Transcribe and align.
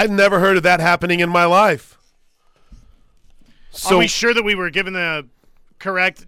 I've 0.00 0.10
never 0.10 0.40
heard 0.40 0.56
of 0.56 0.62
that 0.62 0.80
happening 0.80 1.20
in 1.20 1.28
my 1.28 1.44
life. 1.44 1.98
So, 3.70 3.96
Are 3.96 3.98
we 3.98 4.06
sure 4.06 4.32
that 4.32 4.42
we 4.42 4.54
were 4.54 4.70
given 4.70 4.94
the 4.94 5.28
correct? 5.78 6.26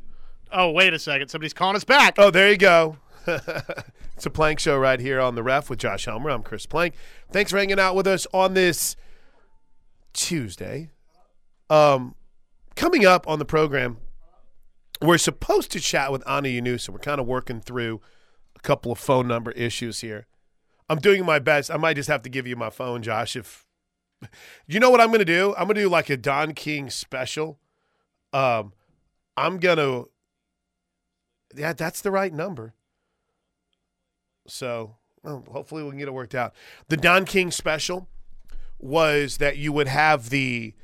Oh, 0.52 0.72
wait 0.72 0.92
a 0.92 0.98
second. 0.98 1.28
Somebody's 1.28 1.54
calling 1.54 1.76
us 1.76 1.82
back. 1.82 2.16
Oh, 2.18 2.30
there 2.30 2.50
you 2.50 2.58
go. 2.58 2.98
it's 3.26 4.26
a 4.26 4.30
Plank 4.30 4.60
Show 4.60 4.76
right 4.76 5.00
here 5.00 5.22
on 5.22 5.36
the 5.36 5.42
Ref 5.42 5.70
with 5.70 5.78
Josh 5.78 6.04
Helmer. 6.04 6.28
I'm 6.28 6.42
Chris 6.42 6.66
Plank. 6.66 6.96
Thanks 7.30 7.50
for 7.50 7.56
hanging 7.56 7.80
out 7.80 7.96
with 7.96 8.06
us 8.06 8.26
on 8.34 8.52
this 8.52 8.94
Tuesday. 10.12 10.90
Um, 11.70 12.14
coming 12.76 13.06
up 13.06 13.26
on 13.26 13.38
the 13.38 13.46
program, 13.46 13.96
we're 15.00 15.16
supposed 15.16 15.70
to 15.70 15.80
chat 15.80 16.12
with 16.12 16.22
Ana 16.28 16.48
Llanusa. 16.48 16.90
We're 16.90 16.98
kind 16.98 17.22
of 17.22 17.26
working 17.26 17.62
through 17.62 18.02
a 18.54 18.60
couple 18.60 18.92
of 18.92 18.98
phone 18.98 19.26
number 19.26 19.50
issues 19.52 20.02
here. 20.02 20.26
I'm 20.88 20.98
doing 20.98 21.24
my 21.24 21.38
best. 21.38 21.70
I 21.70 21.76
might 21.76 21.94
just 21.94 22.08
have 22.08 22.22
to 22.22 22.28
give 22.28 22.46
you 22.46 22.56
my 22.56 22.70
phone, 22.70 23.02
Josh. 23.02 23.36
If 23.36 23.66
you 24.66 24.80
know 24.80 24.90
what 24.90 25.00
I'm 25.00 25.08
going 25.08 25.20
to 25.20 25.24
do, 25.24 25.54
I'm 25.56 25.64
going 25.64 25.76
to 25.76 25.82
do 25.82 25.88
like 25.88 26.10
a 26.10 26.16
Don 26.16 26.54
King 26.54 26.90
special. 26.90 27.58
Um, 28.32 28.72
I'm 29.36 29.58
going 29.58 29.78
to, 29.78 30.10
yeah, 31.54 31.72
that's 31.72 32.00
the 32.00 32.10
right 32.10 32.32
number. 32.32 32.74
So 34.46 34.96
well, 35.22 35.44
hopefully 35.50 35.82
we 35.82 35.90
can 35.90 35.98
get 35.98 36.08
it 36.08 36.14
worked 36.14 36.34
out. 36.34 36.54
The 36.88 36.96
Don 36.96 37.24
King 37.24 37.50
special 37.50 38.08
was 38.78 39.38
that 39.38 39.56
you 39.56 39.72
would 39.72 39.88
have 39.88 40.30
the, 40.30 40.74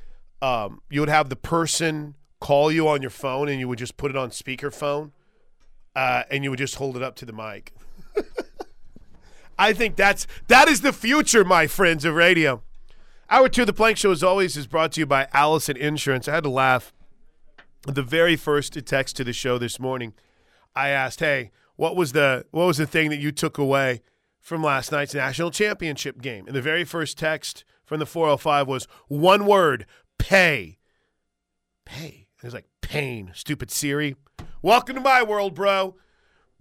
um, 0.41 0.81
you 0.89 1.01
would 1.01 1.09
have 1.09 1.29
the 1.29 1.35
person 1.35 2.15
call 2.39 2.71
you 2.71 2.87
on 2.87 3.01
your 3.01 3.11
phone 3.11 3.49
and 3.49 3.59
you 3.59 3.67
would 3.67 3.79
just 3.79 3.97
put 3.97 4.09
it 4.09 4.17
on 4.17 4.29
speakerphone 4.29 5.11
uh, 5.95 6.23
and 6.31 6.43
you 6.43 6.49
would 6.49 6.59
just 6.59 6.75
hold 6.75 6.95
it 6.95 7.03
up 7.03 7.15
to 7.17 7.25
the 7.25 7.33
mic. 7.33 7.73
I 9.59 9.73
think 9.73 9.97
that's 9.97 10.25
that 10.47 10.69
is 10.69 10.81
the 10.81 10.93
future, 10.93 11.43
my 11.43 11.67
friends 11.67 12.05
of 12.05 12.15
radio. 12.15 12.63
Hour 13.29 13.49
two 13.49 13.63
of 13.63 13.67
the 13.67 13.73
Plank 13.73 13.97
Show, 13.97 14.09
as 14.09 14.23
always, 14.23 14.55
is 14.55 14.67
brought 14.67 14.93
to 14.93 15.01
you 15.01 15.05
by 15.05 15.27
Allison 15.33 15.75
Insurance. 15.75 16.29
I 16.29 16.35
had 16.35 16.45
to 16.45 16.49
laugh. 16.49 16.93
The 17.85 18.01
very 18.01 18.37
first 18.37 18.73
text 18.85 19.17
to 19.17 19.25
the 19.25 19.33
show 19.33 19.57
this 19.57 19.77
morning, 19.77 20.13
I 20.75 20.89
asked, 20.89 21.19
"Hey, 21.19 21.51
what 21.75 21.97
was 21.97 22.13
the 22.13 22.45
what 22.51 22.67
was 22.67 22.77
the 22.77 22.87
thing 22.87 23.09
that 23.09 23.19
you 23.19 23.33
took 23.33 23.57
away 23.57 24.01
from 24.39 24.63
last 24.63 24.93
night's 24.93 25.13
national 25.13 25.51
championship 25.51 26.21
game?" 26.21 26.47
And 26.47 26.55
the 26.55 26.61
very 26.61 26.85
first 26.85 27.17
text 27.17 27.65
from 27.85 27.99
the 27.99 28.05
405 28.05 28.65
was 28.65 28.87
one 29.09 29.45
word: 29.45 29.85
pay. 30.17 30.77
Pay. 31.85 32.27
It 32.37 32.45
was 32.45 32.53
like 32.53 32.69
pain. 32.79 33.31
Stupid 33.35 33.71
Siri. 33.71 34.15
Welcome 34.61 34.95
to 34.95 35.01
my 35.01 35.21
world, 35.21 35.53
bro. 35.53 35.97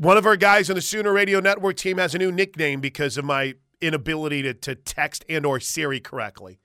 One 0.00 0.16
of 0.16 0.26
our 0.26 0.36
guys 0.36 0.70
on 0.70 0.76
the 0.76 0.80
Sooner 0.80 1.12
Radio 1.12 1.40
Network 1.40 1.76
team 1.76 1.98
has 1.98 2.14
a 2.14 2.18
new 2.18 2.30
nickname 2.30 2.80
because 2.80 3.18
of 3.18 3.24
my 3.24 3.54
inability 3.80 4.42
to, 4.42 4.54
to 4.54 4.76
text 4.76 5.24
and 5.28 5.44
or 5.44 5.58
Siri 5.58 5.98
correctly. 5.98 6.60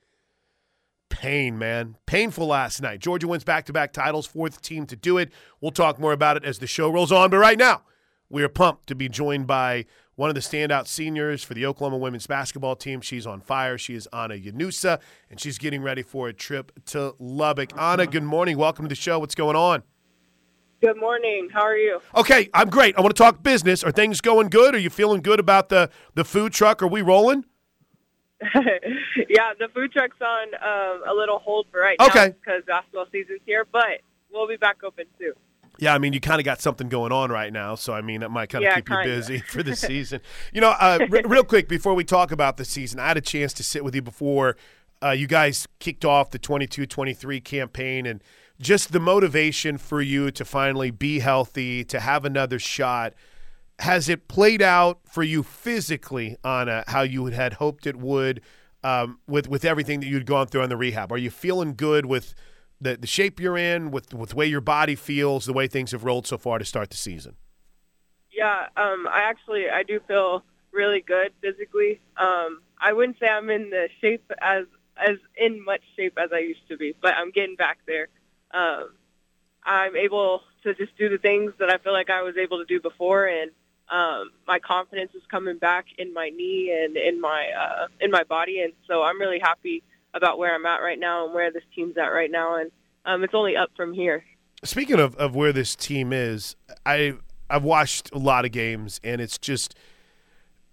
Pain, 1.10 1.58
man. 1.58 1.98
Painful 2.06 2.46
last 2.46 2.80
night. 2.80 3.00
Georgia 3.00 3.28
wins 3.28 3.44
back-to-back 3.44 3.92
titles, 3.92 4.28
fourth 4.28 4.62
team 4.62 4.86
to 4.86 4.96
do 4.96 5.18
it. 5.18 5.34
We'll 5.60 5.72
talk 5.72 5.98
more 5.98 6.14
about 6.14 6.38
it 6.38 6.46
as 6.46 6.60
the 6.60 6.68
show 6.68 6.92
rolls 6.92 7.12
on. 7.12 7.32
But 7.32 7.40
right 7.40 7.58
now, 7.58 7.82
we 8.30 8.44
are 8.44 8.50
pumped 8.50 8.86
to 8.90 8.96
be 8.96 9.10
joined 9.10 9.48
by 9.48 9.86
one 10.14 10.30
of 10.30 10.36
the 10.36 10.42
standout 10.42 10.86
seniors 10.86 11.44
for 11.44 11.56
the 11.56 11.66
Oklahoma 11.66 11.98
women's 11.98 12.28
basketball 12.28 12.76
team. 12.76 13.02
She's 13.02 13.26
on 13.26 13.42
fire. 13.42 13.80
She 13.80 13.96
is 13.96 14.08
Ana 14.14 14.36
Llanusa, 14.36 15.00
and 15.32 15.40
she's 15.40 15.58
getting 15.58 15.82
ready 15.82 16.04
for 16.04 16.28
a 16.28 16.34
trip 16.34 16.72
to 16.86 17.16
Lubbock. 17.18 17.76
Anna, 17.80 18.06
good 18.06 18.22
morning. 18.22 18.60
Welcome 18.60 18.86
to 18.86 18.90
the 18.90 18.96
show. 18.96 19.18
What's 19.18 19.34
going 19.34 19.56
on? 19.56 19.82
Good 20.84 21.00
morning. 21.00 21.48
How 21.54 21.62
are 21.62 21.78
you? 21.78 22.02
Okay, 22.14 22.50
I'm 22.54 22.70
great. 22.70 22.98
I 22.98 23.02
want 23.02 23.16
to 23.16 23.24
talk 23.24 23.42
business. 23.42 23.86
Are 23.86 23.92
things 23.92 24.20
going 24.20 24.50
good? 24.50 24.76
Are 24.76 24.80
you 24.80 24.90
feeling 24.90 25.22
good 25.22 25.40
about 25.40 25.70
the, 25.70 25.90
the 26.14 26.26
food 26.26 26.52
truck? 26.52 26.84
Are 26.84 26.88
we 26.88 27.02
rolling? 27.02 27.46
yeah, 28.54 29.54
the 29.58 29.70
food 29.74 29.94
truck's 29.94 30.18
on 30.20 30.48
um, 30.56 31.10
a 31.10 31.14
little 31.14 31.40
hold 31.40 31.68
for 31.72 31.80
right 31.80 31.98
okay. 32.02 32.26
now 32.26 32.28
because 32.32 32.64
basketball 32.68 33.06
season's 33.14 33.40
here, 33.46 33.66
but 33.72 34.02
we'll 34.30 34.46
be 34.46 34.58
back 34.58 34.84
open 34.84 35.06
soon. 35.18 35.32
Yeah, 35.80 35.96
I 35.96 36.00
mean, 36.00 36.12
you 36.12 36.20
kind 36.20 36.42
of 36.42 36.44
got 36.44 36.60
something 36.60 36.90
going 36.90 37.14
on 37.14 37.32
right 37.32 37.54
now, 37.54 37.76
so 37.76 37.94
I 37.94 38.02
mean, 38.02 38.20
that 38.20 38.30
might 38.30 38.50
kind 38.50 38.66
of 38.66 38.70
yeah, 38.70 38.76
keep 38.76 38.88
kinda. 38.88 39.04
you 39.08 39.16
busy 39.16 39.38
for 39.48 39.64
the 39.64 39.76
season. 39.78 40.20
you 40.52 40.60
know, 40.60 40.72
uh, 40.72 41.00
r- 41.00 41.22
real 41.26 41.46
quick 41.46 41.70
before 41.70 41.94
we 41.94 42.04
talk 42.04 42.34
about 42.34 42.58
the 42.58 42.66
season, 42.66 43.00
I 43.00 43.08
had 43.08 43.16
a 43.16 43.22
chance 43.22 43.54
to 43.54 43.64
sit 43.64 43.86
with 43.86 43.96
you 43.96 44.02
before 44.02 44.58
uh, 45.02 45.12
you 45.12 45.28
guys 45.28 45.66
kicked 45.80 46.04
off 46.04 46.32
the 46.32 46.40
22-23 46.40 47.42
campaign, 47.42 48.06
and 48.06 48.22
just 48.64 48.92
the 48.92 49.00
motivation 49.00 49.78
for 49.78 50.02
you 50.02 50.32
to 50.32 50.46
finally 50.46 50.92
be 50.92 51.20
healthy, 51.20 51.84
to 51.86 52.00
have 52.00 52.26
another 52.26 52.60
shot. 52.60 53.14
Has 53.80 54.10
it 54.10 54.28
played 54.28 54.62
out 54.62 55.00
for 55.06 55.24
you 55.24 55.44
physically 55.44 56.38
on 56.44 56.84
how 56.88 57.02
you 57.02 57.26
had 57.28 57.54
hoped 57.54 57.86
it 57.86 57.96
would 57.96 58.42
um, 58.84 59.20
with 59.28 59.48
with 59.48 59.66
everything 59.66 60.00
that 60.00 60.08
you'd 60.08 60.26
gone 60.26 60.48
through 60.48 60.62
on 60.62 60.70
the 60.70 60.78
rehab? 60.78 61.12
Are 61.12 61.18
you 61.18 61.30
feeling 61.30 61.76
good 61.76 62.06
with– 62.06 62.34
the, 62.84 62.98
the 62.98 63.08
shape 63.08 63.40
you're 63.40 63.58
in, 63.58 63.92
with 63.92 64.14
with 64.14 64.32
the 64.32 64.36
way 64.36 64.46
your 64.46 64.62
body 64.62 64.96
feels, 64.96 65.46
the 65.46 65.54
way 65.54 65.68
things 65.68 65.92
have 65.92 66.04
rolled 66.04 66.28
so 66.28 66.38
far 66.38 66.60
to 66.60 66.66
start 66.66 66.90
the 66.90 66.98
season? 66.98 67.36
Yeah, 68.32 68.68
um, 68.78 69.08
I 69.10 69.24
actually 69.24 69.70
I 69.70 69.84
do 69.84 70.00
feel 70.08 70.44
really 70.72 71.02
good 71.02 71.32
physically. 71.42 72.02
Um, 72.18 72.62
I 72.80 72.94
wouldn't 72.94 73.18
say 73.20 73.28
I'm 73.28 73.50
in 73.50 73.70
the 73.70 73.88
shape 74.02 74.30
as 74.42 74.66
as 74.98 75.18
in 75.38 75.64
much 75.64 75.82
shape 75.96 76.18
as 76.18 76.30
I 76.34 76.40
used 76.40 76.68
to 76.70 76.78
be, 76.78 76.94
but 77.02 77.14
I'm 77.14 77.32
getting 77.32 77.56
back 77.56 77.80
there. 77.88 78.10
Um, 78.54 78.90
I'm 79.66 79.96
able 79.96 80.42
to 80.64 80.74
just 80.76 80.98
do 80.98 81.10
the 81.10 81.18
things 81.18 81.54
that 81.60 81.70
I 81.70 81.78
feel 81.78 81.94
like 81.94 82.10
I 82.10 82.22
was 82.22 82.36
able 82.38 82.60
to 82.60 82.66
do 82.66 82.80
before, 82.80 83.26
and 83.26 83.52
um, 83.90 84.32
my 84.48 84.60
confidence 84.60 85.12
is 85.16 85.24
coming 85.30 85.58
back 85.58 85.86
in 85.98 86.14
my 86.14 86.30
knee 86.30 86.74
and 86.74 86.96
in 86.96 87.20
my 87.20 87.48
uh, 87.50 87.88
in 88.00 88.12
my 88.12 88.24
body, 88.24 88.62
and 88.62 88.74
so 88.88 89.04
I'm 89.04 89.20
really 89.20 89.40
happy 89.40 89.84
about 90.14 90.38
where 90.38 90.54
I'm 90.54 90.66
at 90.66 90.78
right 90.78 91.00
now 91.00 91.26
and 91.26 91.34
where 91.34 91.52
this 91.52 91.64
team's 91.76 91.98
at 91.98 92.08
right 92.08 92.32
now, 92.32 92.58
and 92.58 92.72
um, 93.06 93.24
it's 93.24 93.34
only 93.34 93.56
up 93.56 93.70
from 93.76 93.94
here. 93.94 94.24
Speaking 94.64 95.00
of, 95.00 95.16
of 95.18 95.36
where 95.36 95.52
this 95.52 95.76
team 95.76 96.14
is, 96.14 96.56
I 96.86 97.16
I've 97.50 97.64
watched 97.64 98.12
a 98.14 98.18
lot 98.18 98.46
of 98.46 98.52
games, 98.52 99.00
and 99.04 99.20
it's 99.20 99.38
just 99.38 99.76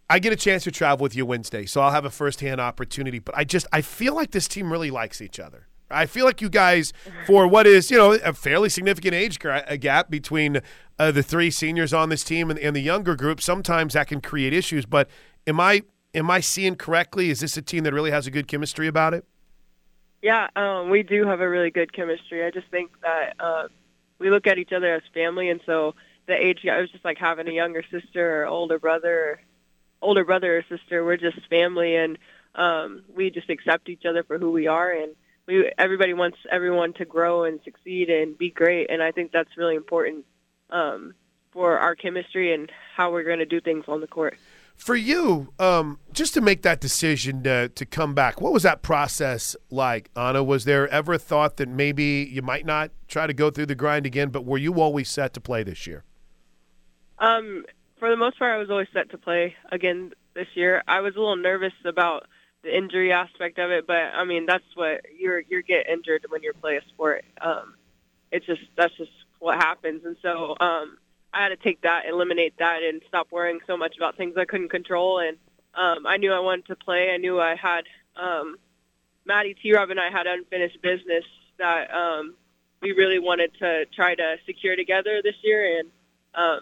I 0.08 0.18
get 0.18 0.32
a 0.32 0.36
chance 0.36 0.64
to 0.64 0.70
travel 0.70 1.02
with 1.02 1.14
you 1.14 1.24
Wednesday, 1.26 1.66
so 1.66 1.80
I'll 1.80 1.92
have 1.92 2.04
a 2.04 2.10
firsthand 2.10 2.60
opportunity. 2.60 3.18
But 3.18 3.36
I 3.36 3.44
just 3.44 3.66
I 3.72 3.82
feel 3.82 4.14
like 4.14 4.30
this 4.30 4.48
team 4.48 4.72
really 4.72 4.90
likes 4.90 5.20
each 5.20 5.38
other. 5.38 5.68
I 5.90 6.06
feel 6.06 6.24
like 6.24 6.40
you 6.40 6.48
guys, 6.48 6.92
for 7.26 7.46
what 7.46 7.66
is 7.66 7.90
you 7.90 7.96
know 7.96 8.12
a 8.12 8.32
fairly 8.32 8.68
significant 8.68 9.14
age 9.14 9.38
gap 9.38 10.10
between 10.10 10.60
uh, 10.98 11.10
the 11.10 11.22
three 11.22 11.50
seniors 11.50 11.92
on 11.92 12.08
this 12.08 12.22
team 12.22 12.50
and, 12.50 12.58
and 12.58 12.76
the 12.76 12.80
younger 12.80 13.16
group, 13.16 13.40
sometimes 13.40 13.94
that 13.94 14.06
can 14.06 14.20
create 14.20 14.52
issues. 14.52 14.86
But 14.86 15.08
am 15.46 15.60
I 15.60 15.82
am 16.14 16.30
I 16.30 16.40
seeing 16.40 16.76
correctly? 16.76 17.30
Is 17.30 17.40
this 17.40 17.56
a 17.56 17.62
team 17.62 17.84
that 17.84 17.92
really 17.92 18.10
has 18.10 18.26
a 18.26 18.30
good 18.30 18.48
chemistry 18.48 18.86
about 18.86 19.14
it? 19.14 19.24
Yeah, 20.22 20.48
um, 20.54 20.90
we 20.90 21.02
do 21.02 21.26
have 21.26 21.40
a 21.40 21.48
really 21.48 21.70
good 21.70 21.92
chemistry. 21.92 22.44
I 22.44 22.50
just 22.50 22.68
think 22.68 22.90
that 23.00 23.34
uh, 23.40 23.68
we 24.18 24.30
look 24.30 24.46
at 24.46 24.58
each 24.58 24.72
other 24.72 24.94
as 24.94 25.02
family, 25.14 25.48
and 25.48 25.60
so 25.64 25.94
the 26.26 26.34
age 26.34 26.66
I 26.70 26.80
was 26.80 26.90
just 26.90 27.04
like 27.04 27.18
having 27.18 27.48
a 27.48 27.52
younger 27.52 27.82
sister 27.90 28.42
or 28.42 28.46
older 28.46 28.78
brother, 28.78 29.40
older 30.02 30.24
brother 30.24 30.58
or 30.58 30.62
sister. 30.68 31.04
We're 31.04 31.16
just 31.16 31.38
family, 31.48 31.96
and 31.96 32.18
um, 32.54 33.02
we 33.14 33.30
just 33.30 33.48
accept 33.48 33.88
each 33.88 34.04
other 34.04 34.22
for 34.22 34.38
who 34.38 34.50
we 34.50 34.66
are, 34.66 34.90
and 34.90 35.14
we 35.50 35.70
everybody 35.78 36.14
wants 36.14 36.38
everyone 36.50 36.92
to 36.94 37.04
grow 37.04 37.44
and 37.44 37.60
succeed 37.64 38.08
and 38.08 38.38
be 38.38 38.50
great, 38.50 38.90
and 38.90 39.02
I 39.02 39.10
think 39.12 39.32
that's 39.32 39.56
really 39.56 39.74
important 39.74 40.24
um, 40.70 41.14
for 41.52 41.78
our 41.78 41.94
chemistry 41.94 42.54
and 42.54 42.70
how 42.96 43.10
we're 43.10 43.24
going 43.24 43.40
to 43.40 43.46
do 43.46 43.60
things 43.60 43.84
on 43.88 44.00
the 44.00 44.06
court. 44.06 44.38
For 44.76 44.96
you, 44.96 45.52
um, 45.58 45.98
just 46.12 46.32
to 46.34 46.40
make 46.40 46.62
that 46.62 46.80
decision 46.80 47.42
to, 47.42 47.68
to 47.68 47.84
come 47.84 48.14
back, 48.14 48.40
what 48.40 48.50
was 48.50 48.62
that 48.62 48.80
process 48.80 49.54
like, 49.70 50.10
Ana? 50.16 50.42
Was 50.42 50.64
there 50.64 50.88
ever 50.88 51.14
a 51.14 51.18
thought 51.18 51.58
that 51.58 51.68
maybe 51.68 52.26
you 52.32 52.40
might 52.40 52.64
not 52.64 52.90
try 53.06 53.26
to 53.26 53.34
go 53.34 53.50
through 53.50 53.66
the 53.66 53.74
grind 53.74 54.06
again, 54.06 54.30
but 54.30 54.46
were 54.46 54.56
you 54.56 54.80
always 54.80 55.10
set 55.10 55.34
to 55.34 55.40
play 55.40 55.62
this 55.62 55.86
year? 55.86 56.04
Um, 57.18 57.66
for 57.98 58.08
the 58.08 58.16
most 58.16 58.38
part, 58.38 58.54
I 58.54 58.56
was 58.56 58.70
always 58.70 58.88
set 58.94 59.10
to 59.10 59.18
play 59.18 59.54
again 59.70 60.12
this 60.34 60.48
year. 60.54 60.82
I 60.88 61.00
was 61.00 61.14
a 61.14 61.18
little 61.18 61.36
nervous 61.36 61.74
about 61.84 62.26
the 62.62 62.76
injury 62.76 63.12
aspect 63.12 63.58
of 63.58 63.70
it, 63.70 63.86
but 63.86 63.96
I 64.14 64.24
mean 64.24 64.46
that's 64.46 64.64
what 64.74 65.02
you're 65.18 65.40
you 65.40 65.62
get 65.62 65.88
injured 65.88 66.26
when 66.28 66.42
you 66.42 66.52
play 66.60 66.76
a 66.76 66.88
sport. 66.88 67.24
Um, 67.40 67.74
it's 68.30 68.46
just 68.46 68.62
that's 68.76 68.94
just 68.96 69.10
what 69.38 69.56
happens, 69.56 70.04
and 70.04 70.16
so 70.22 70.56
um, 70.60 70.98
I 71.32 71.42
had 71.42 71.48
to 71.50 71.56
take 71.56 71.82
that, 71.82 72.06
eliminate 72.06 72.54
that, 72.58 72.82
and 72.82 73.00
stop 73.08 73.28
worrying 73.30 73.60
so 73.66 73.76
much 73.76 73.96
about 73.96 74.16
things 74.16 74.34
I 74.36 74.44
couldn't 74.44 74.70
control. 74.70 75.20
And 75.20 75.36
um, 75.74 76.06
I 76.06 76.16
knew 76.16 76.32
I 76.32 76.40
wanted 76.40 76.66
to 76.66 76.76
play. 76.76 77.10
I 77.10 77.16
knew 77.18 77.40
I 77.40 77.54
had 77.54 77.84
um, 78.16 78.56
Maddie 79.24 79.54
T. 79.54 79.72
Rob 79.72 79.90
and 79.90 80.00
I 80.00 80.10
had 80.10 80.26
unfinished 80.26 80.82
business 80.82 81.24
that 81.58 81.92
um, 81.94 82.34
we 82.82 82.92
really 82.92 83.18
wanted 83.18 83.52
to 83.60 83.86
try 83.94 84.14
to 84.14 84.36
secure 84.46 84.76
together 84.76 85.20
this 85.22 85.36
year. 85.42 85.78
And 85.78 85.88
um, 86.34 86.60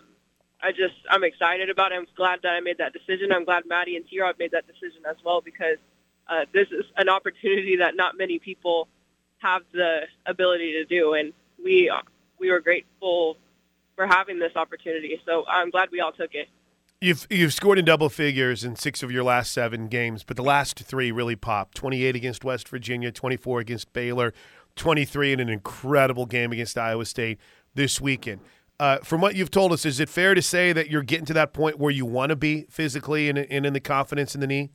I 0.62 0.72
just 0.72 0.94
I'm 1.11 1.25
excited 1.25 1.70
about 1.70 1.93
it. 1.93 1.96
I'm 1.96 2.06
glad 2.17 2.40
that 2.43 2.50
I 2.50 2.61
made 2.61 2.78
that 2.78 2.93
decision. 2.93 3.32
I'm 3.32 3.44
glad 3.44 3.64
Maddie 3.67 3.96
and 3.96 4.06
T. 4.06 4.20
Rob 4.20 4.37
made 4.38 4.50
that 4.50 4.67
decision 4.67 5.02
as 5.08 5.17
well 5.25 5.40
because 5.40 5.78
uh, 6.28 6.44
this 6.52 6.69
is 6.69 6.84
an 6.96 7.08
opportunity 7.08 7.76
that 7.76 7.96
not 7.96 8.16
many 8.16 8.38
people 8.38 8.88
have 9.38 9.62
the 9.72 10.00
ability 10.26 10.72
to 10.72 10.84
do, 10.84 11.14
and 11.14 11.32
we 11.62 11.90
we 12.38 12.50
were 12.50 12.60
grateful 12.60 13.36
for 13.96 14.06
having 14.06 14.38
this 14.38 14.52
opportunity. 14.56 15.20
So 15.26 15.44
I'm 15.46 15.70
glad 15.70 15.88
we 15.90 16.00
all 16.00 16.12
took 16.12 16.34
it. 16.34 16.48
You've 17.00 17.26
you've 17.30 17.54
scored 17.54 17.78
in 17.78 17.84
double 17.84 18.08
figures 18.08 18.64
in 18.64 18.75
six 18.76 19.02
of 19.02 19.12
your 19.12 19.22
last 19.22 19.52
seven 19.52 19.86
games, 19.86 20.25
but 20.25 20.36
the 20.36 20.42
last 20.42 20.80
three 20.80 21.12
really 21.12 21.36
popped. 21.36 21.76
Twenty 21.76 22.04
eight 22.04 22.16
against 22.16 22.44
West 22.44 22.69
Virginia, 22.69 23.12
twenty 23.12 23.36
four 23.36 23.60
against 23.60 23.92
Baylor, 23.92 24.32
twenty 24.74 25.04
three 25.04 25.32
in 25.32 25.40
an 25.40 25.48
incredible 25.48 26.26
game 26.26 26.52
against 26.52 26.76
Iowa 26.76 27.04
State 27.04 27.38
this 27.74 28.00
weekend. 28.00 28.40
Uh, 28.81 28.98
from 28.98 29.20
what 29.20 29.34
you've 29.34 29.50
told 29.50 29.72
us, 29.72 29.84
is 29.84 29.98
it 29.98 30.08
fair 30.08 30.34
to 30.34 30.42
say 30.42 30.72
that 30.72 30.88
you're 30.88 31.02
getting 31.02 31.24
to 31.26 31.32
that 31.32 31.52
point 31.52 31.78
where 31.78 31.90
you 31.90 32.06
want 32.06 32.31
to 32.31 32.36
be 32.36 32.64
physically 32.70 33.28
and, 33.28 33.38
and 33.38 33.66
in 33.66 33.72
the 33.72 33.81
confidence 33.81 34.34
in 34.34 34.40
the 34.40 34.46
knee? 34.46 34.70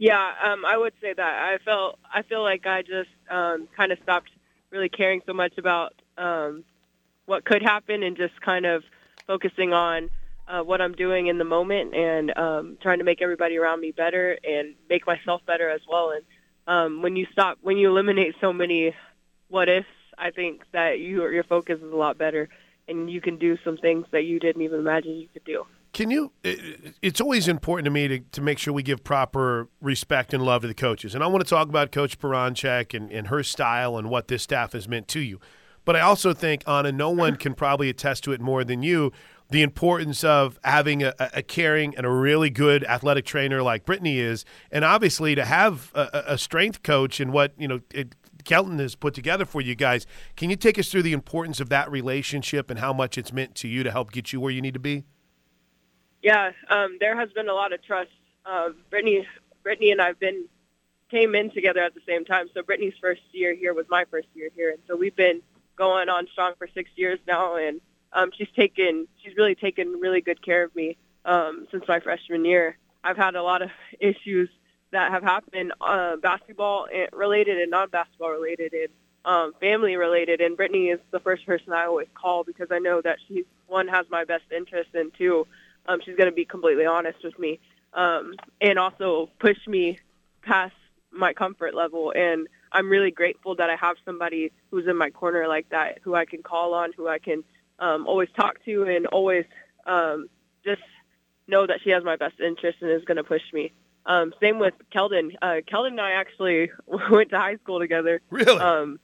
Yeah, 0.00 0.32
um, 0.42 0.64
I 0.64 0.78
would 0.78 0.94
say 1.02 1.12
that. 1.12 1.20
I 1.20 1.58
felt 1.62 1.98
I 2.12 2.22
feel 2.22 2.42
like 2.42 2.66
I 2.66 2.80
just 2.80 3.10
um, 3.30 3.68
kind 3.76 3.92
of 3.92 3.98
stopped 4.02 4.30
really 4.70 4.88
caring 4.88 5.20
so 5.26 5.34
much 5.34 5.58
about 5.58 5.92
um, 6.16 6.64
what 7.26 7.44
could 7.44 7.60
happen 7.60 8.02
and 8.02 8.16
just 8.16 8.40
kind 8.40 8.64
of 8.64 8.82
focusing 9.26 9.74
on 9.74 10.08
uh, 10.48 10.62
what 10.62 10.80
I'm 10.80 10.94
doing 10.94 11.26
in 11.26 11.36
the 11.36 11.44
moment 11.44 11.94
and 11.94 12.34
um, 12.34 12.78
trying 12.80 13.00
to 13.00 13.04
make 13.04 13.20
everybody 13.20 13.58
around 13.58 13.82
me 13.82 13.92
better 13.92 14.38
and 14.42 14.74
make 14.88 15.06
myself 15.06 15.42
better 15.46 15.68
as 15.68 15.82
well. 15.86 16.12
And 16.12 16.24
um, 16.66 17.02
when 17.02 17.14
you 17.16 17.26
stop, 17.30 17.58
when 17.60 17.76
you 17.76 17.90
eliminate 17.90 18.36
so 18.40 18.54
many 18.54 18.94
what 19.48 19.68
ifs, 19.68 19.86
I 20.16 20.30
think 20.30 20.62
that 20.72 20.98
you, 20.98 21.28
your 21.28 21.44
focus 21.44 21.78
is 21.78 21.92
a 21.92 21.96
lot 21.96 22.16
better 22.16 22.48
and 22.88 23.10
you 23.10 23.20
can 23.20 23.36
do 23.36 23.58
some 23.64 23.76
things 23.76 24.06
that 24.12 24.24
you 24.24 24.40
didn't 24.40 24.62
even 24.62 24.80
imagine 24.80 25.16
you 25.16 25.28
could 25.28 25.44
do. 25.44 25.66
Can 25.92 26.10
you? 26.10 26.32
It's 26.44 27.20
always 27.20 27.48
important 27.48 27.84
to 27.86 27.90
me 27.90 28.06
to, 28.06 28.20
to 28.20 28.40
make 28.40 28.58
sure 28.58 28.72
we 28.72 28.82
give 28.82 29.02
proper 29.02 29.68
respect 29.80 30.32
and 30.32 30.44
love 30.44 30.62
to 30.62 30.68
the 30.68 30.74
coaches. 30.74 31.14
And 31.14 31.24
I 31.24 31.26
want 31.26 31.44
to 31.44 31.50
talk 31.50 31.68
about 31.68 31.90
Coach 31.90 32.18
Baranczyk 32.18 32.94
and, 32.94 33.10
and 33.10 33.26
her 33.26 33.42
style 33.42 33.96
and 33.98 34.08
what 34.08 34.28
this 34.28 34.42
staff 34.42 34.72
has 34.72 34.88
meant 34.88 35.08
to 35.08 35.20
you. 35.20 35.40
But 35.84 35.96
I 35.96 36.00
also 36.00 36.32
think, 36.32 36.62
Anna, 36.68 36.92
no 36.92 37.10
one 37.10 37.36
can 37.36 37.54
probably 37.54 37.88
attest 37.88 38.22
to 38.24 38.32
it 38.32 38.40
more 38.40 38.62
than 38.62 38.82
you 38.82 39.12
the 39.50 39.62
importance 39.62 40.22
of 40.22 40.58
having 40.62 41.02
a, 41.02 41.12
a, 41.18 41.42
caring 41.42 41.96
and 41.96 42.06
a 42.06 42.10
really 42.10 42.50
good 42.50 42.84
athletic 42.84 43.24
trainer 43.24 43.62
like 43.62 43.84
Brittany 43.84 44.18
is, 44.18 44.44
and 44.70 44.84
obviously 44.84 45.34
to 45.34 45.44
have 45.44 45.90
a, 45.94 46.22
a 46.28 46.38
strength 46.38 46.84
coach 46.84 47.18
and 47.18 47.32
what 47.32 47.52
you 47.58 47.66
know 47.66 47.80
it, 47.92 48.14
Keldon 48.44 48.78
has 48.78 48.94
put 48.94 49.12
together 49.12 49.44
for 49.44 49.60
you 49.60 49.74
guys. 49.74 50.06
Can 50.36 50.50
you 50.50 50.56
take 50.56 50.78
us 50.78 50.88
through 50.88 51.02
the 51.02 51.12
importance 51.12 51.60
of 51.60 51.68
that 51.70 51.90
relationship 51.90 52.70
and 52.70 52.78
how 52.78 52.92
much 52.92 53.18
it's 53.18 53.32
meant 53.32 53.54
to 53.56 53.68
you 53.68 53.82
to 53.82 53.90
help 53.90 54.12
get 54.12 54.32
you 54.32 54.40
where 54.40 54.52
you 54.52 54.62
need 54.62 54.74
to 54.74 54.80
be? 54.80 55.04
Yeah, 56.22 56.52
um, 56.68 56.98
there 57.00 57.18
has 57.18 57.30
been 57.32 57.48
a 57.48 57.54
lot 57.54 57.72
of 57.72 57.82
trust. 57.82 58.10
Uh, 58.44 58.70
Brittany, 58.90 59.26
Brittany 59.62 59.90
and 59.90 60.00
I've 60.00 60.18
been 60.18 60.46
came 61.10 61.34
in 61.34 61.50
together 61.50 61.80
at 61.80 61.94
the 61.94 62.00
same 62.06 62.24
time. 62.24 62.46
So 62.54 62.62
Brittany's 62.62 62.94
first 63.00 63.22
year 63.32 63.54
here 63.54 63.74
was 63.74 63.86
my 63.88 64.04
first 64.10 64.28
year 64.34 64.50
here, 64.54 64.70
and 64.70 64.78
so 64.86 64.96
we've 64.96 65.16
been 65.16 65.42
going 65.76 66.08
on 66.08 66.28
strong 66.32 66.52
for 66.58 66.68
six 66.72 66.90
years 66.94 67.18
now. 67.26 67.56
And 67.56 67.80
um, 68.12 68.30
she's 68.36 68.50
taken, 68.54 69.08
she's 69.22 69.36
really 69.36 69.54
taken 69.54 69.98
really 70.00 70.20
good 70.20 70.44
care 70.44 70.62
of 70.64 70.74
me 70.76 70.96
um, 71.24 71.66
since 71.70 71.84
my 71.88 72.00
freshman 72.00 72.44
year. 72.44 72.76
I've 73.02 73.16
had 73.16 73.34
a 73.34 73.42
lot 73.42 73.62
of 73.62 73.70
issues 74.00 74.48
that 74.92 75.10
have 75.10 75.22
happened, 75.22 75.72
uh, 75.80 76.16
basketball 76.16 76.86
related 77.12 77.58
and 77.58 77.70
non-basketball 77.70 78.30
related, 78.30 78.72
and 78.72 78.88
um, 79.24 79.52
family 79.60 79.96
related. 79.96 80.40
And 80.40 80.56
Brittany 80.56 80.88
is 80.88 81.00
the 81.12 81.20
first 81.20 81.46
person 81.46 81.72
I 81.72 81.84
always 81.84 82.08
call 82.14 82.44
because 82.44 82.68
I 82.70 82.78
know 82.78 83.00
that 83.02 83.18
she 83.26 83.44
one 83.66 83.88
has 83.88 84.06
my 84.10 84.24
best 84.24 84.44
interest, 84.54 84.90
and 84.94 85.12
two 85.16 85.46
um, 85.86 86.00
she's 86.04 86.16
going 86.16 86.28
to 86.30 86.34
be 86.34 86.44
completely 86.44 86.86
honest 86.86 87.18
with 87.24 87.38
me 87.38 87.60
um, 87.94 88.34
and 88.60 88.78
also 88.78 89.30
push 89.38 89.58
me 89.66 89.98
past 90.42 90.74
my 91.12 91.32
comfort 91.32 91.74
level. 91.74 92.12
And 92.14 92.46
I'm 92.72 92.88
really 92.88 93.10
grateful 93.10 93.56
that 93.56 93.70
I 93.70 93.76
have 93.76 93.96
somebody 94.04 94.52
who's 94.70 94.86
in 94.86 94.96
my 94.96 95.10
corner 95.10 95.48
like 95.48 95.68
that, 95.70 95.98
who 96.02 96.14
I 96.14 96.24
can 96.24 96.42
call 96.42 96.74
on, 96.74 96.92
who 96.96 97.08
I 97.08 97.18
can 97.18 97.44
um, 97.78 98.06
always 98.06 98.28
talk 98.36 98.64
to, 98.64 98.84
and 98.84 99.06
always 99.06 99.44
um, 99.86 100.28
just 100.64 100.82
know 101.48 101.66
that 101.66 101.80
she 101.82 101.90
has 101.90 102.04
my 102.04 102.16
best 102.16 102.38
interest 102.40 102.78
and 102.80 102.90
is 102.90 103.04
going 103.04 103.16
to 103.16 103.24
push 103.24 103.42
me. 103.52 103.72
Um, 104.06 104.32
same 104.40 104.58
with 104.58 104.74
Keldon. 104.94 105.34
Uh, 105.42 105.60
Keldon 105.70 105.88
and 105.88 106.00
I 106.00 106.12
actually 106.12 106.70
went 107.10 107.30
to 107.30 107.38
high 107.38 107.56
school 107.56 107.80
together. 107.80 108.20
Really? 108.30 108.58
Um, 108.58 108.98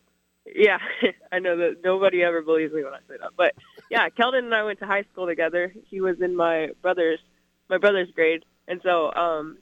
yeah, 0.54 0.78
I 1.32 1.38
know 1.38 1.56
that 1.56 1.78
nobody 1.84 2.22
ever 2.22 2.42
believes 2.42 2.72
me 2.72 2.84
when 2.84 2.94
I 2.94 2.98
say 3.08 3.16
that, 3.20 3.32
but 3.36 3.54
yeah, 3.90 4.08
Keldon 4.08 4.44
and 4.44 4.54
I 4.54 4.64
went 4.64 4.78
to 4.80 4.86
high 4.86 5.04
school 5.12 5.26
together. 5.26 5.72
He 5.88 6.00
was 6.00 6.16
in 6.20 6.36
my 6.36 6.68
brother's 6.82 7.20
my 7.68 7.78
brother's 7.78 8.10
grade, 8.12 8.44
and 8.68 8.80
so 8.84 9.12
um, 9.12 9.58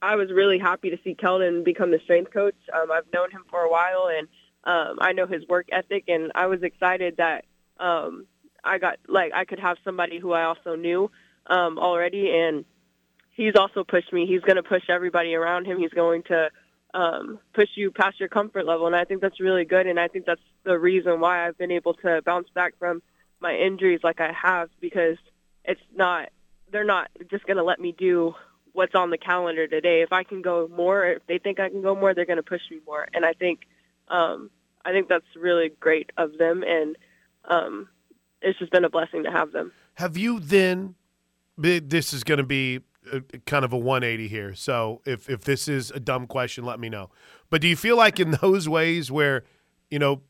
I 0.00 0.16
was 0.16 0.30
really 0.32 0.58
happy 0.58 0.90
to 0.90 0.98
see 1.04 1.14
Keldon 1.14 1.64
become 1.64 1.90
the 1.90 2.00
strength 2.04 2.32
coach. 2.32 2.56
Um, 2.72 2.90
I've 2.90 3.12
known 3.12 3.30
him 3.30 3.44
for 3.50 3.60
a 3.60 3.70
while, 3.70 4.08
and 4.16 4.28
um, 4.64 4.98
I 5.00 5.12
know 5.12 5.26
his 5.26 5.46
work 5.48 5.66
ethic, 5.72 6.04
and 6.08 6.32
I 6.34 6.46
was 6.46 6.62
excited 6.62 7.16
that 7.18 7.44
um, 7.78 8.26
I 8.64 8.78
got 8.78 8.98
like 9.08 9.32
I 9.34 9.44
could 9.44 9.60
have 9.60 9.76
somebody 9.84 10.18
who 10.18 10.32
I 10.32 10.44
also 10.44 10.76
knew 10.76 11.10
um, 11.46 11.78
already, 11.78 12.30
and 12.30 12.64
he's 13.32 13.54
also 13.56 13.84
pushed 13.84 14.12
me. 14.12 14.26
He's 14.26 14.42
going 14.42 14.56
to 14.56 14.62
push 14.62 14.84
everybody 14.88 15.34
around 15.34 15.66
him. 15.66 15.78
He's 15.78 15.90
going 15.90 16.22
to 16.24 16.50
um, 16.94 17.38
push 17.52 17.68
you 17.74 17.90
past 17.90 18.18
your 18.18 18.28
comfort 18.28 18.66
level. 18.66 18.86
And 18.86 18.96
I 18.96 19.04
think 19.04 19.20
that's 19.20 19.40
really 19.40 19.64
good. 19.64 19.86
And 19.86 19.98
I 19.98 20.08
think 20.08 20.26
that's 20.26 20.40
the 20.64 20.78
reason 20.78 21.20
why 21.20 21.46
I've 21.46 21.58
been 21.58 21.70
able 21.70 21.94
to 21.94 22.22
bounce 22.24 22.48
back 22.54 22.74
from 22.78 23.02
my 23.40 23.54
injuries 23.54 24.00
like 24.02 24.20
I 24.20 24.32
have 24.32 24.68
because 24.80 25.16
it's 25.64 25.80
not, 25.94 26.30
they're 26.72 26.84
not 26.84 27.10
just 27.30 27.46
going 27.46 27.56
to 27.56 27.64
let 27.64 27.80
me 27.80 27.94
do 27.96 28.34
what's 28.72 28.94
on 28.94 29.10
the 29.10 29.18
calendar 29.18 29.66
today. 29.66 30.02
If 30.02 30.12
I 30.12 30.24
can 30.24 30.42
go 30.42 30.68
more, 30.68 31.04
if 31.06 31.26
they 31.26 31.38
think 31.38 31.58
I 31.58 31.68
can 31.68 31.82
go 31.82 31.94
more, 31.94 32.14
they're 32.14 32.26
going 32.26 32.36
to 32.36 32.42
push 32.42 32.62
me 32.70 32.78
more. 32.86 33.06
And 33.12 33.24
I 33.24 33.32
think, 33.32 33.60
um, 34.08 34.50
I 34.84 34.92
think 34.92 35.08
that's 35.08 35.24
really 35.36 35.70
great 35.80 36.10
of 36.16 36.38
them. 36.38 36.62
And, 36.66 36.96
um, 37.44 37.88
it's 38.42 38.58
just 38.58 38.72
been 38.72 38.84
a 38.84 38.90
blessing 38.90 39.24
to 39.24 39.30
have 39.30 39.52
them. 39.52 39.72
Have 39.94 40.16
you 40.16 40.40
then, 40.40 40.94
this 41.58 42.12
is 42.12 42.24
going 42.24 42.38
to 42.38 42.44
be 42.44 42.80
kind 43.46 43.64
of 43.64 43.72
a 43.72 43.78
180 43.78 44.28
here. 44.28 44.54
So 44.54 45.02
if 45.04 45.28
if 45.28 45.42
this 45.42 45.68
is 45.68 45.90
a 45.90 46.00
dumb 46.00 46.26
question, 46.26 46.64
let 46.64 46.80
me 46.80 46.88
know. 46.88 47.10
But 47.48 47.60
do 47.60 47.68
you 47.68 47.76
feel 47.76 47.96
like 47.96 48.20
in 48.20 48.30
those 48.42 48.68
ways 48.68 49.10
where 49.10 49.44
you 49.90 49.98
know 49.98 50.22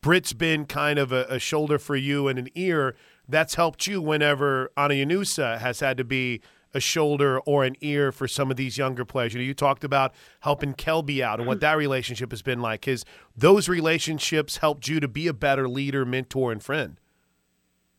Britt's 0.00 0.32
been 0.32 0.66
kind 0.66 0.98
of 0.98 1.12
a, 1.12 1.24
a 1.28 1.38
shoulder 1.38 1.78
for 1.78 1.96
you 1.96 2.28
and 2.28 2.38
an 2.38 2.48
ear, 2.54 2.94
that's 3.28 3.54
helped 3.54 3.86
you 3.86 4.02
whenever 4.02 4.70
Ana 4.76 4.94
Llanusa 4.94 5.58
has 5.58 5.80
had 5.80 5.96
to 5.96 6.04
be 6.04 6.42
a 6.74 6.80
shoulder 6.80 7.38
or 7.40 7.64
an 7.64 7.76
ear 7.80 8.10
for 8.10 8.26
some 8.26 8.50
of 8.50 8.56
these 8.56 8.76
younger 8.76 9.04
players. 9.04 9.32
You 9.32 9.40
know, 9.40 9.46
you 9.46 9.54
talked 9.54 9.84
about 9.84 10.12
helping 10.40 10.74
Kelby 10.74 11.20
out 11.20 11.38
and 11.38 11.46
what 11.46 11.60
that 11.60 11.76
relationship 11.76 12.32
has 12.32 12.42
been 12.42 12.60
like. 12.60 12.84
Has 12.86 13.04
those 13.36 13.68
relationships 13.68 14.58
helped 14.58 14.88
you 14.88 14.98
to 15.00 15.08
be 15.08 15.28
a 15.28 15.32
better 15.32 15.68
leader, 15.68 16.04
mentor, 16.04 16.50
and 16.50 16.62
friend? 16.62 16.98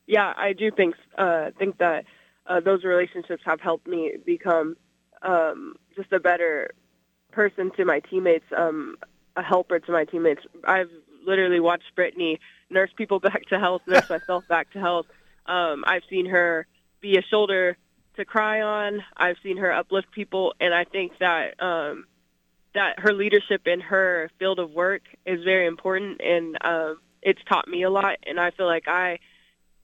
Yeah, 0.07 0.33
I 0.37 0.53
do 0.53 0.69
think 0.69 0.95
uh, 1.17 1.51
think 1.57 1.77
that 1.79 2.05
uh, 2.47 2.59
those 2.59 2.83
relationships 2.83 3.43
have 3.45 3.59
helped 3.61 3.87
me 3.87 4.13
become 4.25 4.75
um, 5.21 5.75
just 5.95 6.11
a 6.11 6.19
better 6.19 6.71
person 7.31 7.71
to 7.77 7.85
my 7.85 7.99
teammates, 7.99 8.45
um, 8.57 8.95
a 9.35 9.43
helper 9.43 9.79
to 9.79 9.91
my 9.91 10.05
teammates. 10.05 10.41
I've 10.63 10.89
literally 11.25 11.59
watched 11.59 11.95
Brittany 11.95 12.39
nurse 12.69 12.91
people 12.95 13.19
back 13.29 13.45
to 13.49 13.59
health, 13.59 13.81
nurse 13.87 14.09
myself 14.09 14.43
back 14.49 14.71
to 14.73 14.79
health. 14.79 15.07
Um, 15.45 15.83
I've 15.85 16.03
seen 16.09 16.27
her 16.27 16.65
be 17.01 17.17
a 17.17 17.21
shoulder 17.21 17.77
to 18.15 18.25
cry 18.25 18.61
on. 18.61 19.03
I've 19.15 19.37
seen 19.43 19.57
her 19.57 19.71
uplift 19.71 20.11
people, 20.11 20.53
and 20.59 20.73
I 20.73 20.85
think 20.85 21.13
that 21.19 21.61
um, 21.61 22.05
that 22.73 22.99
her 22.99 23.13
leadership 23.13 23.67
in 23.67 23.81
her 23.81 24.29
field 24.39 24.59
of 24.59 24.71
work 24.71 25.01
is 25.25 25.43
very 25.43 25.67
important, 25.67 26.21
and 26.21 26.57
um, 26.63 26.99
it's 27.21 27.41
taught 27.47 27.67
me 27.67 27.83
a 27.83 27.89
lot. 27.89 28.17
And 28.25 28.39
I 28.39 28.51
feel 28.51 28.65
like 28.65 28.87
I 28.87 29.19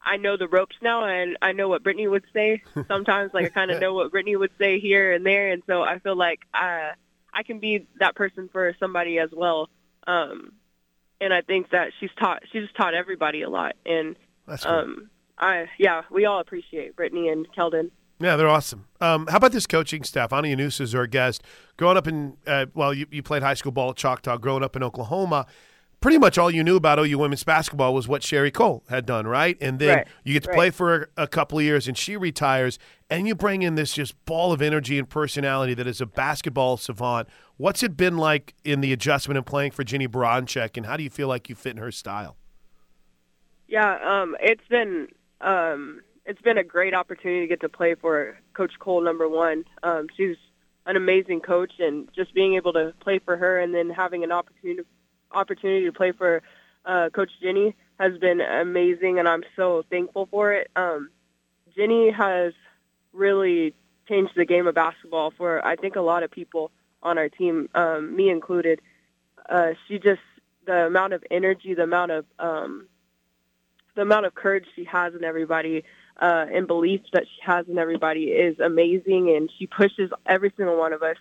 I 0.03 0.17
know 0.17 0.35
the 0.37 0.47
ropes 0.47 0.75
now, 0.81 1.05
and 1.05 1.37
I 1.41 1.51
know 1.51 1.67
what 1.69 1.83
Brittany 1.83 2.07
would 2.07 2.25
say. 2.33 2.63
Sometimes, 2.87 3.33
like 3.33 3.45
I 3.45 3.49
kind 3.49 3.71
of 3.71 3.79
know 3.79 3.93
what 3.93 4.11
Brittany 4.11 4.35
would 4.35 4.51
say 4.57 4.79
here 4.79 5.13
and 5.13 5.25
there, 5.25 5.51
and 5.51 5.61
so 5.67 5.81
I 5.81 5.99
feel 5.99 6.15
like 6.15 6.39
I 6.53 6.91
I 7.33 7.43
can 7.43 7.59
be 7.59 7.87
that 7.99 8.15
person 8.15 8.49
for 8.51 8.75
somebody 8.79 9.19
as 9.19 9.29
well. 9.31 9.69
Um, 10.07 10.53
and 11.19 11.33
I 11.33 11.41
think 11.41 11.69
that 11.69 11.91
she's 11.99 12.09
taught 12.19 12.43
she's 12.51 12.67
taught 12.75 12.93
everybody 12.93 13.43
a 13.43 13.49
lot, 13.49 13.75
and 13.85 14.15
That's 14.47 14.63
cool. 14.63 14.73
um, 14.73 15.09
I 15.37 15.67
yeah, 15.77 16.01
we 16.09 16.25
all 16.25 16.39
appreciate 16.39 16.95
Brittany 16.95 17.29
and 17.29 17.47
Keldon. 17.53 17.91
Yeah, 18.19 18.35
they're 18.35 18.47
awesome. 18.47 18.85
Um, 18.99 19.25
how 19.27 19.37
about 19.37 19.51
this 19.51 19.65
coaching 19.65 20.03
staff? 20.03 20.31
Ana 20.31 20.49
Llanusa 20.49 20.81
is 20.81 20.93
our 20.93 21.07
guest. 21.07 21.41
Growing 21.77 21.97
up 21.97 22.07
in, 22.07 22.37
uh, 22.45 22.67
well, 22.75 22.93
you, 22.93 23.07
you 23.09 23.23
played 23.23 23.41
high 23.41 23.55
school 23.55 23.71
ball 23.71 23.89
at 23.89 23.95
Choctaw. 23.95 24.37
Growing 24.37 24.63
up 24.63 24.75
in 24.75 24.83
Oklahoma, 24.83 25.47
pretty 26.01 26.17
much 26.17 26.37
all 26.37 26.51
you 26.51 26.63
knew 26.63 26.75
about 26.75 26.99
OU 26.99 27.17
women's 27.17 27.43
basketball 27.43 27.93
was 27.93 28.07
what 28.07 28.23
Sherri 28.23 28.51
Coale 28.51 28.83
had 28.89 29.05
done, 29.05 29.27
right? 29.27 29.55
And 29.61 29.79
then 29.79 29.97
right. 29.99 30.07
you 30.23 30.33
get 30.33 30.43
to 30.43 30.49
right. 30.49 30.55
play 30.55 30.69
for 30.71 31.09
a, 31.15 31.23
a, 31.23 31.27
couple 31.27 31.59
of 31.59 31.63
years, 31.63 31.87
and 31.87 31.97
she 31.97 32.17
retires, 32.17 32.79
and 33.09 33.27
you 33.27 33.35
bring 33.35 33.61
in 33.61 33.75
this 33.75 33.93
just 33.93 34.25
ball 34.25 34.51
of 34.51 34.61
energy 34.61 34.97
and 34.97 35.07
personality 35.07 35.73
that 35.75 35.87
is 35.87 36.01
a 36.01 36.05
basketball 36.05 36.77
savant. 36.77 37.29
What's 37.57 37.83
it 37.83 37.95
been 37.95 38.17
like 38.17 38.55
in 38.65 38.81
the 38.81 38.91
adjustment 38.91 39.37
and 39.37 39.45
playing 39.45 39.71
for 39.71 39.83
Jennie 39.83 40.07
Baranczyk, 40.07 40.75
and 40.75 40.85
how 40.85 40.97
do 40.97 41.03
you 41.03 41.09
feel 41.09 41.27
like 41.27 41.47
you 41.47 41.55
fit 41.55 41.71
in 41.71 41.77
her 41.77 41.91
style? 41.91 42.35
Yeah, 43.67 43.97
um, 44.03 44.35
it's 44.41 44.67
been 44.69 45.07
um, 45.39 46.01
it's 46.25 46.41
been 46.41 46.57
a 46.57 46.63
great 46.63 46.93
opportunity 46.93 47.41
to 47.41 47.47
get 47.47 47.61
to 47.61 47.69
play 47.69 47.95
for 47.95 48.37
Coach 48.53 48.73
Coale. 48.79 49.01
Number 49.01 49.29
one, 49.29 49.63
um, 49.83 50.07
she's 50.17 50.35
an 50.87 50.95
amazing 50.95 51.41
coach, 51.41 51.73
and 51.77 52.09
just 52.15 52.33
being 52.33 52.55
able 52.55 52.73
to 52.73 52.93
play 53.01 53.19
for 53.23 53.37
her, 53.37 53.59
and 53.59 53.73
then 53.73 53.91
having 53.91 54.23
an 54.23 54.31
opportunity 54.31 54.81
opportunity 55.33 55.85
to 55.85 55.91
play 55.91 56.11
for 56.11 56.41
uh, 56.85 57.09
Coach 57.09 57.31
Jennie 57.41 57.75
has 57.99 58.17
been 58.17 58.41
amazing, 58.41 59.19
and 59.19 59.27
I'm 59.27 59.43
so 59.55 59.83
thankful 59.89 60.27
for 60.31 60.53
it. 60.53 60.69
Um, 60.75 61.09
Jennie 61.75 62.11
has 62.11 62.53
really 63.13 63.73
changed 64.07 64.33
the 64.35 64.45
game 64.45 64.67
of 64.67 64.75
basketball 64.75 65.31
for 65.37 65.65
I 65.65 65.75
think 65.75 65.95
a 65.95 66.01
lot 66.01 66.23
of 66.23 66.31
people 66.31 66.71
on 67.03 67.17
our 67.17 67.29
team, 67.29 67.69
um, 67.75 68.15
me 68.15 68.29
included. 68.29 68.81
Uh, 69.47 69.71
she 69.87 69.99
just 69.99 70.21
the 70.65 70.85
amount 70.85 71.13
of 71.13 71.23
energy, 71.31 71.73
the 71.73 71.83
amount 71.83 72.11
of 72.11 72.25
um, 72.39 72.87
the 73.95 74.01
amount 74.01 74.25
of 74.25 74.33
courage 74.33 74.65
she 74.75 74.85
has 74.85 75.13
in 75.13 75.23
everybody, 75.23 75.83
uh, 76.21 76.45
and 76.51 76.67
belief 76.67 77.01
that 77.13 77.23
she 77.23 77.41
has 77.43 77.67
in 77.67 77.77
everybody 77.77 78.25
is 78.25 78.59
amazing, 78.59 79.35
and 79.35 79.49
she 79.57 79.67
pushes 79.67 80.11
every 80.25 80.51
single 80.55 80.77
one 80.77 80.93
of 80.93 81.01
us. 81.01 81.17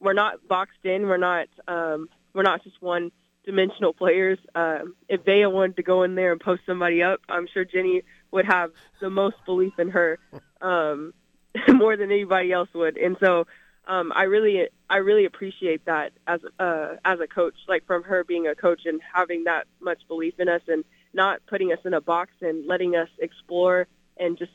We're 0.00 0.12
not 0.12 0.46
boxed 0.48 0.84
in. 0.84 1.06
We're 1.06 1.16
not. 1.16 1.48
Um, 1.68 2.08
we're 2.34 2.42
not 2.42 2.64
just 2.64 2.80
one 2.80 3.12
dimensional 3.44 3.92
players. 3.92 4.38
Um, 4.54 4.94
if 5.08 5.24
Vea 5.24 5.46
wanted 5.46 5.76
to 5.76 5.82
go 5.82 6.02
in 6.02 6.14
there 6.14 6.32
and 6.32 6.40
post 6.40 6.62
somebody 6.66 7.02
up, 7.02 7.20
I'm 7.28 7.46
sure 7.52 7.64
Jennie 7.64 8.02
would 8.30 8.46
have 8.46 8.70
the 9.00 9.10
most 9.10 9.36
belief 9.44 9.78
in 9.78 9.90
her, 9.90 10.18
um, 10.60 11.12
more 11.68 11.96
than 11.96 12.10
anybody 12.10 12.52
else 12.52 12.68
would. 12.74 12.96
And 12.96 13.16
so 13.20 13.46
um, 13.86 14.12
I 14.14 14.24
really 14.24 14.68
I 14.88 14.98
really 14.98 15.24
appreciate 15.24 15.84
that 15.86 16.12
as 16.26 16.40
uh, 16.58 16.96
as 17.04 17.20
a 17.20 17.26
coach, 17.26 17.54
like 17.68 17.86
from 17.86 18.04
her 18.04 18.24
being 18.24 18.46
a 18.46 18.54
coach 18.54 18.82
and 18.84 19.00
having 19.12 19.44
that 19.44 19.66
much 19.80 20.06
belief 20.06 20.34
in 20.38 20.48
us 20.48 20.62
and 20.68 20.84
not 21.12 21.40
putting 21.46 21.72
us 21.72 21.80
in 21.84 21.94
a 21.94 22.00
box 22.00 22.32
and 22.40 22.66
letting 22.66 22.94
us 22.94 23.08
explore 23.18 23.86
and 24.16 24.38
just 24.38 24.52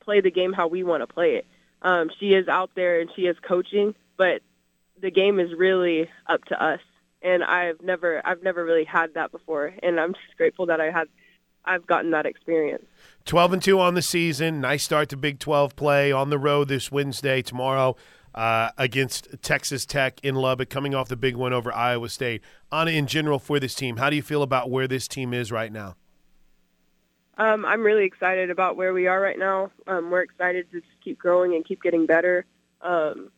play 0.00 0.20
the 0.20 0.30
game 0.30 0.52
how 0.52 0.68
we 0.68 0.84
want 0.84 1.02
to 1.02 1.06
play 1.06 1.36
it. 1.36 1.46
Um, 1.82 2.10
she 2.20 2.26
is 2.34 2.48
out 2.48 2.70
there 2.74 3.00
and 3.00 3.10
she 3.16 3.22
is 3.22 3.36
coaching, 3.46 3.94
but 4.16 4.40
the 5.00 5.10
game 5.10 5.40
is 5.40 5.50
really 5.56 6.08
up 6.26 6.44
to 6.46 6.62
us. 6.62 6.80
And 7.26 7.42
I've 7.42 7.82
never 7.82 8.22
I've 8.24 8.42
never 8.42 8.64
really 8.64 8.84
had 8.84 9.14
that 9.14 9.32
before, 9.32 9.74
and 9.82 9.98
I'm 9.98 10.12
just 10.12 10.36
grateful 10.36 10.66
that 10.66 10.80
I 10.80 10.90
had 10.90 11.08
I've 11.64 11.86
gotten 11.86 12.12
that 12.12 12.24
experience. 12.24 12.84
12 13.24 13.54
and 13.54 13.62
2 13.62 13.80
on 13.80 13.94
the 13.94 14.02
season. 14.02 14.60
Nice 14.60 14.84
start 14.84 15.08
to 15.08 15.16
Big 15.16 15.40
12 15.40 15.74
play 15.74 16.12
on 16.12 16.30
the 16.30 16.38
road 16.38 16.68
this 16.68 16.92
Wednesday 16.92 17.42
tomorrow 17.42 17.96
uh, 18.36 18.70
against 18.78 19.28
Texas 19.42 19.84
Tech 19.86 20.20
in 20.22 20.34
Lubbock, 20.34 20.70
coming 20.70 20.94
off 20.94 21.08
the 21.08 21.16
big 21.16 21.36
win 21.36 21.52
over 21.52 21.72
Iowa 21.72 22.08
State. 22.08 22.42
Anna, 22.70 22.92
in 22.92 23.06
general, 23.06 23.38
for 23.38 23.58
this 23.58 23.74
team, 23.74 23.96
how 23.96 24.10
do 24.10 24.16
you 24.16 24.22
feel 24.22 24.42
about 24.42 24.70
where 24.70 24.86
this 24.86 25.08
team 25.08 25.32
is 25.32 25.50
right 25.50 25.72
now? 25.72 25.96
Um, 27.38 27.64
I'm 27.64 27.82
really 27.82 28.04
excited 28.04 28.50
about 28.50 28.76
where 28.76 28.94
we 28.94 29.06
are 29.08 29.20
right 29.20 29.38
now. 29.38 29.70
Um, 29.86 30.10
we're 30.10 30.22
excited 30.22 30.70
to 30.72 30.80
keep 31.02 31.18
growing 31.18 31.54
and 31.54 31.64
keep 31.64 31.82
getting 31.82 32.06
better. 32.06 32.46
Um, 32.80 33.30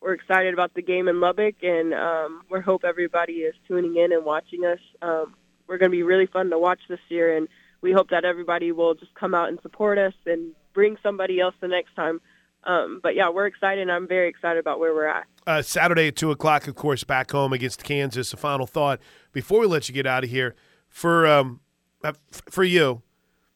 we're 0.00 0.14
excited 0.14 0.54
about 0.54 0.74
the 0.74 0.82
game 0.82 1.08
in 1.08 1.20
Lubbock, 1.20 1.56
and 1.62 1.92
um, 1.94 2.42
we 2.50 2.60
hope 2.60 2.84
everybody 2.84 3.34
is 3.34 3.54
tuning 3.66 3.96
in 3.96 4.12
and 4.12 4.24
watching 4.24 4.64
us. 4.64 4.78
Um, 5.02 5.34
we're 5.66 5.78
going 5.78 5.90
to 5.90 5.96
be 5.96 6.02
really 6.02 6.26
fun 6.26 6.50
to 6.50 6.58
watch 6.58 6.80
this 6.88 7.00
year, 7.08 7.36
and 7.36 7.48
we 7.80 7.92
hope 7.92 8.10
that 8.10 8.24
everybody 8.24 8.72
will 8.72 8.94
just 8.94 9.14
come 9.14 9.34
out 9.34 9.48
and 9.48 9.58
support 9.62 9.98
us 9.98 10.14
and 10.26 10.52
bring 10.72 10.96
somebody 11.02 11.40
else 11.40 11.54
the 11.60 11.68
next 11.68 11.94
time. 11.94 12.20
Um, 12.64 13.00
but 13.02 13.14
yeah, 13.14 13.28
we're 13.30 13.46
excited. 13.46 13.82
and 13.82 13.92
I'm 13.92 14.08
very 14.08 14.28
excited 14.28 14.58
about 14.58 14.78
where 14.78 14.94
we're 14.94 15.06
at. 15.06 15.26
Uh, 15.46 15.62
Saturday 15.62 16.08
at 16.08 16.16
two 16.16 16.30
o'clock, 16.30 16.66
of 16.66 16.74
course, 16.74 17.04
back 17.04 17.30
home 17.30 17.52
against 17.52 17.82
Kansas. 17.84 18.32
A 18.32 18.36
final 18.36 18.66
thought 18.66 19.00
before 19.32 19.60
we 19.60 19.66
let 19.66 19.88
you 19.88 19.94
get 19.94 20.06
out 20.06 20.24
of 20.24 20.30
here 20.30 20.54
for 20.88 21.26
um, 21.26 21.60
uh, 22.02 22.12
for 22.30 22.64
you. 22.64 23.02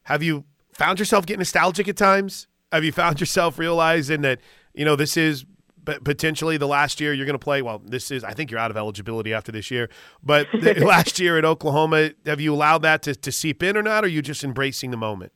Have 0.03 0.23
you 0.23 0.45
found 0.73 0.99
yourself 0.99 1.25
getting 1.25 1.39
nostalgic 1.39 1.87
at 1.87 1.97
times? 1.97 2.47
Have 2.71 2.83
you 2.83 2.91
found 2.91 3.19
yourself 3.19 3.59
realizing 3.59 4.21
that 4.21 4.39
you 4.73 4.83
know 4.83 4.95
this 4.95 5.15
is 5.15 5.45
potentially 5.85 6.57
the 6.57 6.67
last 6.67 6.99
year 6.99 7.13
you're 7.13 7.25
going 7.25 7.37
to 7.37 7.43
play? 7.43 7.61
Well, 7.61 7.81
this 7.83 8.11
is. 8.11 8.23
I 8.23 8.33
think 8.33 8.51
you're 8.51 8.59
out 8.59 8.71
of 8.71 8.77
eligibility 8.77 9.33
after 9.33 9.51
this 9.51 9.71
year. 9.71 9.89
But 10.23 10.47
last 10.77 11.19
year 11.19 11.37
at 11.37 11.45
Oklahoma, 11.45 12.11
have 12.25 12.41
you 12.41 12.53
allowed 12.53 12.81
that 12.83 13.01
to, 13.03 13.15
to 13.15 13.31
seep 13.31 13.63
in 13.63 13.77
or 13.77 13.83
not? 13.83 14.03
Or 14.03 14.07
are 14.07 14.09
you 14.09 14.21
just 14.21 14.43
embracing 14.43 14.91
the 14.91 14.97
moment? 14.97 15.31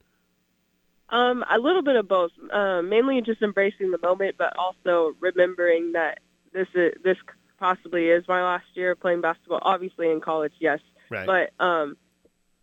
Um, 1.10 1.44
a 1.50 1.58
little 1.58 1.84
bit 1.84 1.96
of 1.96 2.08
both. 2.08 2.32
Uh, 2.52 2.82
mainly 2.82 3.22
just 3.22 3.42
embracing 3.42 3.92
the 3.92 4.00
moment, 4.02 4.36
but 4.38 4.54
also 4.58 5.16
remembering 5.20 5.94
that 5.94 6.20
this 6.54 6.68
is 6.76 6.94
this 7.04 7.18
possibly 7.60 8.08
is 8.08 8.24
my 8.28 8.44
last 8.44 8.66
year 8.74 8.96
playing 8.96 9.22
basketball. 9.22 9.60
Obviously, 9.62 10.12
in 10.12 10.20
college, 10.22 10.54
yes, 10.60 10.80
right. 11.10 11.26
but 11.26 11.64
um, 11.64 11.98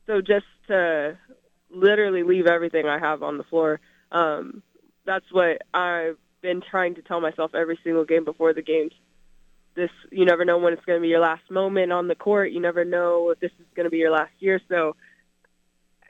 so 0.06 0.20
just 0.20 0.46
to 0.68 1.16
literally 1.70 2.22
leave 2.22 2.46
everything 2.46 2.86
I 2.86 2.98
have 2.98 3.22
on 3.22 3.38
the 3.38 3.44
floor. 3.44 3.80
Um, 4.12 4.62
that's 5.06 5.26
what 5.32 5.62
I've 5.72 6.16
been 6.44 6.60
trying 6.60 6.94
to 6.96 7.02
tell 7.02 7.20
myself 7.20 7.54
every 7.54 7.78
single 7.82 8.04
game 8.04 8.24
before 8.24 8.52
the 8.52 8.62
games. 8.62 8.92
This 9.74 9.90
you 10.12 10.24
never 10.24 10.44
know 10.44 10.58
when 10.58 10.74
it's 10.74 10.84
going 10.84 10.98
to 10.98 11.02
be 11.02 11.08
your 11.08 11.20
last 11.20 11.50
moment 11.50 11.90
on 11.90 12.06
the 12.06 12.14
court. 12.14 12.52
You 12.52 12.60
never 12.60 12.84
know 12.84 13.30
if 13.30 13.40
this 13.40 13.50
is 13.58 13.66
going 13.74 13.84
to 13.84 13.90
be 13.90 13.96
your 13.96 14.12
last 14.12 14.32
year. 14.38 14.60
So 14.68 14.94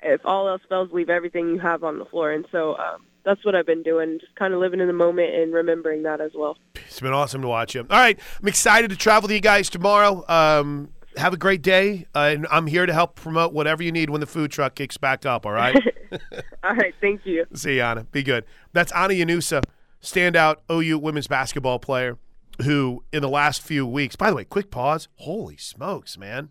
if 0.02 0.20
all 0.26 0.48
else 0.48 0.60
fails, 0.68 0.90
leave 0.92 1.08
everything 1.08 1.48
you 1.48 1.60
have 1.60 1.82
on 1.84 1.98
the 1.98 2.04
floor. 2.04 2.32
And 2.32 2.44
so 2.52 2.76
um, 2.76 3.06
that's 3.24 3.42
what 3.44 3.54
I've 3.54 3.64
been 3.64 3.82
doing, 3.82 4.18
just 4.20 4.34
kind 4.34 4.52
of 4.52 4.60
living 4.60 4.80
in 4.80 4.86
the 4.86 4.92
moment 4.92 5.34
and 5.34 5.54
remembering 5.54 6.02
that 6.02 6.20
as 6.20 6.32
well. 6.34 6.58
It's 6.74 7.00
been 7.00 7.12
awesome 7.12 7.40
to 7.40 7.48
watch 7.48 7.74
you. 7.74 7.80
All 7.82 7.98
right, 7.98 8.18
I'm 8.42 8.48
excited 8.48 8.90
to 8.90 8.96
travel 8.96 9.28
with 9.28 9.34
you 9.34 9.40
guys 9.40 9.70
tomorrow. 9.70 10.24
Um, 10.28 10.90
have 11.16 11.32
a 11.32 11.36
great 11.36 11.62
day, 11.62 12.06
uh, 12.14 12.30
and 12.32 12.46
I'm 12.50 12.66
here 12.66 12.86
to 12.86 12.92
help 12.92 13.14
promote 13.14 13.52
whatever 13.52 13.82
you 13.82 13.92
need 13.92 14.10
when 14.10 14.20
the 14.20 14.26
food 14.26 14.50
truck 14.50 14.74
kicks 14.74 14.96
back 14.96 15.24
up. 15.24 15.46
All 15.46 15.52
right. 15.52 15.76
all 16.64 16.74
right. 16.74 16.94
Thank 17.00 17.24
you. 17.24 17.46
See 17.54 17.76
you, 17.76 17.82
Anna. 17.82 18.04
Be 18.04 18.22
good. 18.22 18.44
That's 18.72 18.92
Anna 18.92 19.14
Llanusa, 19.14 19.62
standout 20.04 20.56
OU 20.70 20.98
women's 20.98 21.26
basketball 21.26 21.78
player, 21.78 22.18
who 22.62 23.04
in 23.12 23.22
the 23.22 23.28
last 23.28 23.62
few 23.62 23.86
weeks. 23.86 24.16
By 24.16 24.30
the 24.30 24.36
way, 24.36 24.44
quick 24.44 24.70
pause. 24.70 25.08
Holy 25.16 25.56
smokes, 25.56 26.16
man! 26.16 26.50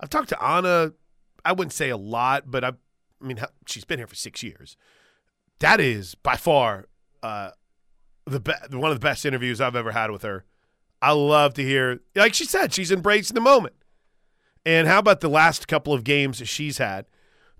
I've 0.00 0.10
talked 0.10 0.28
to 0.30 0.42
Anna 0.42 0.92
I 1.48 1.52
wouldn't 1.52 1.72
say 1.72 1.88
a 1.88 1.96
lot, 1.96 2.50
but 2.50 2.62
I, 2.62 2.68
I 2.68 3.24
mean, 3.24 3.38
she's 3.66 3.86
been 3.86 3.98
here 3.98 4.06
for 4.06 4.14
six 4.14 4.42
years. 4.42 4.76
That 5.60 5.80
is 5.80 6.14
by 6.14 6.36
far 6.36 6.88
uh, 7.22 7.52
the 8.26 8.40
be- 8.40 8.76
one 8.76 8.90
of 8.90 9.00
the 9.00 9.04
best 9.04 9.24
interviews 9.24 9.58
I've 9.58 9.74
ever 9.74 9.92
had 9.92 10.10
with 10.10 10.22
her. 10.22 10.44
I 11.00 11.12
love 11.12 11.54
to 11.54 11.62
hear, 11.62 12.00
like 12.14 12.34
she 12.34 12.44
said, 12.44 12.74
she's 12.74 12.92
embracing 12.92 13.34
the 13.34 13.40
moment. 13.40 13.76
And 14.66 14.86
how 14.88 14.98
about 14.98 15.20
the 15.20 15.30
last 15.30 15.68
couple 15.68 15.94
of 15.94 16.04
games 16.04 16.46
she's 16.46 16.76
had? 16.76 17.06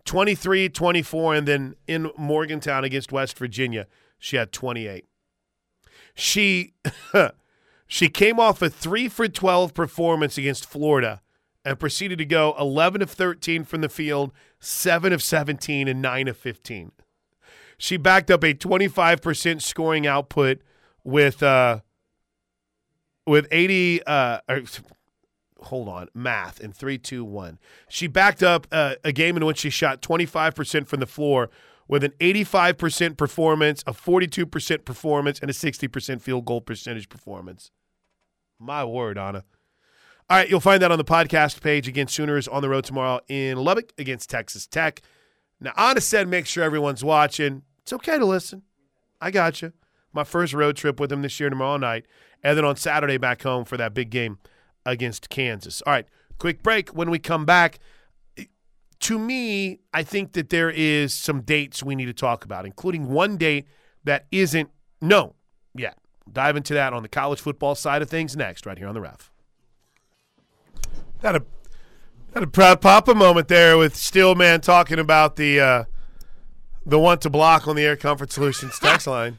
23, 0.05 0.69
24, 0.69 1.35
and 1.35 1.49
then 1.49 1.75
in 1.87 2.11
Morgantown 2.19 2.85
against 2.85 3.11
West 3.11 3.39
Virginia, 3.39 3.87
she 4.19 4.37
had 4.37 4.53
28. 4.53 5.07
She 6.19 6.75
she 7.87 8.09
came 8.09 8.41
off 8.41 8.61
a 8.61 8.69
3 8.69 9.09
for 9.09 9.29
12 9.29 9.73
performance 9.73 10.37
against 10.37 10.69
Florida 10.69 11.23
and 11.65 11.79
proceeded 11.79 12.19
to 12.19 12.25
go 12.25 12.57
11 12.59 13.03
of 13.03 13.11
13 13.11 13.63
from 13.63 13.83
the 13.83 13.89
field, 13.89 14.33
7 14.59 15.13
of 15.13 15.23
17, 15.23 15.87
and 15.87 16.03
9 16.03 16.27
of 16.27 16.37
15. 16.37 16.91
She 17.79 17.97
backed 17.97 18.33
up 18.33 18.43
a 18.43 18.53
25% 18.53 19.63
scoring 19.63 20.09
output 20.09 20.61
with 21.05 21.41
uh, 21.41 21.81
with 23.25 23.47
80 23.53 24.03
uh, 24.05 24.41
or, 24.49 24.63
hold 25.61 25.89
on, 25.89 26.09
math 26.15 26.59
in 26.59 26.73
3 26.73 26.99
2 26.99 27.25
1. 27.25 27.61
She 27.89 28.09
backed 28.09 28.43
up 28.43 28.67
uh, 28.73 28.97
a 29.05 29.13
game 29.13 29.37
in 29.37 29.47
which 29.47 29.59
she 29.59 29.71
shot 29.71 30.03
25% 30.03 30.89
from 30.89 30.99
the 30.99 31.07
floor 31.07 31.49
with 31.89 32.05
an 32.05 32.13
85% 32.21 33.17
performance, 33.17 33.83
a 33.87 33.93
42% 33.93 34.85
performance, 34.85 35.41
and 35.41 35.51
a 35.51 35.55
60% 35.55 36.21
field 36.21 36.45
goal 36.45 36.61
percentage 36.61 37.09
performance. 37.09 37.71
My 38.59 38.85
word, 38.85 39.19
Anna. 39.19 39.45
All 40.31 40.37
right, 40.37 40.49
you'll 40.49 40.61
find 40.61 40.83
that 40.83 40.93
on 40.93 40.99
the 40.99 41.05
podcast 41.05 41.63
page. 41.63 41.89
Again, 41.89 42.07
Sooners 42.07 42.47
on 42.47 42.61
the 42.61 42.69
road 42.69 42.85
tomorrow 42.85 43.21
in 43.29 43.57
Lubbock 43.57 43.93
against 43.97 44.29
Texas 44.29 44.67
Tech. 44.67 45.01
Now, 45.59 45.73
Anna 45.77 46.03
said 46.03 46.29
make 46.29 46.47
sure 46.47 46.63
everyone's 46.63 47.03
watching. 47.03 47.63
It's 47.81 47.93
okay 47.95 48.19
to 48.19 48.27
listen. 48.27 48.63
I 49.21 49.31
got 49.31 49.63
you. 49.63 49.73
My 50.13 50.25
first 50.25 50.53
road 50.53 50.77
trip 50.77 51.01
with 51.01 51.11
him 51.11 51.23
this 51.23 51.41
year 51.41 51.49
tomorrow 51.49 51.79
night, 51.79 52.05
and 52.43 52.57
then 52.57 52.65
on 52.65 52.77
Saturday 52.77 53.17
back 53.17 53.43
home 53.43 53.65
for 53.65 53.79
that 53.79 53.95
big 53.95 54.11
game 54.11 54.39
against 54.85 55.31
Kansas. 55.31 55.83
All 55.87 55.95
right, 55.95 56.07
quick 56.39 56.63
break. 56.63 56.91
When 56.91 57.11
we 57.11 57.19
come 57.19 57.47
back, 57.47 57.79
to 59.01 59.19
me, 59.19 59.81
I 59.95 60.03
think 60.03 60.33
that 60.33 60.51
there 60.51 60.71
is 60.71 61.15
some 61.15 61.43
dates 61.43 61.83
we 61.83 61.95
need 61.95 62.07
to 62.07 62.13
talk 62.13 62.45
about, 62.45 62.67
including 62.67 63.09
one 63.09 63.37
date 63.37 63.67
that 64.05 64.27
isn't 64.31 64.71
known 65.01 65.35
yet. 65.75 65.99
Dive 66.31 66.57
into 66.57 66.75
that 66.75 66.93
on 66.93 67.03
the 67.03 67.09
college 67.09 67.41
football 67.41 67.75
side 67.75 68.03
of 68.03 68.11
things 68.11 68.37
next, 68.37 68.67
right 68.67 68.77
here 68.77 68.89
on 68.89 68.95
the 68.95 69.01
ref. 69.01 69.31
Had 71.23 71.37
a 71.37 71.43
had 72.35 72.43
a 72.43 72.47
proud 72.47 72.81
papa 72.81 73.15
moment 73.15 73.49
there 73.49 73.79
with 73.79 73.97
Steelman 73.97 74.61
talking 74.61 74.99
about 74.99 75.37
the 75.37 75.61
uh, 75.61 75.85
the 76.85 76.99
one 76.99 77.19
to 77.21 77.31
block 77.31 77.67
on 77.67 77.77
the 77.77 77.85
Air 77.85 77.97
Comfort 77.97 78.31
Solutions 78.31 78.79
text 78.83 79.07
line. 79.07 79.39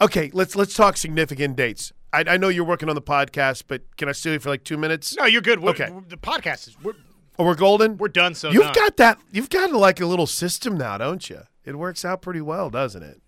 Okay, 0.00 0.30
let's 0.34 0.54
let's 0.54 0.74
talk 0.74 0.96
significant 0.96 1.56
dates. 1.56 1.92
I, 2.12 2.24
I, 2.28 2.36
know 2.36 2.48
you're 2.48 2.64
working 2.64 2.88
on 2.88 2.94
the 2.94 3.02
podcast, 3.02 3.64
but 3.66 3.82
can 3.96 4.08
I 4.08 4.12
steal 4.12 4.34
you 4.34 4.38
for 4.38 4.48
like 4.48 4.62
two 4.62 4.76
minutes? 4.76 5.16
No, 5.16 5.24
you're 5.24 5.42
good. 5.42 5.60
We're, 5.60 5.70
okay, 5.70 5.90
the 6.08 6.16
podcast 6.16 6.68
is 6.68 6.76
we're 6.80 6.94
oh, 7.38 7.44
we're 7.44 7.54
golden. 7.54 7.96
We're 7.96 8.08
done. 8.08 8.34
So 8.34 8.50
you've 8.50 8.74
got 8.74 8.96
that. 8.98 9.18
You've 9.32 9.50
got 9.50 9.72
like 9.72 10.00
a 10.00 10.06
little 10.06 10.26
system 10.26 10.76
now, 10.76 10.98
don't 10.98 11.28
you? 11.28 11.40
It 11.64 11.76
works 11.76 12.04
out 12.04 12.22
pretty 12.22 12.40
well, 12.40 12.70
doesn't 12.70 13.02
it? 13.02 13.20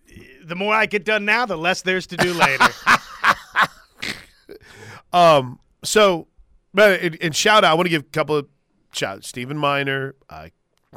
The 0.44 0.54
more 0.54 0.74
I 0.74 0.86
get 0.86 1.04
done 1.04 1.24
now, 1.24 1.46
the 1.46 1.56
less 1.56 1.82
there's 1.82 2.06
to 2.08 2.16
do 2.16 2.32
later. 2.32 2.68
um. 5.12 5.58
So 5.84 6.26
but 6.76 7.00
and 7.22 7.34
shout 7.34 7.64
out, 7.64 7.70
I 7.70 7.74
want 7.74 7.86
to 7.86 7.90
give 7.90 8.02
a 8.02 8.04
couple 8.04 8.36
of 8.36 8.46
shout 8.92 9.24
Stephen 9.24 9.56
Miner, 9.56 10.14
uh, 10.28 10.48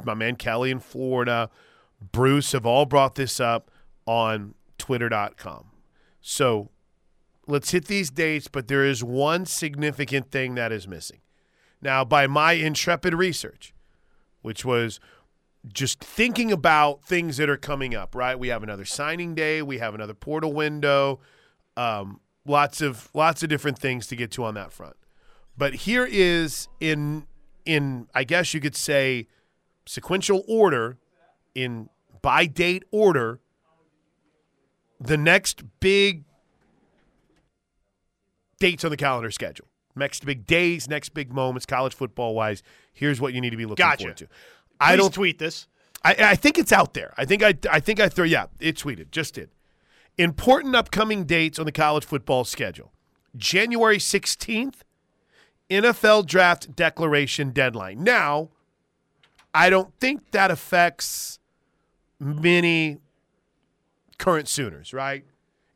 my 0.04 0.14
man 0.14 0.36
Kelly 0.36 0.72
in 0.72 0.82
Florida, 0.82 1.50
Bruce 2.12 2.52
have 2.52 2.66
all 2.66 2.86
brought 2.86 3.16
this 3.16 3.40
up 3.40 3.72
on 4.06 4.56
Twitter.com. 4.78 5.68
So 6.20 6.70
let's 7.48 7.72
hit 7.72 7.86
these 7.86 8.10
dates, 8.10 8.50
but 8.50 8.68
there 8.68 8.84
is 8.84 9.06
one 9.06 9.46
significant 9.46 10.32
thing 10.32 10.56
that 10.56 10.74
is 10.74 10.86
missing. 10.86 11.20
Now, 11.82 12.04
by 12.04 12.28
my 12.28 12.54
intrepid 12.54 13.14
research, 13.14 13.74
which 14.42 14.66
was 14.66 15.00
just 15.72 16.00
thinking 16.00 16.52
about 16.52 17.04
things 17.04 17.38
that 17.38 17.50
are 17.50 17.58
coming 17.58 17.96
up, 17.96 18.16
right? 18.16 18.38
We 18.38 18.50
have 18.50 18.64
another 18.64 18.86
signing 18.86 19.36
day, 19.36 19.62
we 19.62 19.78
have 19.80 19.94
another 19.94 20.14
portal 20.14 20.54
window, 20.54 21.20
um, 21.78 22.20
lots 22.46 22.82
of 22.82 23.10
lots 23.14 23.44
of 23.44 23.50
different 23.50 23.78
things 23.78 24.08
to 24.08 24.16
get 24.16 24.32
to 24.32 24.44
on 24.44 24.54
that 24.56 24.72
front. 24.72 24.96
But 25.58 25.74
here 25.76 26.08
is 26.10 26.68
in 26.80 27.28
in 27.66 28.08
I 28.14 28.24
guess 28.24 28.54
you 28.54 28.60
could 28.60 28.76
say 28.76 29.28
sequential 29.86 30.44
order 30.48 30.98
in 31.56 31.90
by 32.22 32.46
date 32.46 32.84
order 32.92 33.40
the 35.00 35.18
next 35.18 35.64
big 35.80 36.24
dates 38.60 38.84
on 38.84 38.92
the 38.92 38.98
calendar 38.98 39.32
schedule. 39.32 39.68
Next 40.00 40.26
big 40.26 40.48
days, 40.48 40.90
next 40.90 41.10
big 41.10 41.32
moments, 41.32 41.66
college 41.66 41.94
football 41.94 42.34
wise. 42.34 42.64
Here's 42.94 43.22
what 43.22 43.34
you 43.34 43.42
need 43.42 43.52
to 43.52 43.58
be 43.58 43.66
looking 43.66 43.84
Gotcha. 43.84 44.04
forward 44.04 44.18
to. 44.18 44.26
Please 44.28 44.34
I 44.80 44.96
don't 44.96 45.14
tweet 45.14 45.40
this. 45.40 45.68
I, 46.04 46.16
I 46.20 46.36
think 46.36 46.58
it's 46.58 46.72
out 46.72 46.94
there. 46.94 47.14
I 47.18 47.26
think 47.26 47.44
I 47.44 47.54
I 47.70 47.80
think 47.80 48.00
I 48.00 48.10
throw 48.10 48.26
yeah, 48.26 48.46
it 48.60 48.78
tweeted, 48.78 49.12
just 49.12 49.36
did. 49.36 49.50
Important 50.18 50.76
upcoming 50.76 51.26
dates 51.26 51.60
on 51.60 51.66
the 51.66 51.72
college 51.72 52.06
football 52.06 52.44
schedule. 52.44 52.92
January 53.38 53.98
16th, 53.98 54.82
NFL 55.70 56.26
draft 56.26 56.76
declaration 56.76 57.52
deadline. 57.52 58.04
Now, 58.04 58.50
I 59.54 59.70
don't 59.70 59.94
think 60.00 60.32
that 60.32 60.52
affects 60.52 61.40
many 62.20 62.98
current 64.18 64.48
Sooners, 64.48 64.94
right? 64.94 65.24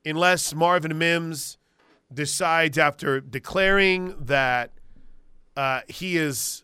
Unless 0.06 0.54
Marvin 0.54 0.98
Mims 0.98 1.58
decides 2.14 2.78
after 2.78 3.20
declaring 3.20 4.16
that 4.20 4.72
uh, 5.58 5.82
he 5.88 6.18
is 6.18 6.64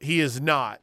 he 0.00 0.20
is 0.20 0.40
not 0.40 0.80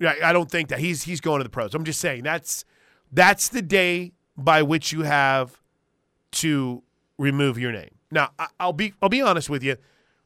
I 0.00 0.16
I 0.24 0.32
don't 0.32 0.50
think 0.50 0.68
that 0.68 0.78
he's 0.80 1.04
he's 1.04 1.20
going 1.20 1.38
to 1.40 1.44
the 1.44 1.50
pros. 1.50 1.74
I'm 1.74 1.84
just 1.84 2.00
saying 2.00 2.22
that's 2.22 2.64
that's 3.12 3.48
the 3.48 3.62
day 3.62 4.12
by 4.36 4.62
which 4.62 4.92
you 4.92 5.02
have 5.02 5.60
to 6.32 6.82
remove 7.18 7.58
your 7.58 7.70
name. 7.72 7.90
Now, 8.10 8.30
I- 8.38 8.48
I'll 8.58 8.72
be 8.72 8.94
I'll 9.00 9.08
be 9.08 9.22
honest 9.22 9.48
with 9.48 9.62
you. 9.62 9.76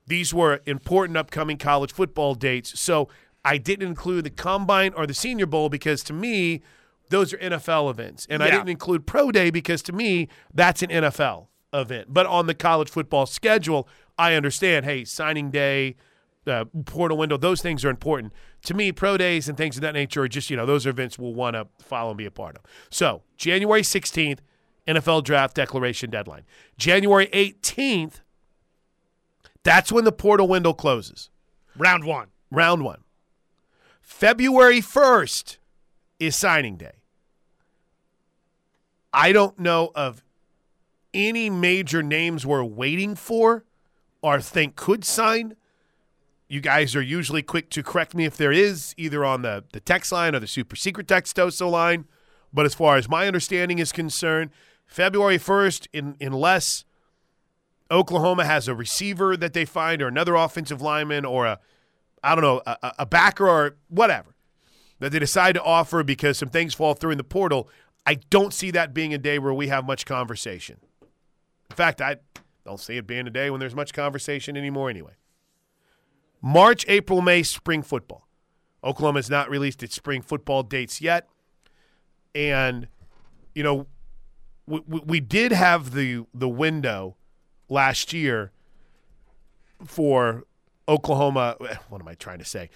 These 0.07 0.33
were 0.33 0.61
important 0.65 1.19
upcoming 1.19 1.59
college 1.59 1.93
football 1.93 2.35
dates, 2.35 2.81
so 2.81 3.09
I 3.45 3.59
didn't 3.59 3.87
include 3.87 4.25
the 4.25 4.31
combine 4.31 4.95
or 4.95 5.07
the 5.07 5.13
Senior 5.15 5.47
Bowl 5.47 5.69
because 5.69 6.03
to 6.05 6.13
me 6.15 6.63
those 7.11 7.33
are 7.33 7.39
NFL 7.39 7.91
events, 7.91 8.27
and 8.31 8.43
I 8.43 8.47
didn't 8.53 8.69
include 8.71 9.07
Pro 9.07 9.31
Day 9.31 9.51
because 9.51 9.83
to 9.83 9.93
me 9.93 10.29
that's 10.55 10.83
an 10.83 10.89
NFL 10.91 11.48
event. 11.73 12.13
But 12.13 12.27
on 12.27 12.47
the 12.47 12.55
college 12.55 12.91
football 12.91 13.27
schedule, 13.27 13.89
I 14.19 14.35
understand. 14.35 14.85
Hey, 14.85 15.05
signing 15.05 15.51
day, 15.51 15.97
uh, 16.47 16.65
portal 16.87 17.17
window, 17.17 17.37
those 17.37 17.61
things 17.61 17.85
are 17.85 17.91
important. 17.91 18.33
To 18.65 18.75
me, 18.75 18.93
pro 18.93 19.17
days 19.17 19.49
and 19.49 19.57
things 19.57 19.77
of 19.77 19.83
that 19.83 19.95
nature 19.95 20.23
are 20.23 20.29
just, 20.29 20.51
you 20.51 20.57
know, 20.57 20.67
those 20.67 20.87
are 20.87 20.91
events 20.91 21.19
we'll 21.19 21.35
want 21.35 21.55
to 21.55 21.69
follow 21.79 22.11
and 22.11 22.19
be 22.19 22.27
a 22.27 22.31
part 22.31 22.57
of. 22.57 22.63
So, 22.91 23.23
January 23.37 23.83
16th, 23.83 24.39
NFL 24.87 25.25
draft 25.25 25.55
declaration 25.55 26.11
deadline. 26.11 26.45
January 26.79 27.27
18th, 27.29 28.21
that's 29.63 29.93
when 29.93 30.05
the 30.05 30.13
portal 30.13 30.49
window 30.49 30.73
closes. 30.73 31.31
Round 31.77 32.05
one. 32.05 32.29
Round 32.51 32.83
one. 32.83 33.03
February 34.01 34.81
1st 34.81 35.59
is 36.19 36.35
signing 36.35 36.77
day. 36.77 37.03
I 39.13 39.33
don't 39.33 39.59
know 39.59 39.91
of 39.95 40.23
any 41.15 41.51
major 41.51 42.03
names 42.03 42.45
we're 42.45 42.65
waiting 42.65 43.15
for 43.15 43.65
or 44.23 44.41
think 44.41 44.77
could 44.77 45.05
sign. 45.05 45.55
You 46.49 46.61
guys 46.61 46.97
are 46.97 47.03
usually 47.03 47.43
quick 47.43 47.71
to 47.71 47.83
correct 47.83 48.15
me 48.15 48.25
if 48.25 48.37
there 48.37 48.53
is, 48.53 48.95
either 48.97 49.25
on 49.25 49.43
the, 49.43 49.65
the 49.73 49.81
text 49.81 50.13
line 50.13 50.35
or 50.35 50.41
the 50.41 50.47
super 50.47 50.77
secret 50.77 51.07
textoso 51.07 51.71
line. 51.71 52.07
But 52.53 52.65
as 52.65 52.75
far 52.75 52.97
as 52.97 53.09
my 53.09 53.27
understanding 53.27 53.79
is 53.79 53.93
concerned, 53.93 54.51
February 54.87 55.39
1st, 55.39 55.89
in, 55.93 56.17
unless 56.21 56.85
Oklahoma 57.91 58.45
has 58.45 58.69
a 58.69 58.75
receiver 58.75 59.37
that 59.37 59.53
they 59.53 59.65
find 59.65 60.01
or 60.01 60.09
another 60.09 60.35
offensive 60.35 60.81
lineman 60.81 61.25
or 61.25 61.47
a, 61.47 61.59
I 62.23 62.35
don't 62.35 62.43
know, 62.43 62.63
a, 62.67 62.95
a 63.01 63.07
backer 63.07 63.49
or 63.49 63.77
whatever 63.89 64.35
that 64.99 65.13
they 65.13 65.19
decide 65.19 65.55
to 65.55 65.63
offer 65.63 66.03
because 66.03 66.39
some 66.39 66.49
things 66.49 66.75
fall 66.75 66.95
through 66.95 67.13
in 67.13 67.19
the 67.19 67.25
portal, 67.25 67.69
I 68.07 68.15
don't 68.31 68.53
see 68.53 68.71
that 68.73 68.95
being 68.95 69.15
a 69.15 69.19
day 69.19 69.39
where 69.39 69.53
we 69.53 69.69
have 69.69 69.87
much 69.87 70.07
conversation. 70.07 70.79
In 71.71 71.77
fact, 71.77 72.01
I 72.01 72.17
don't 72.65 72.81
see 72.81 72.97
it 72.97 73.07
being 73.07 73.27
a 73.27 73.31
day 73.31 73.51
when 73.51 73.61
there's 73.61 73.75
much 73.75 73.93
conversation 73.93 74.57
anymore 74.57 74.91
anyway. 74.91 75.13
March, 76.41 76.85
April, 76.89 77.21
May, 77.21 77.43
spring 77.43 77.83
football. 77.83 78.29
Oklahoma 78.85 79.19
has 79.19 79.29
not 79.29 79.51
released 79.51 79.83
its 79.83 79.95
spring 79.95 80.23
football 80.23 80.63
dates 80.63 81.01
yet. 81.01 81.29
And, 82.35 82.89
you 83.55 83.63
know, 83.63 83.87
we, 84.67 84.81
we, 84.87 85.21
did 85.21 85.51
have 85.51 85.93
the, 85.93 86.27
the 86.33 86.49
window 86.49 87.17
last 87.69 88.13
year 88.13 88.53
for 89.85 90.45
Oklahoma. 90.87 91.57
What 91.89 92.01
am 92.01 92.09
I 92.09 92.15
trying 92.15 92.39
to 92.39 92.45
say? 92.45 92.71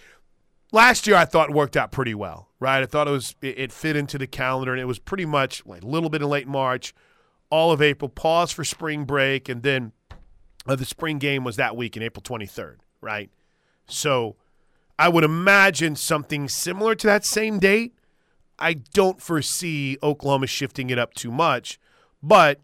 Last 0.72 1.07
year, 1.07 1.16
I 1.16 1.26
thought 1.26 1.50
worked 1.50 1.76
out 1.76 1.92
pretty 1.92 2.14
well, 2.14 2.48
right? 2.59 2.83
I 2.83 2.87
thought 2.87 3.07
it 3.07 3.11
was 3.11 3.35
it, 3.42 3.59
it 3.59 3.72
fit 3.72 3.94
into 3.94 4.16
the 4.16 4.26
calendar, 4.26 4.72
and 4.72 4.81
it 4.81 4.87
was 4.87 4.98
pretty 4.98 5.26
much 5.26 5.64
like 5.66 5.83
a 5.83 5.87
little 5.87 6.09
bit 6.09 6.22
in 6.22 6.28
late 6.28 6.48
March, 6.48 6.94
all 7.53 7.71
of 7.71 7.83
April, 7.83 8.09
pause 8.09 8.51
for 8.51 8.65
spring 8.65 9.05
break, 9.05 9.47
and 9.47 9.62
then 9.62 9.93
uh, 10.67 10.75
the 10.75 10.87
spring 10.87 11.19
game 11.19 11.45
was 11.45 11.57
that 11.57 11.77
week 11.77 11.99
in 11.99 12.03
April 12.03 12.23
23rd, 12.23 12.77
right? 13.03 13.31
So 13.87 14.37
I 14.99 15.11
would 15.11 15.23
imagine 15.23 15.95
something 15.95 16.49
similar 16.49 16.95
to 16.95 17.07
that 17.07 17.27
same 17.27 17.59
date. 17.59 17.95
I 18.59 18.73
don't 18.73 19.21
foresee 19.21 19.99
Oklahoma 20.03 20.47
shifting 20.47 20.88
it 20.88 20.99
up 20.99 21.12
too 21.12 21.31
much, 21.31 21.79
but 22.23 22.59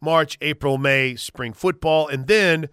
March, 0.00 0.38
April, 0.40 0.78
May, 0.78 1.16
spring 1.16 1.52
football, 1.52 2.06
and 2.06 2.28
then 2.28 2.68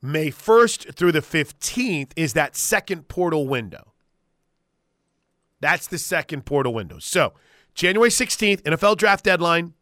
May 0.00 0.30
1st 0.30 0.94
through 0.94 1.12
the 1.12 1.20
15th 1.20 2.12
is 2.16 2.32
that 2.32 2.56
second 2.56 3.08
portal 3.08 3.46
window. 3.46 3.92
That's 5.60 5.86
the 5.88 5.98
second 5.98 6.46
portal 6.46 6.72
window. 6.72 7.00
So, 7.00 7.34
January 7.74 8.10
16th, 8.10 8.62
NFL 8.62 8.96
draft 8.96 9.24
deadline. 9.24 9.74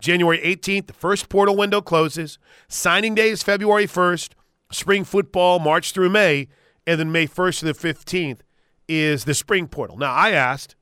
January 0.00 0.38
18th, 0.38 0.86
the 0.86 0.92
first 0.92 1.28
portal 1.28 1.56
window 1.56 1.80
closes. 1.80 2.38
Signing 2.68 3.14
day 3.14 3.30
is 3.30 3.42
February 3.42 3.86
1st. 3.86 4.30
Spring 4.70 5.04
football, 5.04 5.58
March 5.58 5.92
through 5.92 6.10
May. 6.10 6.48
And 6.86 7.00
then 7.00 7.12
May 7.12 7.26
1st 7.26 7.60
to 7.60 7.64
the 7.66 7.72
15th 7.72 8.40
is 8.86 9.24
the 9.24 9.34
spring 9.34 9.68
portal. 9.68 9.96
Now, 9.96 10.12
I 10.12 10.30
asked, 10.30 10.74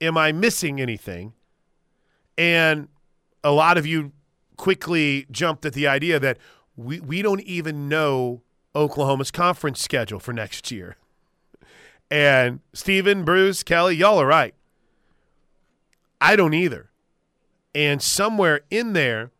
Am 0.00 0.16
I 0.16 0.30
missing 0.30 0.80
anything? 0.80 1.32
And 2.36 2.88
a 3.42 3.50
lot 3.50 3.76
of 3.76 3.86
you 3.86 4.12
quickly 4.56 5.26
jumped 5.30 5.64
at 5.66 5.72
the 5.72 5.88
idea 5.88 6.20
that 6.20 6.38
we, 6.76 7.00
we 7.00 7.20
don't 7.20 7.40
even 7.40 7.88
know 7.88 8.42
Oklahoma's 8.76 9.32
conference 9.32 9.82
schedule 9.82 10.20
for 10.20 10.32
next 10.32 10.70
year. 10.70 10.96
And 12.10 12.60
Stephen, 12.72 13.24
Bruce, 13.24 13.62
Kelly, 13.62 13.96
y'all 13.96 14.20
are 14.20 14.26
right. 14.26 14.54
I 16.20 16.36
don't 16.36 16.54
either. 16.54 16.90
And 17.78 18.02
somewhere 18.02 18.62
in 18.72 18.92
there, 18.92 19.30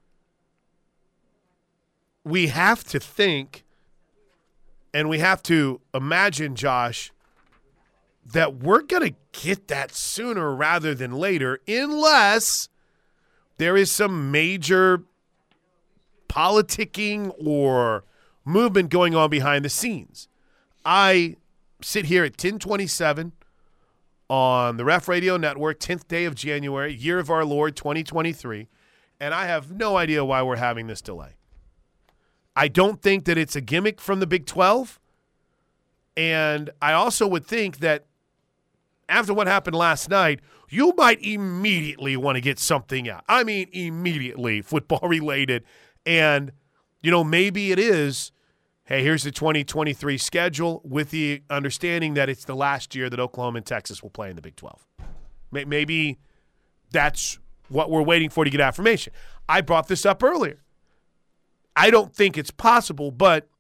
we 2.22 2.46
have 2.46 2.85
to 2.85 3.01
think 3.01 3.64
and 4.94 5.09
we 5.09 5.18
have 5.18 5.42
to 5.42 5.81
imagine, 5.92 6.55
Josh, 6.55 7.11
that 8.24 8.55
we're 8.55 8.83
going 8.83 9.12
to 9.12 9.16
get 9.33 9.66
that 9.66 9.92
sooner 9.92 10.55
rather 10.55 10.94
than 10.94 11.11
later, 11.11 11.59
unless 11.66 12.68
there 13.57 13.77
is 13.77 13.90
some 13.90 14.31
major 14.31 15.03
politicking 16.29 17.35
or 17.44 18.05
movement 18.44 18.88
going 18.90 19.16
on 19.16 19.31
behind 19.31 19.64
the 19.64 19.68
scenes. 19.68 20.29
I 20.85 21.38
sit 21.83 22.05
here 22.05 22.22
at 22.22 22.35
1027 22.35 23.33
on 24.29 24.77
the 24.77 24.85
Ref 24.85 25.09
Radio 25.09 25.37
Network, 25.37 25.81
10th 25.81 26.07
day 26.07 26.25
of 26.25 26.35
January, 26.35 26.93
year 26.95 27.19
of 27.19 27.31
our 27.31 27.45
Lord 27.45 27.77
2023, 27.77 28.69
and 29.21 29.35
I 29.35 29.47
have 29.47 29.71
no 29.71 29.97
idea 29.97 30.25
why 30.25 30.43
we're 30.43 30.57
having 30.57 30.87
this 30.87 31.01
delay. 31.01 31.37
I 32.55 32.69
don't 32.69 33.01
think 33.01 33.25
that 33.27 33.38
it's 33.38 33.55
a 33.55 33.61
gimmick 33.61 34.01
from 34.01 34.21
the 34.21 34.27
Big 34.27 34.45
12. 34.45 34.99
And 36.17 36.71
I 36.83 36.93
also 36.93 37.27
would 37.29 37.47
think 37.47 37.79
that 37.79 38.07
after 39.09 39.33
what 39.33 39.47
happened 39.47 39.77
last 39.77 40.11
night, 40.11 40.41
you 40.69 40.93
might 40.97 41.23
immediately 41.23 42.17
want 42.17 42.35
to 42.35 42.41
get 42.41 42.59
something 42.59 43.09
out. 43.09 43.25
I 43.29 43.45
mean, 43.45 43.69
immediately 43.73 44.61
football 44.61 45.01
related. 45.09 45.64
And, 46.05 46.53
you 47.01 47.12
know, 47.12 47.23
maybe 47.23 47.71
it 47.71 47.79
is 47.79 48.33
hey, 48.88 49.03
here's 49.03 49.22
the 49.22 49.31
2023 49.31 50.16
schedule 50.16 50.81
with 50.83 51.11
the 51.11 51.42
understanding 51.51 52.14
that 52.14 52.31
it's 52.31 52.46
the 52.46 52.57
last 52.57 52.94
year 52.94 53.11
that 53.11 53.20
Oklahoma 53.20 53.59
and 53.59 53.66
Texas 53.66 54.03
will 54.03 54.09
play 54.09 54.31
in 54.31 54.37
the 54.37 54.40
Big 54.40 54.57
12. 54.57 54.87
Maybe 55.53 56.18
that's 56.90 57.38
what 57.68 57.90
we're 57.90 58.03
waiting 58.03 58.31
for 58.31 58.44
to 58.44 58.51
get 58.51 58.62
affirmation. 58.62 59.12
I 59.46 59.61
brought 59.61 59.88
this 59.88 60.07
up 60.07 60.22
earlier. 60.22 60.62
I 61.77 61.90
don't 61.90 62.14
think 62.14 62.38
it's 62.38 62.51
possible, 62.51 63.11
but 63.11 63.51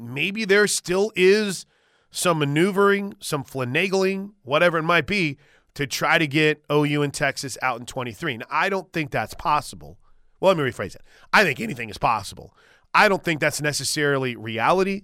maybe 0.00 0.44
there 0.44 0.66
still 0.66 1.12
is 1.14 1.64
some 2.10 2.40
maneuvering, 2.40 3.14
some 3.20 3.44
finagling, 3.44 4.32
whatever 4.42 4.78
it 4.78 4.82
might 4.82 5.06
be, 5.06 5.38
to 5.74 5.86
try 5.86 6.18
to 6.18 6.26
get 6.26 6.64
OU 6.72 7.02
and 7.02 7.14
Texas 7.14 7.56
out 7.62 7.78
in 7.78 7.86
23. 7.86 8.38
Now, 8.38 8.46
I 8.50 8.68
don't 8.68 8.92
think 8.92 9.12
that's 9.12 9.34
possible. 9.34 9.96
Well, 10.40 10.52
let 10.56 10.64
me 10.64 10.68
rephrase 10.68 10.96
it. 10.96 11.02
I 11.32 11.44
think 11.44 11.60
anything 11.60 11.88
is 11.88 11.98
possible. 11.98 12.52
I 12.94 13.08
don't 13.08 13.22
think 13.22 13.40
that's 13.40 13.60
necessarily 13.60 14.36
reality, 14.36 15.02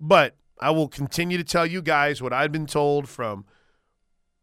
but 0.00 0.36
I 0.60 0.70
will 0.70 0.88
continue 0.88 1.38
to 1.38 1.44
tell 1.44 1.66
you 1.66 1.82
guys 1.82 2.22
what 2.22 2.32
I've 2.32 2.52
been 2.52 2.66
told 2.66 3.08
from 3.08 3.44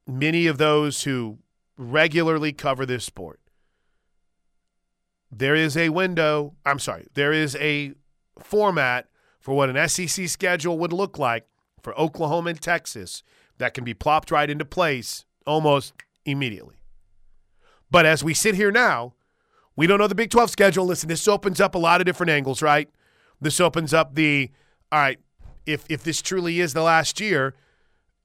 many 0.07 0.47
of 0.47 0.57
those 0.57 1.03
who 1.03 1.39
regularly 1.77 2.53
cover 2.53 2.85
this 2.85 3.03
sport. 3.03 3.39
There 5.31 5.55
is 5.55 5.75
a 5.75 5.89
window, 5.89 6.53
I'm 6.65 6.79
sorry, 6.79 7.07
there 7.13 7.33
is 7.33 7.55
a 7.57 7.93
format 8.39 9.07
for 9.39 9.53
what 9.53 9.69
an 9.69 9.89
SEC 9.89 10.27
schedule 10.29 10.77
would 10.79 10.93
look 10.93 11.17
like 11.17 11.47
for 11.81 11.97
Oklahoma 11.99 12.51
and 12.51 12.61
Texas 12.61 13.23
that 13.57 13.73
can 13.73 13.83
be 13.83 13.93
plopped 13.93 14.31
right 14.31 14.49
into 14.49 14.65
place 14.65 15.25
almost 15.45 15.93
immediately. 16.25 16.75
But 17.91 18.05
as 18.05 18.23
we 18.23 18.33
sit 18.33 18.55
here 18.55 18.71
now, 18.71 19.13
we 19.75 19.87
don't 19.87 19.99
know 19.99 20.07
the 20.07 20.15
Big 20.15 20.29
12 20.29 20.49
schedule. 20.49 20.85
Listen, 20.85 21.09
this 21.09 21.27
opens 21.27 21.59
up 21.59 21.75
a 21.75 21.77
lot 21.77 22.01
of 22.01 22.05
different 22.05 22.29
angles, 22.29 22.61
right? 22.61 22.89
This 23.41 23.59
opens 23.59 23.93
up 23.93 24.15
the 24.15 24.49
all 24.91 24.99
right, 24.99 25.19
if 25.65 25.85
if 25.89 26.03
this 26.03 26.21
truly 26.21 26.59
is 26.59 26.73
the 26.73 26.83
last 26.83 27.19
year, 27.19 27.55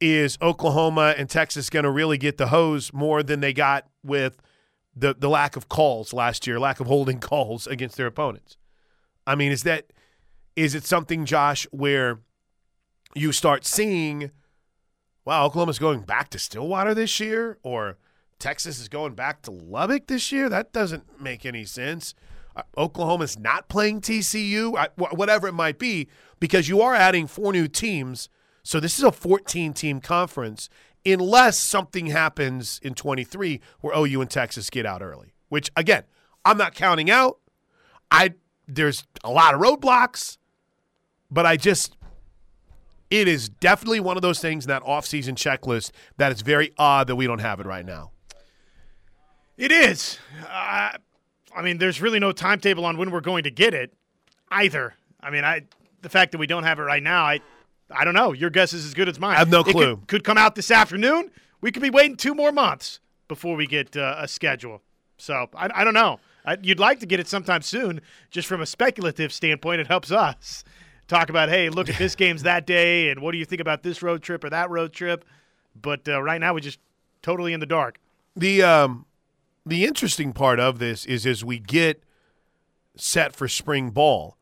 is 0.01 0.39
Oklahoma 0.41 1.15
and 1.17 1.29
Texas 1.29 1.71
going 1.71 1.85
to 1.85 1.91
really 1.91 2.19
get 2.19 2.39
the 2.39 2.49
hose 2.49 2.93
more 2.93 3.23
than 3.23 3.41
they 3.41 3.53
got 3.53 3.87
with 4.03 4.41
the 4.95 5.15
the 5.15 5.29
lack 5.29 5.57
of 5.57 5.69
calls 5.69 6.13
last 6.13 6.47
year, 6.47 6.59
lack 6.61 6.81
of 6.81 6.87
holding 6.87 7.19
calls 7.21 7.67
against 7.67 7.97
their 7.97 8.07
opponents? 8.07 8.57
I 9.27 9.35
mean, 9.35 9.53
is 9.53 9.63
that 9.65 9.93
is 10.57 10.75
it 10.75 10.85
something, 10.85 11.25
Josh, 11.25 11.67
where 11.71 12.21
you 13.15 13.33
start 13.33 13.65
seeing, 13.65 14.31
wow, 15.25 15.47
Oklahoma's 15.47 15.79
going 15.79 16.03
back 16.03 16.29
to 16.31 16.39
Stillwater 16.39 16.95
this 16.95 17.19
year, 17.19 17.59
or 17.63 17.97
Texas 18.41 18.81
is 18.81 18.89
going 18.89 19.15
back 19.15 19.43
to 19.43 19.51
Lubbock 19.51 20.07
this 20.07 20.33
year? 20.33 20.49
That 20.49 20.73
doesn't 20.73 21.21
make 21.21 21.47
any 21.47 21.65
sense. 21.65 22.15
Uh, 22.57 22.63
Oklahoma's 22.77 23.39
not 23.39 23.69
playing 23.69 24.01
TCU, 24.01 24.77
I, 24.77 24.89
whatever 24.97 25.47
it 25.47 25.53
might 25.53 25.79
be, 25.79 26.09
because 26.41 26.69
you 26.69 26.81
are 26.81 26.95
adding 26.95 27.27
four 27.27 27.53
new 27.53 27.69
teams. 27.69 28.29
So 28.63 28.81
this 28.81 28.99
is 28.99 29.05
a 29.05 29.13
14 29.13 29.73
team 29.73 30.01
conference, 30.01 30.69
unless 31.07 31.59
something 31.59 32.07
happens 32.07 32.81
in 32.83 32.95
23 32.95 33.61
where 33.81 33.97
OU 33.97 34.23
and 34.23 34.31
Texas 34.31 34.71
get 34.71 34.85
out 34.85 35.03
early, 35.03 35.35
which, 35.49 35.71
again, 35.77 36.05
I'm 36.45 36.59
not 36.59 36.75
counting 36.75 37.11
out. 37.11 37.39
I 38.11 38.35
There's 38.67 39.05
a 39.23 39.31
lot 39.31 39.55
of 39.55 39.61
roadblocks, 39.61 40.39
but 41.31 41.47
I 41.47 41.57
just 41.57 41.97
it 43.11 43.27
is 43.27 43.49
definitely 43.49 44.01
one 44.01 44.17
of 44.17 44.23
those 44.23 44.41
things 44.41 44.65
in 44.65 44.69
that 44.69 44.83
offseason 44.85 45.35
checklist 45.35 45.91
that 46.17 46.31
it's 46.31 46.43
very 46.43 46.73
odd 46.79 47.09
that 47.09 47.17
we 47.17 47.27
don't 47.27 47.41
have 47.41 47.61
it 47.61 47.67
right 47.67 47.85
now. 47.85 48.13
It 49.61 49.73
is. 49.73 50.19
Uh, 50.49 50.93
I 51.55 51.63
mean, 51.63 51.77
there's 51.77 52.01
really 52.01 52.19
no 52.19 52.33
timetable 52.33 52.87
on 52.87 52.97
when 52.97 53.11
we're 53.11 53.21
going 53.21 53.45
to 53.45 53.51
get 53.51 53.75
it 53.75 53.93
either. 54.51 54.95
I 55.21 55.29
mean, 55.29 55.45
I 55.45 55.65
the 56.01 56.09
fact 56.09 56.33
that 56.33 56.39
we 56.39 56.47
don't 56.47 56.63
have 56.63 56.79
it 56.79 56.83
right 56.83 57.03
now, 57.03 57.25
I 57.25 57.41
I 57.91 58.07
don't 58.07 58.15
know. 58.15 58.33
Your 58.33 58.49
guess 58.49 58.73
is 58.73 58.87
as 58.87 58.95
good 58.95 59.07
as 59.07 59.21
mine. 59.21 59.37
I 59.37 59.39
have 59.39 59.51
no 59.51 59.63
clue. 59.63 59.97
Could, 59.97 60.09
could, 60.09 60.25
come 60.25 60.39
out 60.39 60.55
this 60.55 60.71
afternoon. 60.71 61.31
We 61.61 61.73
could 61.73 61.83
be 61.83 61.91
waiting 61.91 62.17
two 62.17 62.35
more 62.35 62.53
months 62.53 63.01
before 63.29 63.55
we 63.55 63.67
get 63.67 63.99
uh, 63.99 64.15
a 64.19 64.27
schedule. 64.27 64.81
So 65.19 65.51
I, 65.55 65.69
I 65.75 65.85
don't 65.85 65.93
know. 65.93 66.21
I, 66.47 66.57
you'd 66.63 66.81
like 66.81 67.01
to 67.01 67.07
get 67.07 67.21
it 67.21 67.29
sometime 67.29 67.61
soon, 67.61 68.01
just 68.31 68.49
from 68.49 68.63
a 68.63 68.67
speculative 68.67 69.31
standpoint. 69.31 69.83
It 69.83 69.89
helps 69.89 70.11
us 70.11 70.65
talk 71.07 71.29
about, 71.29 71.51
hey, 71.51 71.69
look 71.69 71.91
at 71.91 71.99
this 71.99 72.15
game's 72.17 72.45
that 72.45 72.67
day, 72.67 73.11
and 73.11 73.21
what 73.21 73.33
do 73.33 73.39
you 73.39 73.45
think 73.45 73.61
about 73.61 73.83
this 73.83 74.03
road 74.03 74.23
trip 74.23 74.43
or 74.43 74.49
that 74.49 74.71
road 74.71 74.95
trip? 74.95 75.27
But 75.81 76.09
uh, 76.09 76.23
right 76.23 76.41
now, 76.41 76.55
we're 76.55 76.61
just 76.61 76.79
totally 77.21 77.53
in 77.53 77.61
the 77.61 77.67
dark. 77.67 77.99
The 78.37 78.63
um, 78.63 79.05
the 79.65 79.85
interesting 79.85 80.33
part 80.33 80.59
of 80.59 80.79
this 80.79 81.05
is 81.05 81.27
as 81.27 81.45
we 81.45 81.59
get 81.59 82.03
set 82.97 83.35
for 83.35 83.49
spring 83.49 83.91
ball, 83.91 84.37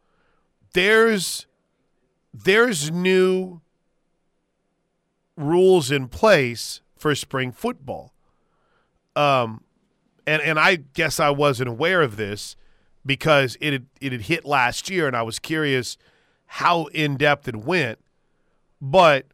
there's 0.72 1.46
there's 2.32 2.90
new 2.90 3.60
rules 5.36 5.90
in 5.90 6.08
place 6.08 6.82
for 6.96 7.14
spring 7.14 7.52
football. 7.52 8.12
Um, 9.16 9.64
and 10.26 10.42
and 10.42 10.58
I 10.58 10.76
guess 10.76 11.18
I 11.18 11.30
wasn't 11.30 11.68
aware 11.68 12.02
of 12.02 12.16
this 12.16 12.56
because 13.04 13.56
it 13.60 13.72
had, 13.72 13.86
it 14.00 14.12
had 14.12 14.22
hit 14.22 14.44
last 14.44 14.90
year, 14.90 15.06
and 15.06 15.16
I 15.16 15.22
was 15.22 15.38
curious 15.38 15.96
how 16.46 16.86
in 16.86 17.16
depth 17.16 17.48
it 17.48 17.56
went, 17.56 17.98
but 18.80 19.26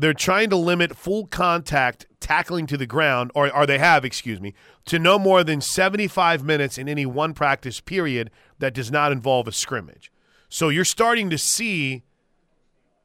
they're 0.00 0.14
trying 0.14 0.50
to 0.50 0.56
limit 0.56 0.96
full 0.96 1.26
contact 1.26 2.06
tackling 2.20 2.66
to 2.66 2.76
the 2.76 2.86
ground, 2.86 3.30
or, 3.34 3.54
or 3.54 3.66
they 3.66 3.78
have, 3.78 4.04
excuse 4.04 4.40
me, 4.40 4.54
to 4.86 4.98
no 4.98 5.18
more 5.18 5.42
than 5.42 5.60
75 5.60 6.44
minutes 6.44 6.78
in 6.78 6.88
any 6.88 7.06
one 7.06 7.34
practice 7.34 7.80
period 7.80 8.30
that 8.58 8.74
does 8.74 8.90
not 8.90 9.12
involve 9.12 9.48
a 9.48 9.52
scrimmage. 9.52 10.12
So 10.48 10.68
you're 10.68 10.84
starting 10.84 11.30
to 11.30 11.38
see, 11.38 12.02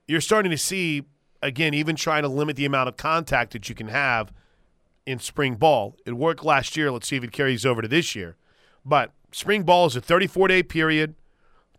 you're 0.07 0.21
starting 0.21 0.51
to 0.51 0.57
see, 0.57 1.03
again, 1.41 1.73
even 1.73 1.95
trying 1.95 2.23
to 2.23 2.29
limit 2.29 2.55
the 2.55 2.65
amount 2.65 2.89
of 2.89 2.97
contact 2.97 3.53
that 3.53 3.69
you 3.69 3.75
can 3.75 3.87
have 3.87 4.31
in 5.05 5.19
spring 5.19 5.55
ball. 5.55 5.95
It 6.05 6.13
worked 6.13 6.43
last 6.43 6.75
year. 6.75 6.91
Let's 6.91 7.07
see 7.07 7.17
if 7.17 7.23
it 7.23 7.31
carries 7.31 7.65
over 7.65 7.81
to 7.81 7.87
this 7.87 8.15
year. 8.15 8.35
But 8.83 9.11
spring 9.31 9.63
ball 9.63 9.87
is 9.87 9.95
a 9.95 10.01
34 10.01 10.47
day 10.47 10.63
period. 10.63 11.15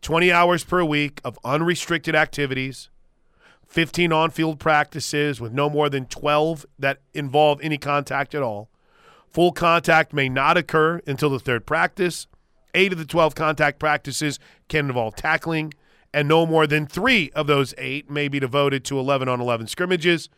20 0.03 0.31
hours 0.31 0.63
per 0.63 0.85
week 0.85 1.21
of 1.25 1.39
unrestricted 1.43 2.15
activities, 2.15 2.91
15 3.67 4.13
on 4.13 4.31
field 4.31 4.59
practices 4.59 5.41
with 5.41 5.53
no 5.53 5.69
more 5.69 5.89
than 5.89 6.07
12 6.07 6.67
that 6.79 7.01
involve 7.15 7.61
any 7.63 7.79
contact 7.79 8.35
at 8.35 8.43
all. 8.43 8.71
Full 9.31 9.53
contact 9.53 10.13
may 10.13 10.29
not 10.29 10.57
occur 10.57 11.01
until 11.07 11.31
the 11.31 11.39
third 11.39 11.67
practice. 11.67 12.27
Eight 12.75 12.93
of 12.93 12.99
the 12.99 13.05
12 13.05 13.35
contact 13.35 13.79
practices 13.79 14.39
can 14.69 14.87
involve 14.87 15.17
tackling, 15.17 15.75
and 16.13 16.29
no 16.29 16.47
more 16.47 16.67
than 16.67 16.87
three 16.87 17.31
of 17.35 17.47
those 17.47 17.75
eight 17.77 18.11
may 18.11 18.29
be 18.29 18.41
devoted 18.41 18.85
to 18.85 18.99
11 18.99 19.29
on 19.29 19.41
11 19.41 19.67
scrimmages. 19.67 20.29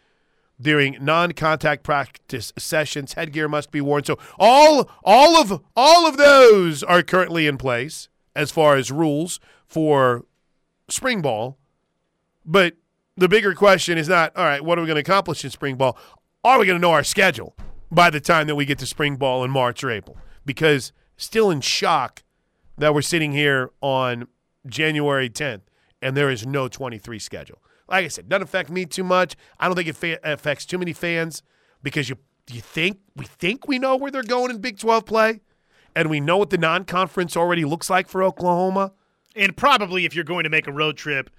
During 0.61 0.97
non-contact 1.01 1.85
practice 1.85 2.53
sessions, 2.59 3.13
headgear 3.13 3.49
must 3.49 3.71
be 3.71 3.81
worn. 3.81 4.03
So 4.03 4.19
all 4.41 4.91
all 5.05 5.41
of 5.41 5.63
all 5.77 6.09
of 6.09 6.17
those 6.17 6.83
are 6.83 7.05
currently 7.05 7.47
in 7.47 7.59
place 7.59 8.09
as 8.35 8.51
far 8.51 8.75
as 8.75 8.91
rules 8.91 9.39
for 9.69 10.25
spring 10.89 11.23
ball. 11.23 11.59
But 12.45 12.75
the 13.19 13.29
bigger 13.29 13.53
question 13.53 13.99
is 13.99 14.09
not, 14.09 14.35
all 14.37 14.45
right, 14.45 14.65
what 14.65 14.79
are 14.79 14.83
we 14.83 14.87
going 14.87 14.97
to 14.97 15.01
accomplish 15.01 15.45
in 15.45 15.51
spring 15.51 15.77
ball? 15.77 15.99
Are 16.45 16.59
we 16.59 16.67
going 16.67 16.77
to 16.79 16.81
know 16.81 16.93
our 16.93 17.05
schedule 17.05 17.55
by 17.91 18.11
the 18.11 18.21
time 18.21 18.47
that 18.47 18.55
we 18.55 18.65
get 18.65 18.79
to 18.79 18.87
spring 18.87 19.17
ball 19.17 19.43
in 19.45 19.51
March 19.51 19.83
or 19.83 19.91
April? 19.91 20.17
Because 20.47 20.93
still 21.17 21.51
in 21.51 21.61
shock 21.61 22.23
that 22.77 22.95
we're 22.95 23.03
sitting 23.03 23.33
here 23.33 23.71
on 23.81 24.29
January 24.67 25.29
10th 25.29 25.63
and 26.01 26.17
there 26.17 26.31
is 26.31 26.47
no 26.47 26.69
23 26.69 27.19
schedule. 27.19 27.59
Like 27.89 28.05
I 28.05 28.09
said, 28.09 28.29
doesn't 28.29 28.43
affect 28.43 28.71
me 28.71 28.87
too 28.87 29.03
much. 29.03 29.35
I 29.59 29.67
don't 29.67 29.75
think 29.75 29.89
it 29.89 29.97
fa- 29.97 30.21
affects 30.23 30.65
too 30.65 30.79
many 30.79 30.93
fans 30.93 31.43
because 31.83 32.09
you 32.09 32.17
you 32.51 32.63
think 32.63 32.99
we 33.15 33.27
think 33.27 33.69
we 33.69 33.79
know 33.79 33.95
where 33.97 34.11
they're 34.11 34.23
going 34.23 34.51
in 34.51 34.59
Big 34.59 34.79
12 34.79 35.05
play 35.05 35.41
and 35.95 36.09
we 36.09 36.19
know 36.19 36.39
what 36.39 36.49
the 36.49 36.57
non 36.57 36.85
conference 36.85 37.37
already 37.37 37.65
looks 37.65 37.91
like 37.91 38.09
for 38.09 38.23
Oklahoma. 38.23 38.93
And 39.37 39.57
probably 39.57 40.05
if 40.05 40.15
you're 40.15 40.25
going 40.25 40.45
to 40.45 40.51
make 40.51 40.67
a 40.67 40.73
road 40.73 40.97
trip, 40.97 41.31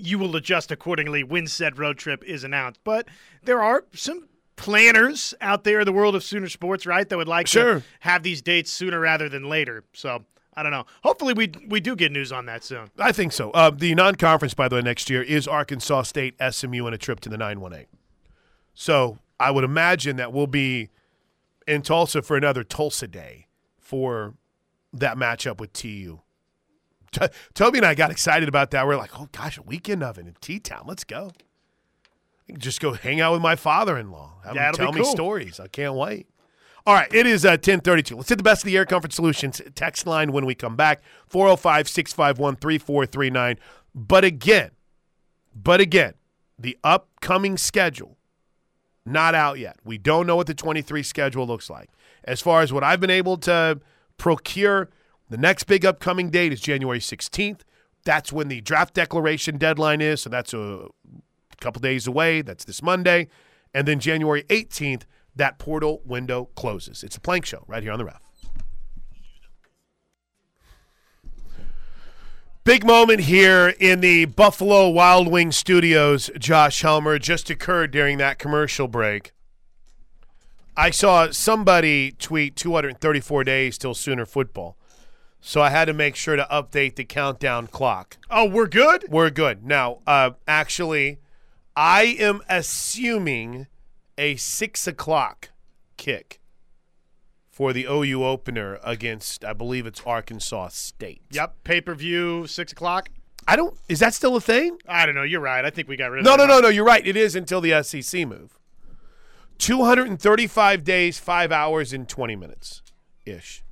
you 0.00 0.18
will 0.18 0.34
adjust 0.36 0.70
accordingly 0.70 1.22
when 1.22 1.46
said 1.46 1.78
road 1.78 1.98
trip 1.98 2.24
is 2.24 2.44
announced. 2.44 2.80
But 2.84 3.08
there 3.42 3.62
are 3.62 3.84
some 3.92 4.28
planners 4.56 5.34
out 5.40 5.64
there 5.64 5.80
in 5.80 5.86
the 5.86 5.92
world 5.92 6.14
of 6.14 6.22
Sooner 6.22 6.48
sports, 6.48 6.84
right, 6.84 7.08
that 7.08 7.16
would 7.16 7.28
like 7.28 7.46
sure. 7.46 7.80
to 7.80 7.82
have 8.00 8.22
these 8.22 8.42
dates 8.42 8.70
sooner 8.70 9.00
rather 9.00 9.28
than 9.28 9.48
later. 9.48 9.84
So 9.92 10.24
I 10.54 10.62
don't 10.62 10.72
know. 10.72 10.84
Hopefully, 11.02 11.32
we 11.32 11.52
we 11.68 11.80
do 11.80 11.96
get 11.96 12.12
news 12.12 12.32
on 12.32 12.46
that 12.46 12.64
soon. 12.64 12.90
I 12.98 13.12
think 13.12 13.32
so. 13.32 13.50
Uh, 13.52 13.70
the 13.70 13.94
non-conference, 13.94 14.54
by 14.54 14.68
the 14.68 14.76
way, 14.76 14.82
next 14.82 15.08
year 15.08 15.22
is 15.22 15.48
Arkansas 15.48 16.02
State, 16.02 16.34
SMU, 16.50 16.86
and 16.86 16.94
a 16.94 16.98
trip 16.98 17.20
to 17.20 17.28
the 17.28 17.38
918. 17.38 17.86
So 18.74 19.18
I 19.38 19.50
would 19.50 19.64
imagine 19.64 20.16
that 20.16 20.32
we'll 20.32 20.46
be 20.46 20.90
in 21.66 21.82
Tulsa 21.82 22.22
for 22.22 22.36
another 22.36 22.64
Tulsa 22.64 23.06
Day 23.06 23.46
for 23.78 24.34
that 24.92 25.16
matchup 25.16 25.60
with 25.60 25.72
TU. 25.72 26.20
T- 27.12 27.26
Toby 27.54 27.78
and 27.78 27.86
I 27.86 27.94
got 27.94 28.10
excited 28.10 28.48
about 28.48 28.70
that. 28.70 28.86
We're 28.86 28.96
like, 28.96 29.18
oh 29.18 29.28
gosh, 29.32 29.58
a 29.58 29.62
weekend 29.62 30.02
of 30.02 30.18
it 30.18 30.26
in 30.26 30.34
T 30.40 30.58
Town. 30.58 30.84
Let's 30.86 31.04
go. 31.04 31.32
Just 32.58 32.80
go 32.80 32.94
hang 32.94 33.20
out 33.20 33.32
with 33.32 33.42
my 33.42 33.54
father-in-law. 33.56 34.40
Have 34.44 34.56
yeah, 34.56 34.68
him 34.68 34.74
tell 34.74 34.92
cool. 34.92 35.02
me 35.02 35.04
stories. 35.04 35.60
I 35.60 35.68
can't 35.68 35.94
wait. 35.94 36.26
All 36.86 36.94
right, 36.94 37.12
it 37.12 37.26
is 37.26 37.44
uh, 37.44 37.50
1032. 37.50 38.16
Let's 38.16 38.28
hit 38.28 38.38
the 38.38 38.42
best 38.42 38.62
of 38.62 38.66
the 38.66 38.76
Air 38.76 38.86
Comfort 38.86 39.12
Solutions 39.12 39.60
text 39.74 40.06
line 40.06 40.32
when 40.32 40.46
we 40.46 40.54
come 40.54 40.76
back. 40.76 41.02
405 41.28 41.88
651 41.88 42.56
3439. 42.56 43.58
But 43.94 44.24
again, 44.24 44.70
but 45.54 45.80
again, 45.80 46.14
the 46.58 46.76
upcoming 46.82 47.56
schedule 47.56 48.16
not 49.04 49.34
out 49.34 49.58
yet. 49.58 49.76
We 49.84 49.98
don't 49.98 50.26
know 50.26 50.36
what 50.36 50.46
the 50.46 50.54
23 50.54 51.02
schedule 51.02 51.46
looks 51.46 51.68
like. 51.70 51.90
As 52.24 52.40
far 52.40 52.62
as 52.62 52.72
what 52.72 52.84
I've 52.84 53.00
been 53.00 53.10
able 53.10 53.36
to 53.38 53.80
procure, 54.18 54.90
the 55.30 55.38
next 55.38 55.64
big 55.64 55.86
upcoming 55.86 56.28
date 56.28 56.52
is 56.52 56.60
January 56.60 56.98
16th. 56.98 57.60
That's 58.04 58.32
when 58.32 58.48
the 58.48 58.60
draft 58.60 58.94
declaration 58.94 59.56
deadline 59.56 60.00
is. 60.00 60.22
So 60.22 60.30
that's 60.30 60.52
a 60.52 60.88
couple 61.60 61.80
days 61.80 62.06
away. 62.06 62.42
That's 62.42 62.64
this 62.64 62.82
Monday. 62.82 63.28
And 63.72 63.86
then 63.86 64.00
January 64.00 64.42
18th, 64.44 65.02
that 65.36 65.58
portal 65.58 66.02
window 66.04 66.50
closes. 66.56 67.04
It's 67.04 67.16
a 67.16 67.20
plank 67.20 67.46
show 67.46 67.64
right 67.68 67.82
here 67.82 67.92
on 67.92 67.98
the 67.98 68.04
ref. 68.04 68.20
Big 72.64 72.84
moment 72.84 73.20
here 73.20 73.74
in 73.80 74.00
the 74.00 74.26
Buffalo 74.26 74.90
Wild 74.90 75.28
Wings 75.28 75.56
studios, 75.56 76.30
Josh 76.38 76.82
Helmer, 76.82 77.18
just 77.18 77.48
occurred 77.48 77.90
during 77.90 78.18
that 78.18 78.38
commercial 78.38 78.86
break. 78.86 79.32
I 80.76 80.90
saw 80.90 81.30
somebody 81.30 82.12
tweet 82.12 82.56
234 82.56 83.44
days 83.44 83.78
till 83.78 83.94
Sooner 83.94 84.26
football. 84.26 84.76
So 85.40 85.60
I 85.62 85.70
had 85.70 85.86
to 85.86 85.94
make 85.94 86.16
sure 86.16 86.36
to 86.36 86.46
update 86.50 86.96
the 86.96 87.04
countdown 87.04 87.66
clock. 87.66 88.18
Oh, 88.30 88.44
we're 88.48 88.66
good? 88.68 89.06
We're 89.08 89.30
good. 89.30 89.64
Now, 89.64 90.00
uh, 90.06 90.32
actually, 90.46 91.18
I 91.74 92.02
am 92.18 92.42
assuming 92.48 93.66
a 94.18 94.36
6 94.36 94.86
o'clock 94.86 95.50
kick 95.96 96.40
for 97.50 97.72
the 97.72 97.84
OU 97.88 98.22
opener 98.24 98.78
against, 98.84 99.44
I 99.44 99.54
believe 99.54 99.86
it's 99.86 100.02
Arkansas 100.04 100.68
State. 100.68 101.22
Yep. 101.30 101.54
Pay 101.64 101.80
per 101.80 101.94
view, 101.94 102.46
6 102.46 102.72
o'clock. 102.72 103.08
I 103.48 103.56
don't. 103.56 103.76
Is 103.88 103.98
that 104.00 104.12
still 104.14 104.36
a 104.36 104.40
thing? 104.40 104.76
I 104.86 105.06
don't 105.06 105.14
know. 105.14 105.22
You're 105.22 105.40
right. 105.40 105.64
I 105.64 105.70
think 105.70 105.88
we 105.88 105.96
got 105.96 106.10
rid 106.10 106.20
of 106.20 106.24
No, 106.26 106.32
that. 106.36 106.46
no, 106.46 106.56
no, 106.56 106.60
no. 106.60 106.68
You're 106.68 106.84
right. 106.84 107.04
It 107.04 107.16
is 107.16 107.34
until 107.34 107.60
the 107.62 107.82
SEC 107.82 108.26
move. 108.28 108.58
235 109.58 110.84
days, 110.84 111.18
five 111.18 111.50
hours, 111.50 111.92
and 111.92 112.08
20 112.08 112.36
minutes 112.36 112.82
ish. 113.26 113.62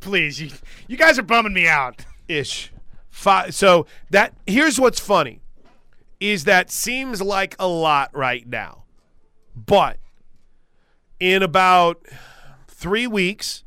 Please. 0.00 0.40
You, 0.40 0.50
you 0.86 0.96
guys 0.96 1.18
are 1.18 1.22
bumming 1.22 1.52
me 1.52 1.66
out. 1.66 2.04
Ish. 2.28 2.72
Five. 3.10 3.54
So 3.54 3.86
that 4.10 4.34
here's 4.46 4.80
what's 4.80 5.00
funny 5.00 5.40
is 6.20 6.44
that 6.44 6.70
seems 6.70 7.20
like 7.20 7.56
a 7.58 7.66
lot 7.66 8.14
right 8.14 8.46
now, 8.46 8.84
but 9.56 9.98
in 11.18 11.42
about 11.42 12.06
three 12.68 13.06
weeks, 13.08 13.64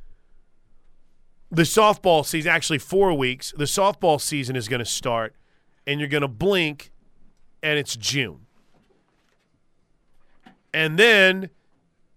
the 1.52 1.64
softball 1.64 2.26
season 2.26 2.52
actually 2.52 2.80
four 2.80 3.14
weeks. 3.14 3.54
The 3.58 3.66
softball 3.66 4.20
season 4.20 4.56
is 4.56 4.68
going 4.68 4.80
to 4.80 4.86
start, 4.86 5.36
and 5.86 6.00
you're 6.00 6.10
going 6.10 6.22
to 6.22 6.28
blink, 6.28 6.92
and 7.62 7.78
it's 7.78 7.96
June. 7.96 8.46
And 10.74 10.98
then 10.98 11.50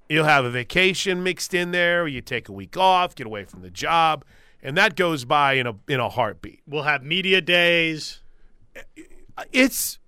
you'll 0.09 0.25
have 0.25 0.44
a 0.44 0.51
vacation 0.51 1.23
mixed 1.23 1.55
in 1.55 1.71
there. 1.71 2.07
You 2.07 2.21
take 2.21 2.49
a 2.49 2.53
week 2.53 2.77
off, 2.77 3.14
get 3.14 3.27
away 3.27 3.44
from 3.44 3.62
the 3.62 3.71
job, 3.71 4.25
and 4.62 4.77
that 4.77 4.97
goes 4.97 5.25
by 5.25 5.55
in 5.55 5.66
a 5.66 5.75
in 5.88 6.01
a 6.01 6.09
heartbeat. 6.09 6.61
We'll 6.66 6.83
have 6.85 7.03
media 7.03 7.40
days. 7.40 8.21
It's 9.53 9.99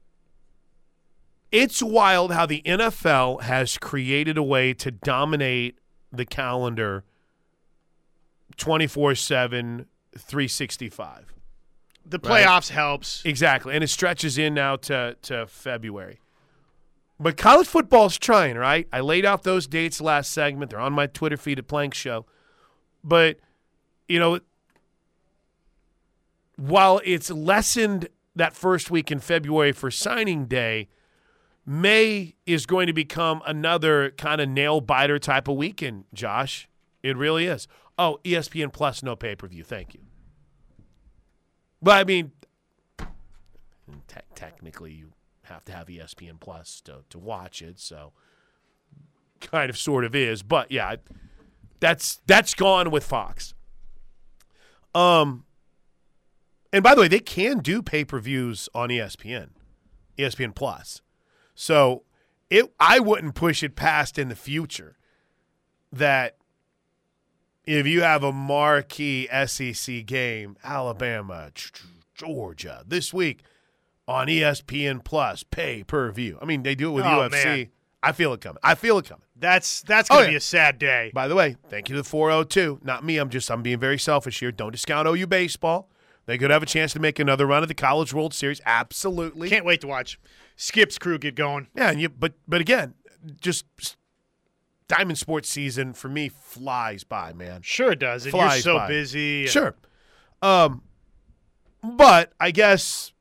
it's 1.53 1.83
wild 1.83 2.33
how 2.33 2.47
the 2.47 2.63
NFL 2.65 3.43
has 3.43 3.77
created 3.79 4.39
a 4.39 4.43
way 4.43 4.73
to 4.75 4.91
dominate 4.91 5.79
the 6.13 6.25
calendar 6.25 7.05
24/7 8.57 9.87
365. 10.17 11.35
The 12.05 12.19
Right. 12.19 12.45
playoffs 12.47 12.71
helps. 12.71 13.25
Exactly. 13.25 13.75
And 13.75 13.85
it 13.85 13.89
stretches 13.89 14.39
in 14.39 14.55
now 14.55 14.77
to, 14.77 15.17
to 15.23 15.47
February. 15.47 16.20
But 17.23 17.37
college 17.37 17.67
football's 17.67 18.17
trying, 18.17 18.57
right? 18.57 18.89
I 18.91 19.01
laid 19.01 19.27
out 19.27 19.43
those 19.43 19.67
dates 19.67 20.01
last 20.01 20.33
segment. 20.33 20.71
They're 20.71 20.81
on 20.81 20.95
my 20.95 21.07
Twitter 21.07 21.37
feed 21.37 21.59
at 21.59 21.69
Plank 21.69 21.93
Show. 21.93 22.25
But, 23.05 23.39
you 24.09 24.19
know, 24.19 24.41
while 26.57 27.03
it's 27.05 27.31
lessened 27.31 28.09
that 28.35 28.57
first 28.57 28.91
week 28.91 29.13
in 29.13 29.21
February 29.21 29.73
for 29.73 29.91
signing 29.91 30.47
day, 30.47 30.89
May 31.67 32.37
is 32.47 32.65
going 32.65 32.87
to 32.87 32.95
become 32.95 33.43
another 33.47 34.13
kind 34.13 34.41
of 34.41 34.49
nail 34.49 34.81
biter 34.81 35.19
type 35.19 35.47
of 35.47 35.57
weekend, 35.57 36.05
Josh. 36.15 36.71
It 37.03 37.19
really 37.19 37.45
is. 37.45 37.69
Oh, 37.99 38.19
ESPN 38.25 38.73
Plus, 38.73 39.03
no 39.03 39.15
pay 39.15 39.37
per 39.37 39.47
view. 39.47 39.63
Thank 39.63 39.93
you. 39.93 40.01
But 41.83 41.99
I 41.99 42.05
mean, 42.05 42.33
te- 44.09 44.21
technically, 44.35 44.93
you 44.93 45.13
have 45.51 45.65
to 45.67 45.73
have 45.73 45.89
ESPN 45.89 46.41
Plus 46.41 46.81
to, 46.83 47.05
to 47.11 47.19
watch 47.19 47.61
it, 47.61 47.79
so 47.79 48.13
kind 49.41 49.71
of 49.71 49.77
sort 49.77 50.05
of 50.05 50.15
is. 50.15 50.43
But 50.43 50.71
yeah, 50.71 50.97
that's 51.81 52.21
that's 52.27 52.55
gone 52.55 52.91
with 52.91 53.05
Fox. 53.05 53.55
Um, 54.95 55.45
and 56.73 56.83
by 56.83 56.95
the 56.95 57.03
way, 57.03 57.09
they 57.09 57.21
can 57.21 57.59
do 57.59 57.83
pay 57.83 58.05
per 58.05 58.21
views 58.21 58.69
on 58.75 58.89
ESPN, 58.89 59.51
ESPN 60.19 60.55
Plus. 60.55 61.03
So 61.55 62.05
it 62.49 62.73
I 62.79 63.01
wouldn't 63.01 63.35
push 63.35 63.63
it 63.63 63.77
past 63.77 64.19
in 64.19 64.29
the 64.29 64.37
future 64.37 64.97
that 65.93 66.37
if 67.65 67.87
you 67.87 68.03
have 68.03 68.23
a 68.23 68.33
marquee 68.33 69.29
SEC 69.47 70.07
game, 70.07 70.57
Alabama, 70.65 71.51
Georgia, 72.15 72.85
this 72.87 73.13
week 73.13 73.43
on 74.11 74.27
ESPN 74.27 75.05
Plus, 75.05 75.43
pay 75.45 75.85
per 75.85 76.11
view. 76.11 76.39
I 76.43 76.45
mean, 76.45 76.63
they 76.65 76.75
do 76.75 76.89
it 76.91 76.95
with 76.95 77.05
Oh, 77.05 77.29
UFC. 77.29 77.31
man. 77.45 77.69
I 78.03 78.13
feel 78.13 78.33
it 78.33 78.41
coming. 78.41 78.59
I 78.63 78.75
feel 78.75 78.99
it 78.99 79.05
coming. 79.07 79.23
That's 79.37 79.83
that's 79.83 80.11
Oh, 80.11 80.15
going 80.15 80.25
to 80.27 80.31
yeah. 80.31 80.33
be 80.33 80.37
a 80.37 80.41
sad 80.41 80.79
day. 80.79 81.11
By 81.15 81.29
the 81.29 81.35
way, 81.35 81.57
thank 81.69 81.89
you 81.89 81.95
to 81.97 82.03
the 82.03 82.09
402. 82.09 82.81
Not 82.83 83.05
me. 83.05 83.19
I'm 83.19 83.31
just 83.31 83.51
I'm 83.51 83.63
being 83.63 83.79
very 83.79 83.99
selfish 83.99 84.41
here. 84.41 84.51
Don't 84.51 84.73
discount 84.73 85.07
OU 85.07 85.27
baseball. 85.29 85.89
They 86.27 86.39
could 86.39 86.51
have 86.51 86.63
a 86.63 86.67
chance 86.67 86.93
to 86.95 87.01
make 87.01 87.19
another 87.19 87.47
run 87.47 87.63
at 87.63 87.69
the 87.69 87.75
College 87.75 88.13
World 88.15 88.33
Series. 88.35 88.61
Absolutely. 88.67 89.49
Can't 89.49 89.65
wait 89.65 89.81
to 89.83 89.87
watch 89.87 90.19
Skip's 90.57 90.99
crew 90.99 91.19
get 91.19 91.35
going. 91.35 91.69
Yeah, 91.75 91.91
and 91.91 92.01
you 92.01 92.09
but 92.09 92.33
but 92.49 92.61
again, 92.61 92.95
just 93.41 93.65
Diamond 94.89 95.19
Sports 95.19 95.49
season 95.49 95.93
for 95.93 96.09
me 96.09 96.29
flies 96.29 97.05
by, 97.05 97.33
man. 97.33 97.61
Sure 97.63 97.93
it 97.93 97.99
does. 97.99 98.25
And 98.25 98.33
Flies 98.33 98.65
you're 98.65 98.75
so 98.75 98.79
by. 98.79 98.89
busy. 98.89 99.47
Sure. 99.47 99.75
Um 100.43 100.83
but 101.83 102.33
I 102.41 102.51
guess 102.51 103.13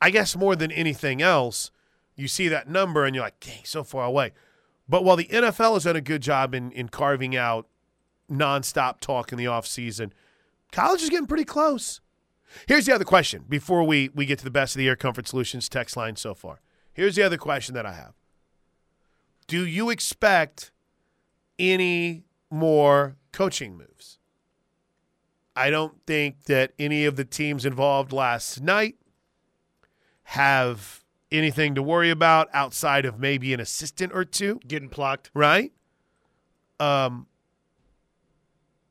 I 0.00 0.10
guess 0.10 0.36
more 0.36 0.56
than 0.56 0.70
anything 0.72 1.22
else, 1.22 1.70
you 2.14 2.28
see 2.28 2.48
that 2.48 2.68
number 2.68 3.04
and 3.04 3.14
you're 3.14 3.24
like, 3.24 3.40
dang, 3.40 3.64
so 3.64 3.84
far 3.84 4.04
away. 4.04 4.32
But 4.88 5.04
while 5.04 5.16
the 5.16 5.26
NFL 5.26 5.74
has 5.74 5.84
done 5.84 5.96
a 5.96 6.00
good 6.00 6.22
job 6.22 6.54
in, 6.54 6.70
in 6.72 6.88
carving 6.88 7.36
out 7.36 7.66
nonstop 8.30 9.00
talk 9.00 9.32
in 9.32 9.38
the 9.38 9.44
offseason, 9.44 10.12
college 10.72 11.02
is 11.02 11.10
getting 11.10 11.26
pretty 11.26 11.44
close. 11.44 12.00
Here's 12.66 12.86
the 12.86 12.94
other 12.94 13.04
question 13.04 13.44
before 13.48 13.84
we, 13.84 14.10
we 14.14 14.26
get 14.26 14.38
to 14.38 14.44
the 14.44 14.50
best 14.50 14.74
of 14.74 14.78
the 14.78 14.88
Air 14.88 14.96
Comfort 14.96 15.26
Solutions 15.26 15.68
text 15.68 15.96
line 15.96 16.16
so 16.16 16.34
far. 16.34 16.60
Here's 16.92 17.16
the 17.16 17.22
other 17.22 17.36
question 17.36 17.74
that 17.74 17.84
I 17.84 17.92
have 17.92 18.14
Do 19.46 19.66
you 19.66 19.90
expect 19.90 20.70
any 21.58 22.24
more 22.50 23.16
coaching 23.32 23.76
moves? 23.76 24.18
I 25.54 25.70
don't 25.70 25.94
think 26.06 26.44
that 26.44 26.72
any 26.78 27.06
of 27.06 27.16
the 27.16 27.24
teams 27.24 27.64
involved 27.64 28.12
last 28.12 28.60
night 28.60 28.96
have 30.30 31.04
anything 31.30 31.74
to 31.74 31.82
worry 31.82 32.10
about 32.10 32.48
outside 32.52 33.04
of 33.04 33.18
maybe 33.18 33.52
an 33.54 33.60
assistant 33.60 34.12
or 34.14 34.24
two, 34.24 34.60
Getting 34.66 34.88
plucked. 34.88 35.30
right? 35.34 35.72
Um 36.80 37.26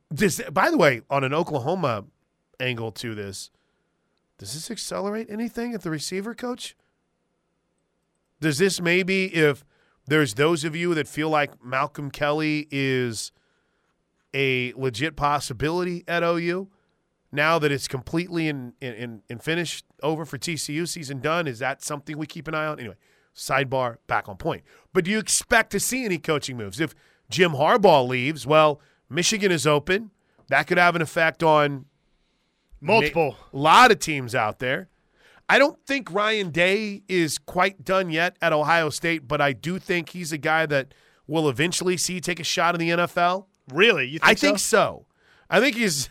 this, 0.09 0.41
by 0.51 0.69
the 0.69 0.77
way, 0.77 1.01
on 1.09 1.23
an 1.23 1.33
Oklahoma 1.33 2.05
angle 2.59 2.91
to 2.93 3.13
this, 3.15 3.49
does 4.37 4.53
this 4.53 4.71
accelerate 4.71 5.27
anything 5.29 5.73
at 5.73 5.81
the 5.81 5.89
receiver 5.89 6.33
coach? 6.33 6.75
Does 8.39 8.57
this 8.57 8.79
maybe 8.79 9.25
if 9.33 9.65
there's 10.07 10.35
those 10.35 10.63
of 10.63 10.75
you 10.75 10.93
that 10.93 11.07
feel 11.07 11.29
like 11.29 11.63
Malcolm 11.63 12.11
Kelly 12.11 12.67
is 12.71 13.31
a 14.33 14.71
legit 14.73 15.15
possibility 15.15 16.03
at 16.07 16.21
OU, 16.23 16.69
now 17.31 17.59
that 17.59 17.71
it's 17.71 17.87
completely 17.87 18.47
in, 18.47 18.73
in, 18.81 19.21
in 19.29 19.39
finished 19.39 19.85
over 20.01 20.25
for 20.25 20.37
TCU 20.37 20.87
season 20.87 21.19
done, 21.19 21.47
is 21.47 21.59
that 21.59 21.81
something 21.83 22.17
we 22.17 22.25
keep 22.25 22.47
an 22.47 22.55
eye 22.55 22.65
on? 22.67 22.79
Anyway, 22.79 22.95
sidebar, 23.35 23.97
back 24.07 24.29
on 24.29 24.37
point. 24.37 24.63
But 24.93 25.05
do 25.05 25.11
you 25.11 25.19
expect 25.19 25.71
to 25.71 25.79
see 25.79 26.05
any 26.05 26.17
coaching 26.17 26.57
moves? 26.57 26.79
If 26.79 26.95
Jim 27.29 27.51
Harbaugh 27.51 28.07
leaves, 28.07 28.47
well, 28.47 28.79
Michigan 29.09 29.51
is 29.51 29.67
open. 29.67 30.11
That 30.47 30.67
could 30.67 30.77
have 30.77 30.95
an 30.95 31.01
effect 31.01 31.43
on 31.43 31.85
Multiple. 32.79 33.35
a 33.53 33.57
lot 33.57 33.91
of 33.91 33.99
teams 33.99 34.35
out 34.35 34.59
there. 34.59 34.89
I 35.47 35.59
don't 35.59 35.79
think 35.85 36.11
Ryan 36.11 36.49
Day 36.49 37.03
is 37.07 37.37
quite 37.37 37.83
done 37.83 38.09
yet 38.09 38.35
at 38.41 38.51
Ohio 38.51 38.89
State, 38.89 39.27
but 39.27 39.41
I 39.41 39.53
do 39.53 39.77
think 39.77 40.09
he's 40.09 40.31
a 40.31 40.37
guy 40.37 40.65
that 40.65 40.93
will 41.27 41.49
eventually 41.49 41.97
see 41.97 42.19
take 42.19 42.39
a 42.39 42.43
shot 42.43 42.75
in 42.75 42.79
the 42.79 42.89
NFL. 42.89 43.45
Really? 43.71 44.05
You 44.05 44.19
think 44.19 44.23
I 44.23 44.33
think 44.33 44.59
so? 44.59 44.65
so. 44.77 45.05
I 45.49 45.59
think 45.59 45.75
he's 45.75 46.09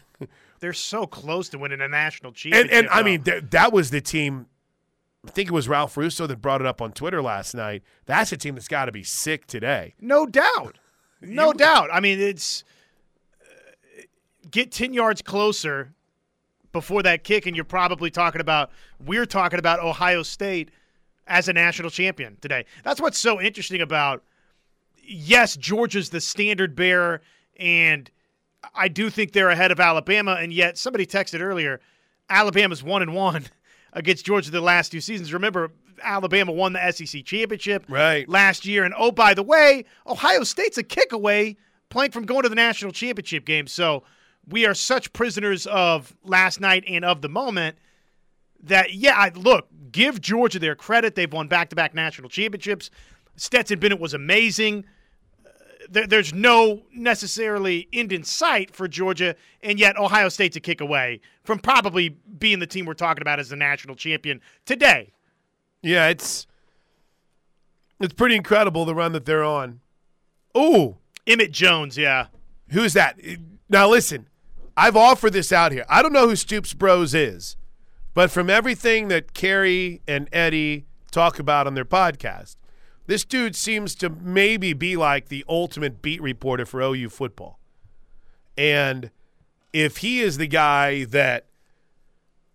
They're 0.65 0.73
so 0.73 1.07
close 1.07 1.51
to 1.51 1.59
winning 1.59 1.83
a 1.83 1.89
national 1.89 2.33
championship. 2.33 2.73
and 2.73 2.89
I 2.89 3.03
mean 3.03 3.23
th- 3.23 3.45
that 3.51 3.71
was 3.71 3.91
the 3.91 4.01
team 4.01 4.47
I 5.27 5.31
think 5.31 5.51
it 5.51 5.53
was 5.53 5.69
Ralph 5.69 5.95
Russo 5.97 6.27
that 6.27 6.41
brought 6.41 6.63
it 6.63 6.67
up 6.67 6.81
on 6.81 6.93
Twitter 6.93 7.21
last 7.21 7.55
night. 7.55 7.83
That's 8.07 8.33
a 8.33 8.37
team 8.39 8.55
that's 8.55 8.69
got 8.69 8.87
to 8.87 8.93
be 8.93 9.03
sick 9.03 9.47
today. 9.47 9.95
No 10.01 10.25
doubt. 10.25 10.79
No 11.21 11.53
doubt. 11.53 11.91
I 11.93 12.01
mean, 12.01 12.19
it's 12.19 12.65
uh, 13.43 14.03
get 14.51 14.73
10 14.73 14.93
yards 14.95 15.21
closer 15.23 15.93
before 16.73 17.03
that 17.03 17.25
kick, 17.25 17.47
and 17.47 17.55
you're 17.57 17.65
probably 17.65 18.11
talking 18.11 18.41
about, 18.41 18.71
we're 19.05 19.27
talking 19.27 19.59
about 19.59 19.81
Ohio 19.81 20.23
State 20.23 20.71
as 21.27 21.49
a 21.49 21.53
national 21.53 21.91
champion 21.91 22.37
today. 22.41 22.65
That's 22.83 23.01
what's 23.01 23.19
so 23.19 23.41
interesting 23.41 23.81
about, 23.81 24.23
yes, 25.03 25.57
Georgia's 25.57 26.11
the 26.11 26.21
standard 26.21 26.75
bearer, 26.75 27.23
and 27.57 28.11
I 28.75 28.89
do 28.89 29.11
think 29.11 29.33
they're 29.33 29.51
ahead 29.51 29.71
of 29.71 29.81
Alabama, 29.81 30.37
and 30.41 30.53
yet 30.53 30.79
somebody 30.79 31.07
texted 31.07 31.41
earlier, 31.41 31.81
Alabama's 32.29 32.83
one 32.83 33.03
and 33.03 33.15
one 33.15 33.47
against 33.93 34.25
Georgia 34.25 34.51
the 34.51 34.61
last 34.61 34.93
two 34.93 35.01
seasons. 35.01 35.33
Remember, 35.33 35.71
Alabama 36.03 36.53
won 36.53 36.73
the 36.73 36.93
SEC 36.93 37.25
championship 37.25 37.85
Right. 37.89 38.29
last 38.29 38.67
year, 38.67 38.85
and 38.85 38.95
oh 38.97 39.13
by 39.13 39.35
the 39.35 39.43
way, 39.43 39.85
Ohio 40.07 40.43
State's 40.45 40.79
a 40.79 40.83
kick 40.83 41.13
away 41.13 41.57
playing 41.89 42.11
from 42.11 42.25
going 42.27 42.43
to 42.43 42.49
the 42.49 42.55
national 42.55 42.93
championship 42.93 43.45
game. 43.45 43.67
So 43.67 44.03
we 44.49 44.67
are 44.67 44.75
such 44.75 45.13
prisoners 45.13 45.67
of 45.67 46.15
last 46.25 46.61
night 46.61 46.85
and 46.89 47.05
of 47.05 47.23
the 47.23 47.29
moment 47.29 47.77
that 48.63 48.95
yeah, 48.95 49.15
I, 49.17 49.31
look, 49.35 49.69
give 49.93 50.21
Georgia 50.21 50.59
their 50.59 50.75
credit. 50.75 51.15
They've 51.15 51.33
won 51.33 51.49
back-to-back 51.49 51.95
national 51.95 52.29
championships. 52.31 52.91
Stetson 53.37 53.79
Bennett 53.79 54.01
was 54.01 54.15
amazing. 54.15 54.85
There, 55.89 56.07
there's 56.07 56.33
no 56.33 56.83
necessarily 56.93 57.89
end 57.93 58.13
in 58.13 58.25
sight 58.25 58.75
for 58.75 58.89
Georgia, 58.89 59.37
and 59.63 59.79
yet 59.79 59.99
Ohio 59.99 60.29
State's 60.29 60.57
a 60.57 60.61
kick 60.61 60.81
away 60.81 61.21
from 61.43 61.59
probably 61.59 62.09
being 62.09 62.59
the 62.59 62.67
team 62.67 62.87
we're 62.87 62.95
talking 62.95 63.23
about 63.23 63.39
as 63.39 63.49
the 63.51 63.57
national 63.57 63.97
champion 63.97 64.41
today. 64.65 65.13
Yeah, 65.83 66.09
it's 66.09 66.47
it's 68.01 68.15
pretty 68.15 68.37
incredible 68.37 68.85
the 68.85 68.95
run 68.95 69.13
that 69.13 69.25
they're 69.25 69.45
on. 69.45 69.81
Ooh, 70.57 70.97
Emmett 71.27 71.53
Jones, 71.53 71.97
yeah. 71.99 72.27
who's 72.71 72.93
that? 72.95 73.19
Now 73.69 73.89
listen, 73.89 74.29
I've 74.77 74.97
offered 74.97 75.33
this 75.33 75.53
out 75.53 75.73
here. 75.73 75.85
I 75.89 76.03
don't 76.03 76.13
know 76.13 76.29
who 76.29 76.37
Stoops 76.37 76.75
Bros 76.75 77.15
is, 77.15 77.57
but 78.13 78.31
from 78.31 78.51
everything 78.51 79.09
that 79.09 79.35
Carrie 79.35 80.03
and 80.07 80.29
Eddie 80.33 80.87
talk 81.11 81.39
about 81.39 81.67
on 81.67 81.75
their 81.75 81.85
podcast, 81.85 82.57
this 83.07 83.25
dude 83.25 83.55
seems 83.55 83.95
to 83.97 84.09
maybe 84.09 84.73
be 84.73 84.97
like 84.97 85.29
the 85.29 85.45
ultimate 85.49 86.01
beat 86.01 86.23
reporter 86.23 86.65
for 86.65 86.81
OU 86.81 87.11
football. 87.11 87.59
And 88.57 89.11
if 89.73 89.99
he 89.99 90.21
is 90.21 90.39
the 90.39 90.47
guy 90.47 91.05
that 91.05 91.47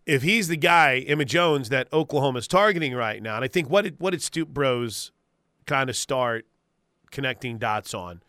if 0.05 0.23
he's 0.23 0.47
the 0.47 0.57
guy, 0.57 0.99
Emmett 0.99 1.27
Jones, 1.27 1.69
that 1.69 1.87
Oklahoma's 1.93 2.47
targeting 2.47 2.95
right 2.95 3.21
now, 3.21 3.35
and 3.35 3.45
I 3.45 3.47
think 3.47 3.69
what 3.69 3.83
did 3.83 3.99
what 3.99 4.11
did 4.11 4.23
Stoop 4.23 4.49
Bros 4.49 5.11
kind 5.67 5.89
of 5.89 5.95
start 5.95 6.45
connecting 7.11 7.59
dots 7.59 7.93
on? 7.93 8.23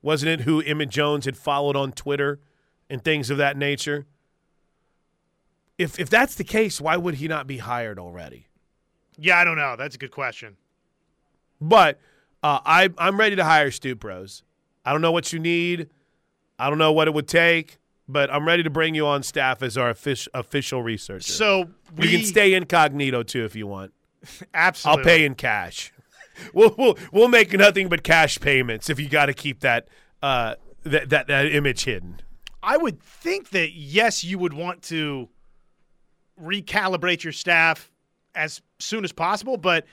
Wasn't 0.00 0.28
it 0.28 0.42
who 0.42 0.60
Emmett 0.60 0.90
Jones 0.90 1.24
had 1.24 1.36
followed 1.36 1.74
on 1.74 1.90
Twitter 1.90 2.38
and 2.88 3.02
things 3.02 3.30
of 3.30 3.38
that 3.38 3.56
nature? 3.56 4.06
If 5.76 5.98
if 5.98 6.08
that's 6.08 6.36
the 6.36 6.44
case, 6.44 6.80
why 6.80 6.96
would 6.96 7.16
he 7.16 7.26
not 7.26 7.48
be 7.48 7.58
hired 7.58 7.98
already? 7.98 8.46
Yeah, 9.18 9.38
I 9.38 9.44
don't 9.44 9.56
know. 9.56 9.74
That's 9.76 9.96
a 9.96 9.98
good 9.98 10.12
question. 10.12 10.56
But 11.60 11.98
uh, 12.42 12.60
I 12.64 12.90
I'm 12.98 13.18
ready 13.18 13.36
to 13.36 13.44
hire 13.44 13.70
Stoop 13.70 14.00
Bros. 14.00 14.42
I 14.84 14.92
don't 14.92 15.00
know 15.00 15.12
what 15.12 15.32
you 15.32 15.38
need. 15.38 15.88
I 16.58 16.68
don't 16.68 16.78
know 16.78 16.92
what 16.92 17.08
it 17.08 17.14
would 17.14 17.28
take, 17.28 17.78
but 18.06 18.32
I'm 18.32 18.46
ready 18.46 18.62
to 18.62 18.70
bring 18.70 18.94
you 18.94 19.06
on 19.06 19.22
staff 19.22 19.62
as 19.62 19.76
our 19.76 19.92
offic- 19.92 20.28
official 20.34 20.82
researcher. 20.82 21.32
So 21.32 21.70
we 21.96 22.08
you 22.08 22.18
can 22.18 22.26
stay 22.26 22.54
incognito 22.54 23.22
too 23.22 23.44
if 23.44 23.56
you 23.56 23.66
want. 23.66 23.92
Absolutely. 24.54 25.00
I'll 25.00 25.04
pay 25.04 25.24
in 25.24 25.34
cash. 25.34 25.90
We'll 26.52 26.74
we'll, 26.76 26.98
we'll 27.12 27.28
make 27.28 27.52
nothing 27.52 27.88
but 27.88 28.02
cash 28.02 28.40
payments 28.40 28.90
if 28.90 28.98
you 28.98 29.08
got 29.08 29.26
to 29.26 29.32
keep 29.34 29.60
that 29.60 29.86
uh 30.20 30.56
that, 30.82 31.10
that 31.10 31.28
that 31.28 31.46
image 31.46 31.84
hidden. 31.84 32.20
I 32.60 32.76
would 32.76 33.00
think 33.00 33.50
that 33.50 33.70
yes, 33.72 34.24
you 34.24 34.40
would 34.40 34.52
want 34.52 34.82
to 34.84 35.28
recalibrate 36.42 37.22
your 37.22 37.32
staff 37.32 37.92
as 38.34 38.62
soon 38.80 39.04
as 39.04 39.12
possible, 39.12 39.56
but 39.56 39.86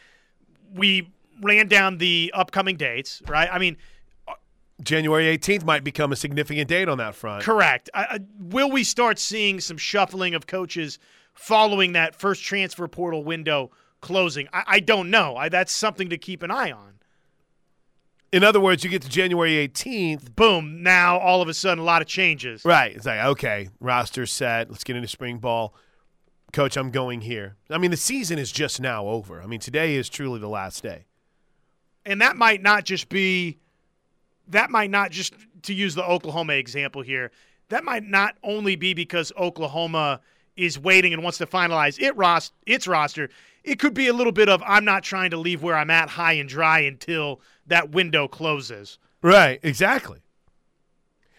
we 0.73 1.11
ran 1.41 1.67
down 1.67 1.97
the 1.97 2.31
upcoming 2.33 2.75
dates, 2.77 3.21
right? 3.27 3.49
I 3.51 3.57
mean, 3.59 3.77
January 4.83 5.37
18th 5.37 5.63
might 5.63 5.83
become 5.83 6.11
a 6.11 6.15
significant 6.15 6.67
date 6.67 6.89
on 6.89 6.97
that 6.97 7.15
front. 7.15 7.43
correct. 7.43 7.89
Will 8.39 8.71
we 8.71 8.83
start 8.83 9.19
seeing 9.19 9.59
some 9.59 9.77
shuffling 9.77 10.33
of 10.33 10.47
coaches 10.47 10.97
following 11.33 11.93
that 11.93 12.15
first 12.15 12.43
transfer 12.43 12.87
portal 12.87 13.23
window 13.23 13.71
closing? 14.01 14.47
I, 14.51 14.63
I 14.67 14.79
don't 14.79 15.09
know. 15.11 15.35
I, 15.37 15.49
that's 15.49 15.71
something 15.71 16.09
to 16.09 16.17
keep 16.17 16.41
an 16.41 16.51
eye 16.51 16.71
on. 16.71 16.93
In 18.31 18.43
other 18.45 18.61
words, 18.61 18.83
you 18.83 18.89
get 18.89 19.01
to 19.01 19.09
January 19.09 19.67
18th, 19.67 20.35
Boom! 20.35 20.81
Now 20.81 21.19
all 21.19 21.41
of 21.41 21.49
a 21.49 21.53
sudden, 21.53 21.79
a 21.79 21.83
lot 21.85 22.01
of 22.01 22.07
changes. 22.07 22.63
right? 22.63 22.95
It's 22.95 23.05
like 23.05 23.19
okay, 23.19 23.67
roster 23.81 24.25
set. 24.25 24.69
Let's 24.71 24.85
get 24.85 24.95
into 24.95 25.09
spring 25.09 25.37
ball. 25.37 25.75
Coach, 26.53 26.77
I'm 26.77 26.91
going 26.91 27.21
here. 27.21 27.57
I 27.69 27.77
mean, 27.77 27.91
the 27.91 27.97
season 27.97 28.39
is 28.39 28.51
just 28.51 28.79
now 28.81 29.05
over. 29.07 29.41
I 29.41 29.47
mean, 29.47 29.59
today 29.59 29.95
is 29.95 30.09
truly 30.09 30.39
the 30.39 30.49
last 30.49 30.81
day. 30.81 31.05
And 32.05 32.21
that 32.21 32.35
might 32.35 32.61
not 32.61 32.85
just 32.85 33.09
be 33.09 33.57
that 34.47 34.69
might 34.69 34.89
not 34.89 35.11
just 35.11 35.33
to 35.63 35.73
use 35.73 35.95
the 35.95 36.03
Oklahoma 36.03 36.53
example 36.53 37.01
here. 37.01 37.31
That 37.69 37.83
might 37.83 38.03
not 38.03 38.35
only 38.43 38.75
be 38.75 38.93
because 38.93 39.31
Oklahoma 39.37 40.19
is 40.57 40.77
waiting 40.77 41.13
and 41.13 41.23
wants 41.23 41.37
to 41.37 41.45
finalize 41.45 41.99
it 41.99 42.15
ros- 42.17 42.51
its 42.65 42.87
roster. 42.87 43.29
It 43.63 43.79
could 43.79 43.93
be 43.93 44.07
a 44.07 44.13
little 44.13 44.33
bit 44.33 44.49
of 44.49 44.61
I'm 44.65 44.85
not 44.85 45.03
trying 45.03 45.29
to 45.31 45.37
leave 45.37 45.63
where 45.63 45.75
I'm 45.75 45.89
at 45.89 46.09
high 46.09 46.33
and 46.33 46.49
dry 46.49 46.79
until 46.79 47.41
that 47.67 47.91
window 47.91 48.27
closes. 48.27 48.97
Right, 49.21 49.59
exactly. 49.63 50.19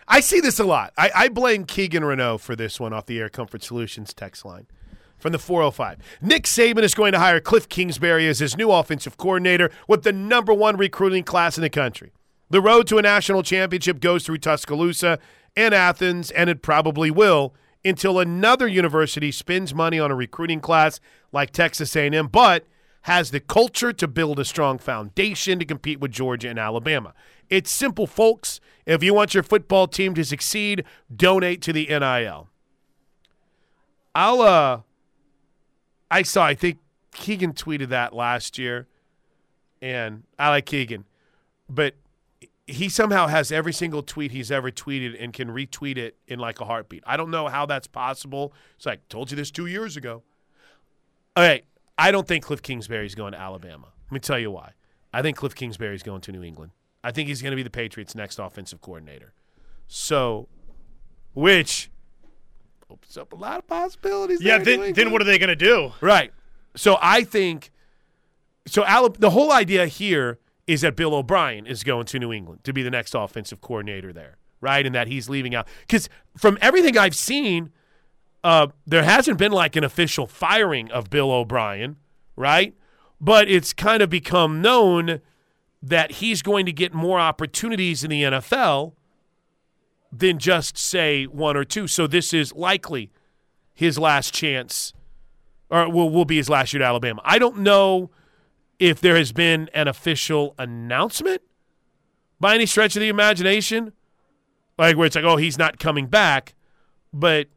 I 0.06 0.20
see 0.20 0.40
this 0.40 0.58
a 0.58 0.64
lot. 0.64 0.92
I, 0.96 1.10
I 1.14 1.28
blame 1.28 1.64
Keegan 1.64 2.04
Renault 2.04 2.38
for 2.38 2.56
this 2.56 2.78
one 2.78 2.92
off 2.92 3.06
the 3.06 3.18
Air 3.18 3.28
Comfort 3.28 3.62
Solutions 3.62 4.14
text 4.14 4.44
line 4.44 4.66
from 5.22 5.32
the 5.32 5.38
405. 5.38 5.98
Nick 6.20 6.44
Saban 6.44 6.82
is 6.82 6.94
going 6.94 7.12
to 7.12 7.18
hire 7.18 7.40
Cliff 7.40 7.68
Kingsbury 7.68 8.28
as 8.28 8.40
his 8.40 8.56
new 8.56 8.70
offensive 8.70 9.16
coordinator 9.16 9.70
with 9.88 10.02
the 10.02 10.12
number 10.12 10.52
one 10.52 10.76
recruiting 10.76 11.22
class 11.22 11.56
in 11.56 11.62
the 11.62 11.70
country. 11.70 12.12
The 12.50 12.60
road 12.60 12.86
to 12.88 12.98
a 12.98 13.02
national 13.02 13.42
championship 13.42 14.00
goes 14.00 14.26
through 14.26 14.38
Tuscaloosa 14.38 15.18
and 15.56 15.72
Athens, 15.72 16.30
and 16.32 16.50
it 16.50 16.60
probably 16.60 17.10
will 17.10 17.54
until 17.84 18.18
another 18.18 18.66
university 18.66 19.32
spends 19.32 19.74
money 19.74 19.98
on 19.98 20.10
a 20.10 20.14
recruiting 20.14 20.60
class 20.60 21.00
like 21.32 21.50
Texas 21.52 21.96
A&M, 21.96 22.26
but 22.26 22.66
has 23.02 23.30
the 23.30 23.40
culture 23.40 23.92
to 23.92 24.06
build 24.06 24.38
a 24.38 24.44
strong 24.44 24.78
foundation 24.78 25.58
to 25.58 25.64
compete 25.64 26.00
with 26.00 26.12
Georgia 26.12 26.48
and 26.48 26.58
Alabama. 26.58 27.14
It's 27.48 27.70
simple, 27.70 28.06
folks. 28.06 28.60
If 28.86 29.02
you 29.02 29.14
want 29.14 29.34
your 29.34 29.42
football 29.42 29.86
team 29.86 30.14
to 30.14 30.24
succeed, 30.24 30.84
donate 31.14 31.62
to 31.62 31.72
the 31.72 31.86
NIL. 31.86 32.48
I'll 34.14 34.42
uh 34.42 34.80
I 36.12 36.22
saw 36.22 36.44
I 36.44 36.54
think 36.54 36.78
Keegan 37.14 37.54
tweeted 37.54 37.88
that 37.88 38.14
last 38.14 38.58
year 38.58 38.86
and 39.80 40.24
I 40.38 40.50
like 40.50 40.66
Keegan. 40.66 41.06
But 41.68 41.94
he 42.66 42.88
somehow 42.88 43.26
has 43.28 43.50
every 43.50 43.72
single 43.72 44.02
tweet 44.02 44.30
he's 44.30 44.50
ever 44.50 44.70
tweeted 44.70 45.16
and 45.18 45.32
can 45.32 45.48
retweet 45.48 45.96
it 45.96 46.16
in 46.28 46.38
like 46.38 46.60
a 46.60 46.66
heartbeat. 46.66 47.02
I 47.06 47.16
don't 47.16 47.30
know 47.30 47.48
how 47.48 47.64
that's 47.64 47.86
possible. 47.86 48.52
It's 48.76 48.84
like, 48.84 49.08
told 49.08 49.30
you 49.30 49.36
this 49.36 49.50
two 49.50 49.66
years 49.66 49.96
ago. 49.96 50.22
All 51.34 51.44
right. 51.44 51.64
I 51.96 52.10
don't 52.10 52.28
think 52.28 52.44
Cliff 52.44 52.62
Kingsbury's 52.62 53.14
going 53.14 53.32
to 53.32 53.40
Alabama. 53.40 53.88
Let 54.06 54.12
me 54.12 54.20
tell 54.20 54.38
you 54.38 54.50
why. 54.50 54.72
I 55.14 55.22
think 55.22 55.38
Cliff 55.38 55.54
Kingsbury's 55.54 56.02
going 56.02 56.20
to 56.22 56.32
New 56.32 56.42
England. 56.42 56.72
I 57.02 57.10
think 57.10 57.28
he's 57.28 57.40
going 57.40 57.52
to 57.52 57.56
be 57.56 57.62
the 57.62 57.70
Patriots' 57.70 58.14
next 58.14 58.38
offensive 58.38 58.80
coordinator. 58.80 59.32
So, 59.88 60.48
which 61.34 61.90
opens 62.92 63.16
up 63.16 63.32
a 63.32 63.36
lot 63.36 63.58
of 63.58 63.66
possibilities. 63.66 64.40
Yeah, 64.42 64.58
there 64.58 64.74
in 64.74 64.80
New 64.80 64.86
then, 64.86 64.94
then 64.94 65.12
what 65.12 65.20
are 65.20 65.24
they 65.24 65.38
going 65.38 65.48
to 65.48 65.56
do? 65.56 65.92
Right. 66.00 66.32
So 66.76 66.98
I 67.00 67.24
think 67.24 67.70
so. 68.66 68.84
Ala- 68.84 69.12
the 69.18 69.30
whole 69.30 69.52
idea 69.52 69.86
here 69.86 70.38
is 70.66 70.82
that 70.82 70.96
Bill 70.96 71.14
O'Brien 71.14 71.66
is 71.66 71.82
going 71.84 72.06
to 72.06 72.18
New 72.18 72.32
England 72.32 72.64
to 72.64 72.72
be 72.72 72.82
the 72.82 72.90
next 72.90 73.14
offensive 73.14 73.60
coordinator 73.60 74.12
there, 74.12 74.36
right? 74.60 74.84
And 74.84 74.94
that 74.94 75.08
he's 75.08 75.28
leaving 75.28 75.54
out 75.54 75.66
because 75.80 76.08
from 76.36 76.56
everything 76.60 76.96
I've 76.96 77.16
seen, 77.16 77.70
uh, 78.44 78.68
there 78.86 79.02
hasn't 79.02 79.38
been 79.38 79.52
like 79.52 79.76
an 79.76 79.84
official 79.84 80.26
firing 80.26 80.90
of 80.90 81.10
Bill 81.10 81.30
O'Brien, 81.30 81.96
right? 82.36 82.74
But 83.20 83.48
it's 83.48 83.72
kind 83.72 84.02
of 84.02 84.10
become 84.10 84.60
known 84.62 85.20
that 85.82 86.12
he's 86.12 86.42
going 86.42 86.66
to 86.66 86.72
get 86.72 86.94
more 86.94 87.18
opportunities 87.18 88.04
in 88.04 88.10
the 88.10 88.22
NFL 88.22 88.92
than 90.12 90.38
just 90.38 90.76
say 90.76 91.24
one 91.24 91.56
or 91.56 91.64
two. 91.64 91.86
So 91.86 92.06
this 92.06 92.34
is 92.34 92.52
likely 92.52 93.10
his 93.72 93.98
last 93.98 94.34
chance 94.34 94.92
or 95.72 95.88
will, 95.88 96.10
will 96.10 96.26
be 96.26 96.36
his 96.36 96.50
last 96.50 96.72
year 96.74 96.82
at 96.82 96.86
Alabama. 96.86 97.22
I 97.24 97.38
don't 97.38 97.58
know 97.58 98.10
if 98.78 99.00
there 99.00 99.16
has 99.16 99.32
been 99.32 99.70
an 99.72 99.88
official 99.88 100.54
announcement 100.58 101.40
by 102.38 102.54
any 102.54 102.66
stretch 102.66 102.94
of 102.94 103.00
the 103.00 103.08
imagination, 103.08 103.92
like 104.76 104.96
where 104.96 105.06
it's 105.06 105.16
like, 105.16 105.24
oh, 105.24 105.36
he's 105.36 105.56
not 105.56 105.78
coming 105.78 106.08
back. 106.08 106.54
But 107.12 107.48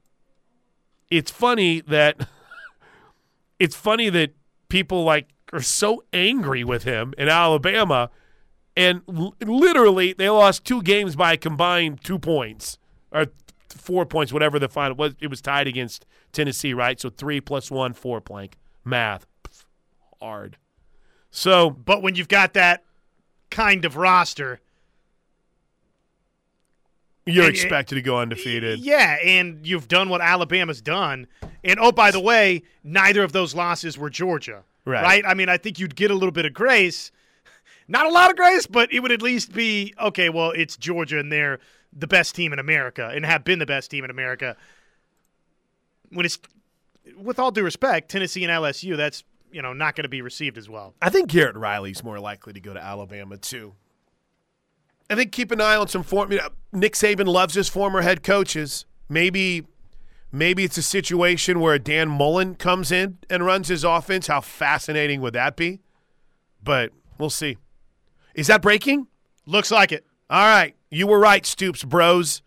it's 1.10 1.30
funny 1.30 1.82
that 1.82 2.28
it's 3.60 3.76
funny 3.76 4.10
that 4.10 4.32
people 4.70 5.04
like 5.04 5.28
are 5.52 5.62
so 5.62 6.04
angry 6.14 6.64
with 6.64 6.84
him 6.84 7.14
in 7.18 7.28
Alabama, 7.28 8.10
and 8.78 9.02
l- 9.08 9.36
literally 9.42 10.14
they 10.14 10.30
lost 10.30 10.66
two 10.66 10.82
games 10.82 11.16
by 11.16 11.34
a 11.34 11.38
combined 11.38 12.04
two 12.04 12.20
points 12.20 12.78
or 13.12 13.28
four 13.70 14.06
points, 14.06 14.34
whatever 14.34 14.60
the 14.60 14.68
final 14.70 14.96
was. 14.96 15.14
It 15.20 15.28
was 15.28 15.42
tied 15.42 15.68
against 15.68 16.06
Tennessee, 16.32 16.74
right? 16.74 17.00
So 17.00 17.10
three 17.10 17.40
plus 17.42 17.70
one, 17.72 17.94
four 17.94 18.20
plank 18.22 18.58
math, 18.84 19.26
Pff, 19.44 19.66
hard. 20.22 20.58
So 21.32 21.70
But 21.70 22.02
when 22.02 22.16
you've 22.16 22.28
got 22.28 22.54
that 22.54 22.84
kind 23.50 23.86
of 23.86 23.96
roster, 23.98 24.60
you're 27.26 27.46
And- 27.46 27.54
expected 27.54 27.96
to 27.96 28.02
go 28.02 28.20
undefeated. 28.20 28.80
yeah, 28.80 29.18
and 29.24 29.66
you've 29.66 29.88
done 29.88 30.10
what 30.10 30.22
Alabama's 30.22 30.82
done. 30.82 31.28
And 31.64 31.80
oh, 31.80 31.92
by 31.92 32.12
the 32.12 32.20
way, 32.20 32.62
neither 32.84 33.24
of 33.24 33.32
those 33.32 33.56
losses 33.56 33.98
were 33.98 34.10
Georgia. 34.12 34.64
Right. 34.86 35.24
I 35.26 35.34
mean, 35.34 35.50
I 35.50 35.58
think 35.58 35.80
you'd 35.80 35.96
get 35.96 36.12
a 36.12 36.14
little 36.14 36.32
bit 36.32 36.46
of 36.46 36.54
grace. 36.54 37.12
Not 37.88 38.06
a 38.06 38.10
lot 38.10 38.32
of 38.32 38.38
grace, 38.38 38.66
but 38.66 38.92
it 38.92 39.02
would 39.02 39.12
at 39.12 39.22
least 39.22 39.54
be 39.54 39.94
okay, 40.02 40.30
well, 40.30 40.52
it's 40.52 40.76
Georgia 40.78 41.20
and 41.20 41.32
they're 41.32 41.60
the 41.94 42.08
best 42.08 42.36
team 42.36 42.52
in 42.52 42.60
America 42.60 43.12
and 43.14 43.26
have 43.26 43.44
been 43.44 43.60
the 43.60 43.66
best 43.66 43.92
team 43.92 44.04
in 44.04 44.10
America. 44.10 44.58
When 46.10 46.26
it's 46.26 46.40
with 47.18 47.40
all 47.40 47.52
due 47.52 47.64
respect, 47.64 48.10
Tennessee 48.10 48.44
and 48.44 48.52
LSU, 48.52 48.98
that's 48.98 49.24
you 49.52 49.62
know 49.62 49.74
not 49.74 49.96
going 49.96 50.04
to 50.04 50.10
be 50.10 50.22
received 50.22 50.58
as 50.58 50.70
well. 50.70 50.94
I 51.02 51.10
think 51.10 51.30
Garrett 51.30 51.56
Riley's 51.56 52.04
more 52.04 52.20
likely 52.20 52.54
to 52.54 52.60
go 52.60 52.74
to 52.74 52.82
Alabama 52.82 53.38
too. 53.38 53.74
I 55.10 55.16
think 55.16 55.32
keep 55.32 55.52
an 55.52 55.62
eye 55.62 55.76
on 55.76 55.88
some 55.88 56.04
form. 56.04 56.32
You 56.32 56.40
know, 56.40 56.50
Nick 56.74 56.94
Saban 56.94 57.28
loves 57.28 57.54
his 57.54 57.70
former 57.70 58.02
head 58.02 58.24
coaches. 58.24 58.86
Maybe, 59.08 59.68
maybe 60.32 60.64
it's 60.64 60.78
a 60.78 60.84
situation 60.84 61.60
where 61.60 61.78
Dan 61.78 62.10
Mullen 62.10 62.56
comes 62.56 62.92
in 62.92 63.20
and 63.30 63.46
runs 63.46 63.68
his 63.68 63.84
offense. 63.84 64.28
How 64.28 64.42
fascinating 64.42 65.22
would 65.22 65.34
that 65.34 65.56
be? 65.56 65.82
But 66.64 66.92
we'll 67.20 67.30
see. 67.30 67.58
Is 68.36 68.48
that 68.48 68.62
breaking? 68.62 69.08
Looks 69.48 69.72
like 69.72 69.92
it. 69.92 70.06
All 70.30 70.46
right, 70.46 70.76
you 70.92 71.08
were 71.08 71.20
right, 71.20 71.46
Stoops 71.46 71.84
Bros. 71.84 72.42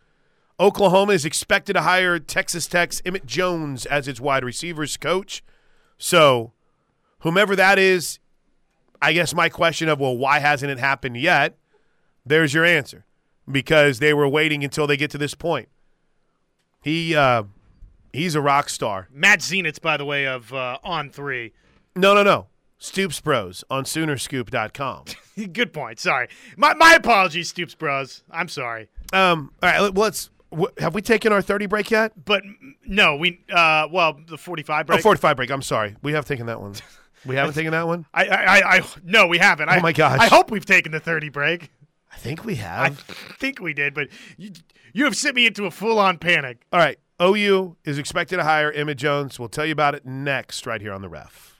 Oklahoma 0.61 1.13
is 1.13 1.25
expected 1.25 1.73
to 1.75 1.83
hire 1.83 2.19
Texas 2.19 2.67
Tech's 2.67 3.01
Emmett 3.07 3.25
Jones 3.25 3.87
as 3.87 4.07
its 4.07 4.21
wide 4.21 4.45
receivers 4.45 4.97
coach. 4.97 5.43
So, 5.97 6.53
whomever 7.21 7.57
that 7.57 7.79
is, 7.79 8.19
I 9.01 9.13
guess 9.13 9.35
my 9.35 9.49
question 9.49 9.89
of, 9.89 10.01
well, 10.01 10.17
why 10.17 10.41
hasn't 10.41 10.71
it 10.71 10.79
happened 10.79 11.17
yet? 11.17 11.57
There's 12.27 12.53
your 12.53 12.65
answer. 12.65 13.05
Because 13.51 13.99
they 13.99 14.13
were 14.13 14.29
waiting 14.29 14.63
until 14.63 14.87
they 14.87 14.97
get 14.99 15.11
to 15.13 15.19
this 15.19 15.35
point. 15.35 15.69
He 16.83 17.17
uh, 17.17 17.45
he's 18.13 18.35
a 18.35 18.43
rock 18.43 18.69
star. 18.69 19.09
Matt 19.11 19.41
Zenitz, 19.41 19.81
by 19.81 19.97
the 19.97 20.05
way, 20.05 20.27
of 20.27 20.53
uh, 20.53 20.79
On 20.85 21.09
Three. 21.09 21.55
No, 21.97 22.15
no, 22.15 22.23
no. 22.23 22.47
Stoops 22.79 23.21
Bros 23.21 23.65
on 23.71 23.85
Soonerscoop.com. 23.85 25.05
Good 25.53 25.73
point. 25.73 25.99
Sorry, 25.99 26.29
my 26.57 26.75
my 26.75 26.95
apologies, 26.95 27.49
Stoops 27.51 27.75
Bros. 27.75 28.23
I'm 28.31 28.49
sorry, 28.49 28.89
Um, 29.13 29.53
all 29.63 29.69
right, 29.71 29.81
let- 29.81 29.95
let's. 29.97 30.31
wh- 30.57 30.79
Have 30.81 30.95
we 30.95 31.03
taken 31.03 31.33
our 31.33 31.43
30 31.43 31.67
break 31.67 31.91
yet? 31.91 32.13
but 32.25 32.43
no, 32.87 33.17
we 33.17 33.41
uh, 33.53 33.89
well 33.91 34.19
the 34.27 34.39
45 34.39 34.87
break. 34.87 34.99
Oh, 35.01 35.03
45 35.03 35.37
break. 35.37 35.51
I'm 35.51 35.63
sorry. 35.63 35.97
We 36.03 36.13
have 36.13 36.25
taken 36.25 36.47
that 36.47 36.61
one. 36.61 36.75
We 37.27 37.35
haven't 37.37 37.55
taken 37.61 37.73
that 37.73 37.87
one? 37.87 38.07
I, 38.15 38.27
I, 38.27 38.37
I, 38.37 38.77
I 38.79 38.81
no, 39.05 39.27
we 39.27 39.39
haven't. 39.39 39.69
I, 39.69 39.79
Oh, 39.79 39.81
my 39.81 39.93
gosh. 39.93 40.21
I 40.21 40.27
hope 40.29 40.51
we've 40.51 40.65
taken 40.67 40.93
the 40.93 41.01
30 41.01 41.29
break. 41.31 41.71
I 42.13 42.17
think 42.17 42.45
we 42.45 42.55
have. 42.57 43.05
I 43.09 43.35
think 43.35 43.61
we 43.61 43.75
did, 43.75 43.93
but 43.95 44.09
you, 44.37 44.51
you 44.93 45.05
have 45.05 45.17
sent 45.17 45.35
me 45.37 45.47
into 45.47 45.67
a 45.67 45.71
full 45.71 45.99
on 45.99 46.19
panic. 46.19 46.63
All 46.73 46.79
right. 46.81 46.99
OU 47.21 47.77
is 47.85 47.99
expected 47.99 48.37
to 48.37 48.45
hire 48.45 48.71
Emmett 48.71 48.99
Jones. 48.99 49.39
We'll 49.39 49.49
tell 49.49 49.67
you 49.67 49.73
about 49.73 49.95
it 49.97 50.07
next, 50.07 50.65
right 50.67 50.81
here 50.81 50.93
on 50.93 51.03
the 51.03 51.09
ref. 51.09 51.58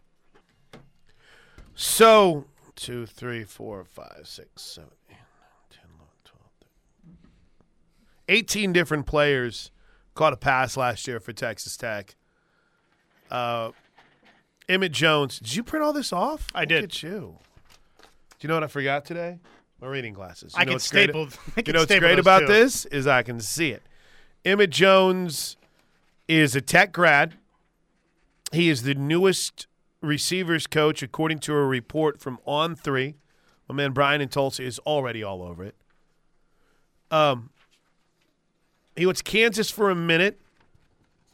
So, 1.81 2.47
two, 2.75 3.07
three, 3.07 3.45
four, 3.45 3.85
five, 3.85 4.23
six, 4.25 4.63
seven, 4.63 4.91
eight, 5.09 5.15
nine, 5.15 5.71
10, 5.71 5.81
11, 5.95 6.07
12, 6.25 6.43
13. 8.27 8.37
18 8.37 8.73
different 8.73 9.07
players 9.07 9.71
caught 10.17 10.33
a 10.33 10.37
pass 10.37 10.77
last 10.77 11.07
year 11.07 11.21
for 11.21 11.33
Texas 11.33 11.77
Tech. 11.77 12.17
Uh, 13.31 13.71
Emmett 14.69 14.91
Jones. 14.91 15.39
Did 15.39 15.55
you 15.55 15.63
print 15.63 15.85
all 15.85 15.93
this 15.93 16.13
off? 16.13 16.49
I 16.53 16.63
Look 16.63 16.69
did. 16.71 16.85
at 16.85 17.01
you. 17.05 17.39
Do 18.01 18.07
you 18.41 18.49
know 18.49 18.55
what 18.55 18.65
I 18.65 18.69
forgot 18.69 19.05
today? 19.05 19.39
My 19.81 19.87
reading 19.87 20.15
glasses. 20.15 20.55
You 20.55 20.61
I 20.61 20.65
know 20.65 20.71
can 20.71 20.75
what's 20.75 20.91
great- 20.91 21.05
staple. 21.11 21.29
I 21.57 21.63
you 21.65 21.73
know 21.75 21.79
what's 21.83 21.97
great 21.97 22.19
about 22.19 22.41
too. 22.41 22.47
this 22.47 22.87
is 22.87 23.07
I 23.07 23.23
can 23.23 23.39
see 23.39 23.71
it. 23.71 23.85
Emmett 24.45 24.71
Jones 24.71 25.57
is 26.27 26.57
a 26.57 26.61
tech 26.61 26.93
grad. 26.93 27.35
He 28.51 28.69
is 28.69 28.83
the 28.83 28.95
newest 28.97 29.69
receivers 30.01 30.67
coach, 30.67 31.03
according 31.03 31.39
to 31.41 31.53
a 31.55 31.67
report 31.67 32.21
from 32.21 32.39
On 32.47 32.75
Three. 32.75 33.17
My 33.69 33.75
man 33.75 33.93
Brian 33.93 34.21
in 34.21 34.29
Tulsa 34.29 34.63
is 34.63 34.79
already 34.81 35.23
all 35.23 35.43
over 35.43 35.65
it. 35.65 35.75
Um, 37.11 37.51
he 38.97 39.07
went 39.07 39.19
to 39.19 39.25
Kansas 39.25 39.71
for 39.71 39.91
a 39.91 39.95
minute 39.95 40.41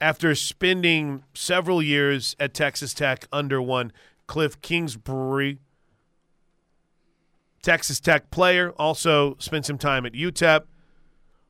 after 0.00 0.34
spending 0.34 1.24
several 1.34 1.82
years 1.82 2.36
at 2.38 2.54
Texas 2.54 2.92
Tech 2.92 3.26
under 3.32 3.62
one 3.62 3.92
Cliff 4.26 4.60
Kingsbury. 4.60 5.58
Texas 7.62 8.00
Tech 8.00 8.30
player, 8.30 8.70
also 8.72 9.36
spent 9.38 9.64
some 9.64 9.78
time 9.78 10.04
at 10.04 10.12
UTEP. 10.12 10.64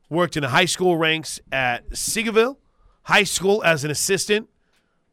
Worked 0.09 0.37
in 0.37 0.43
the 0.43 0.49
high 0.49 0.65
school 0.65 0.97
ranks 0.97 1.39
at 1.51 1.89
Seagoville 1.89 2.57
High 3.03 3.23
School 3.23 3.63
as 3.63 3.83
an 3.83 3.91
assistant. 3.91 4.47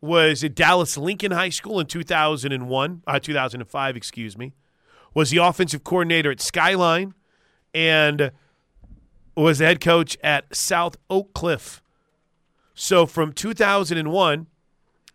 Was 0.02 0.44
at 0.44 0.54
Dallas 0.54 0.98
Lincoln 0.98 1.32
High 1.32 1.48
School 1.48 1.80
in 1.80 1.86
2001, 1.86 3.02
uh, 3.06 3.18
2005, 3.18 3.96
excuse 3.96 4.36
me. 4.36 4.52
Was 5.14 5.30
the 5.30 5.38
offensive 5.38 5.84
coordinator 5.84 6.30
at 6.30 6.40
Skyline 6.40 7.14
and 7.72 8.32
was 9.36 9.58
the 9.58 9.64
head 9.64 9.80
coach 9.80 10.18
at 10.22 10.54
South 10.54 10.96
Oak 11.08 11.32
Cliff. 11.32 11.82
So 12.74 13.06
from 13.06 13.32
2001 13.32 14.46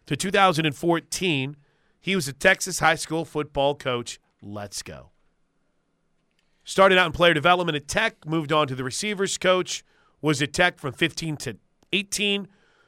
to 0.05 0.15
2014, 0.15 1.57
he 1.99 2.15
was 2.15 2.27
a 2.27 2.33
Texas 2.33 2.79
high 2.79 2.95
school 2.95 3.25
football 3.25 3.75
coach. 3.75 4.19
Let's 4.41 4.81
go. 4.81 5.11
Started 6.63 6.97
out 6.97 7.07
in 7.07 7.11
player 7.11 7.33
development 7.33 7.75
at 7.75 7.87
Tech, 7.87 8.25
moved 8.25 8.51
on 8.51 8.67
to 8.67 8.75
the 8.75 8.83
receivers 8.83 9.37
coach, 9.37 9.83
was 10.21 10.41
at 10.41 10.53
Tech 10.53 10.79
from 10.79 10.93
15 10.93 11.37
to 11.37 11.57
18, 11.93 12.47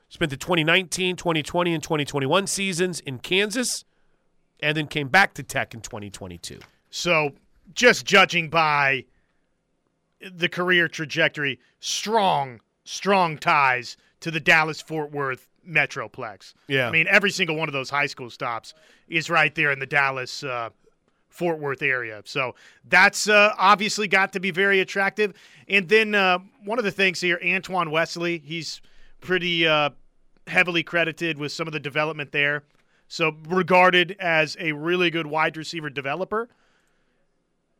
spent 0.09 0.31
the 0.31 0.37
2019, 0.37 1.15
2020, 1.15 1.73
and 1.73 1.83
2021 1.83 2.47
seasons 2.47 2.99
in 2.99 3.19
Kansas, 3.19 3.85
and 4.59 4.75
then 4.75 4.87
came 4.87 5.07
back 5.07 5.33
to 5.35 5.43
Tech 5.43 5.73
in 5.73 5.81
2022. 5.81 6.59
So, 6.89 7.31
just 7.73 8.05
judging 8.05 8.49
by 8.49 9.05
the 10.19 10.49
career 10.49 10.87
trajectory, 10.87 11.59
strong, 11.79 12.59
strong 12.83 13.37
ties 13.37 13.95
to 14.19 14.31
the 14.31 14.39
Dallas 14.39 14.81
Fort 14.81 15.11
Worth 15.11 15.47
Metroplex. 15.67 16.53
Yeah. 16.67 16.87
I 16.87 16.91
mean, 16.91 17.07
every 17.07 17.31
single 17.31 17.55
one 17.55 17.69
of 17.69 17.73
those 17.73 17.89
high 17.89 18.07
school 18.07 18.29
stops 18.29 18.73
is 19.07 19.29
right 19.29 19.53
there 19.53 19.71
in 19.71 19.79
the 19.79 19.85
Dallas 19.85 20.43
uh, 20.43 20.69
Fort 21.29 21.59
Worth 21.59 21.81
area. 21.81 22.21
So 22.25 22.55
that's 22.89 23.29
uh, 23.29 23.53
obviously 23.57 24.07
got 24.07 24.33
to 24.33 24.39
be 24.39 24.51
very 24.51 24.79
attractive. 24.81 25.33
And 25.67 25.87
then 25.87 26.15
uh, 26.15 26.39
one 26.65 26.79
of 26.79 26.85
the 26.85 26.91
things 26.91 27.21
here, 27.21 27.39
Antoine 27.45 27.91
Wesley, 27.91 28.39
he's 28.43 28.81
pretty 29.21 29.67
uh, 29.67 29.91
heavily 30.47 30.83
credited 30.83 31.37
with 31.37 31.51
some 31.51 31.67
of 31.67 31.73
the 31.73 31.79
development 31.79 32.31
there. 32.31 32.63
So 33.07 33.35
regarded 33.47 34.15
as 34.19 34.55
a 34.59 34.71
really 34.71 35.09
good 35.09 35.27
wide 35.27 35.57
receiver 35.57 35.89
developer. 35.89 36.47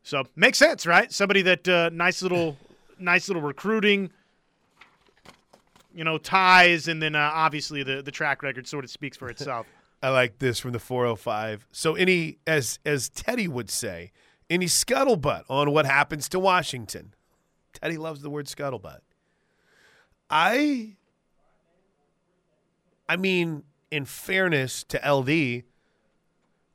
So 0.04 0.24
makes 0.36 0.58
sense, 0.58 0.86
right? 0.86 1.12
Somebody 1.12 1.42
that 1.44 1.68
uh, 1.68 1.90
nice 1.94 2.22
little, 2.24 2.58
nice 2.98 3.28
little 3.28 3.44
recruiting, 3.44 4.12
you 5.94 6.04
know, 6.04 6.18
ties, 6.18 6.88
and 6.88 7.02
then 7.02 7.16
uh, 7.16 7.32
obviously 7.34 7.84
the 7.84 8.02
the 8.02 8.12
track 8.12 8.42
record 8.42 8.68
sort 8.68 8.84
of 8.84 8.90
speaks 8.90 9.18
for 9.18 9.30
itself. 9.30 9.68
I 10.02 10.10
like 10.10 10.40
this 10.40 10.60
from 10.60 10.72
the 10.72 10.80
405. 10.80 11.68
So 11.72 11.96
any 11.96 12.40
as 12.48 12.80
as 12.86 13.10
Teddy 13.10 13.48
would 13.48 13.70
say, 13.70 14.12
any 14.50 14.66
scuttlebutt 14.66 15.44
on 15.50 15.72
what 15.72 15.86
happens 15.86 16.28
to 16.30 16.40
Washington. 16.40 17.14
Teddy 17.74 17.98
loves 17.98 18.22
the 18.22 18.30
word 18.30 18.48
scuttlebutt. 18.48 19.00
I 20.30 20.98
I 23.10 23.18
mean, 23.18 23.64
in 23.92 24.06
fairness 24.06 24.84
to 24.86 24.98
LD, 25.00 25.64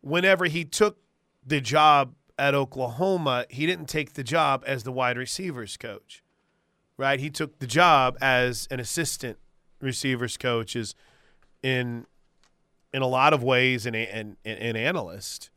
whenever 0.01 0.47
he 0.47 0.65
took 0.65 0.99
the 1.47 1.61
job 1.61 2.15
at 2.37 2.55
Oklahoma, 2.55 3.47
he 3.49 3.67
didn't 3.67 3.87
take 3.87 4.15
the 4.15 4.25
job 4.25 4.65
as 4.67 4.83
the 4.83 4.91
wide 4.93 5.17
receivers 5.17 5.77
coach. 5.77 6.23
Right? 6.97 7.21
He 7.21 7.31
took 7.31 7.61
the 7.61 7.67
job 7.67 8.19
as 8.21 8.69
an 8.71 8.81
assistant 8.81 9.39
receivers 9.81 10.37
coach 10.37 10.75
is 10.75 10.95
in 11.63 12.07
in 12.93 13.03
a 13.03 13.07
lot 13.07 13.33
of 13.33 13.43
ways 13.43 13.87
an, 13.87 13.95
an, 13.97 14.37
an 14.45 14.77
analyst, 14.77 15.51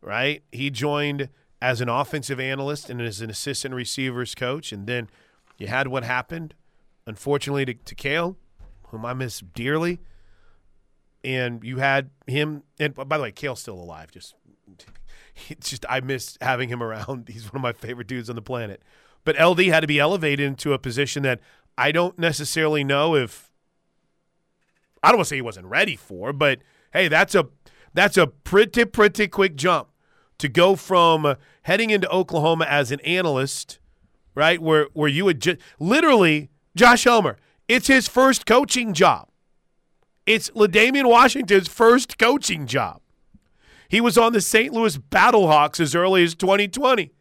right? 0.00 0.42
He 0.50 0.70
joined 0.70 1.28
as 1.60 1.82
an 1.82 1.90
offensive 1.90 2.40
analyst 2.40 2.88
and 2.88 3.02
as 3.02 3.20
an 3.20 3.28
assistant 3.28 3.74
receivers 3.74 4.34
coach. 4.34 4.72
And 4.72 4.86
then 4.86 5.10
you 5.58 5.66
had 5.66 5.88
what 5.88 6.04
happened, 6.04 6.54
unfortunately, 7.06 7.66
to, 7.66 7.74
to 7.74 7.94
Cale, 7.94 8.38
whom 8.94 9.04
I 9.04 9.12
miss 9.14 9.40
dearly. 9.40 10.00
and 11.22 11.64
you 11.64 11.78
had 11.78 12.10
him. 12.26 12.62
And 12.78 12.94
by 12.94 13.16
the 13.16 13.22
way, 13.22 13.32
Cale's 13.32 13.60
still 13.60 13.74
alive. 13.78 14.10
Just, 14.10 14.34
it's 15.48 15.70
just 15.70 15.84
I 15.88 16.00
miss 16.00 16.36
having 16.40 16.68
him 16.68 16.82
around. 16.82 17.28
He's 17.32 17.44
one 17.52 17.56
of 17.56 17.62
my 17.62 17.72
favorite 17.72 18.06
dudes 18.06 18.28
on 18.28 18.36
the 18.36 18.42
planet. 18.42 18.82
But 19.24 19.40
LD 19.40 19.60
had 19.66 19.80
to 19.80 19.86
be 19.86 19.98
elevated 19.98 20.46
into 20.46 20.74
a 20.74 20.78
position 20.78 21.22
that 21.22 21.40
I 21.78 21.92
don't 21.92 22.18
necessarily 22.18 22.84
know 22.84 23.14
if 23.14 23.50
I 25.02 25.08
don't 25.08 25.18
want 25.18 25.26
to 25.26 25.30
say 25.30 25.36
he 25.36 25.42
wasn't 25.42 25.66
ready 25.66 25.96
for, 25.96 26.32
but 26.32 26.60
hey, 26.92 27.08
that's 27.08 27.34
a 27.34 27.48
that's 27.94 28.16
a 28.16 28.26
pretty 28.26 28.84
pretty 28.84 29.26
quick 29.28 29.56
jump 29.56 29.88
to 30.38 30.48
go 30.48 30.76
from 30.76 31.24
uh, 31.24 31.34
heading 31.62 31.90
into 31.90 32.08
Oklahoma 32.10 32.66
as 32.68 32.90
an 32.92 33.00
analyst, 33.00 33.78
right? 34.34 34.60
Where 34.60 34.88
where 34.92 35.08
you 35.08 35.24
would 35.24 35.40
just 35.40 35.58
literally 35.78 36.50
Josh 36.76 37.04
Helmer, 37.04 37.38
it's 37.68 37.86
his 37.86 38.08
first 38.08 38.46
coaching 38.46 38.92
job. 38.92 39.28
It's 40.26 40.50
L'Damian 40.54 41.08
Washington's 41.08 41.68
first 41.68 42.18
coaching 42.18 42.66
job. 42.66 43.00
He 43.88 44.00
was 44.00 44.16
on 44.16 44.32
the 44.32 44.40
St. 44.40 44.72
Louis 44.72 44.96
Battlehawks 44.98 45.80
as 45.80 45.94
early 45.94 46.24
as 46.24 46.34
2020. 46.34 47.12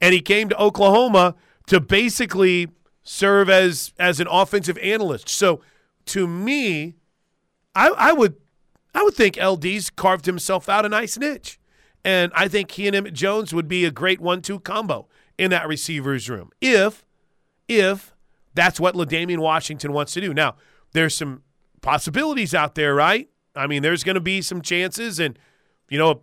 And 0.00 0.12
he 0.12 0.20
came 0.20 0.48
to 0.48 0.60
Oklahoma 0.60 1.36
to 1.68 1.80
basically 1.80 2.68
serve 3.02 3.48
as 3.48 3.92
as 3.98 4.20
an 4.20 4.26
offensive 4.30 4.78
analyst. 4.78 5.28
So 5.28 5.60
to 6.06 6.26
me, 6.26 6.94
I, 7.74 7.88
I 7.90 8.12
would 8.12 8.36
I 8.94 9.02
would 9.02 9.14
think 9.14 9.38
LD's 9.38 9.90
carved 9.90 10.26
himself 10.26 10.68
out 10.68 10.84
a 10.84 10.88
nice 10.88 11.16
niche. 11.16 11.58
And 12.04 12.32
I 12.34 12.48
think 12.48 12.72
he 12.72 12.88
and 12.88 12.96
Emmett 12.96 13.14
Jones 13.14 13.54
would 13.54 13.68
be 13.68 13.84
a 13.84 13.92
great 13.92 14.20
one-two 14.20 14.60
combo 14.60 15.06
in 15.38 15.50
that 15.52 15.68
receivers 15.68 16.28
room. 16.28 16.50
If 16.60 17.04
if 17.68 18.11
that's 18.54 18.78
what 18.78 18.94
L'Damian 18.94 19.38
Washington 19.38 19.92
wants 19.92 20.12
to 20.14 20.20
do. 20.20 20.34
Now, 20.34 20.56
there's 20.92 21.16
some 21.16 21.42
possibilities 21.80 22.54
out 22.54 22.74
there, 22.74 22.94
right? 22.94 23.28
I 23.54 23.66
mean, 23.66 23.82
there's 23.82 24.04
going 24.04 24.14
to 24.14 24.20
be 24.20 24.42
some 24.42 24.62
chances 24.62 25.18
and 25.18 25.38
you 25.88 25.98
know 25.98 26.20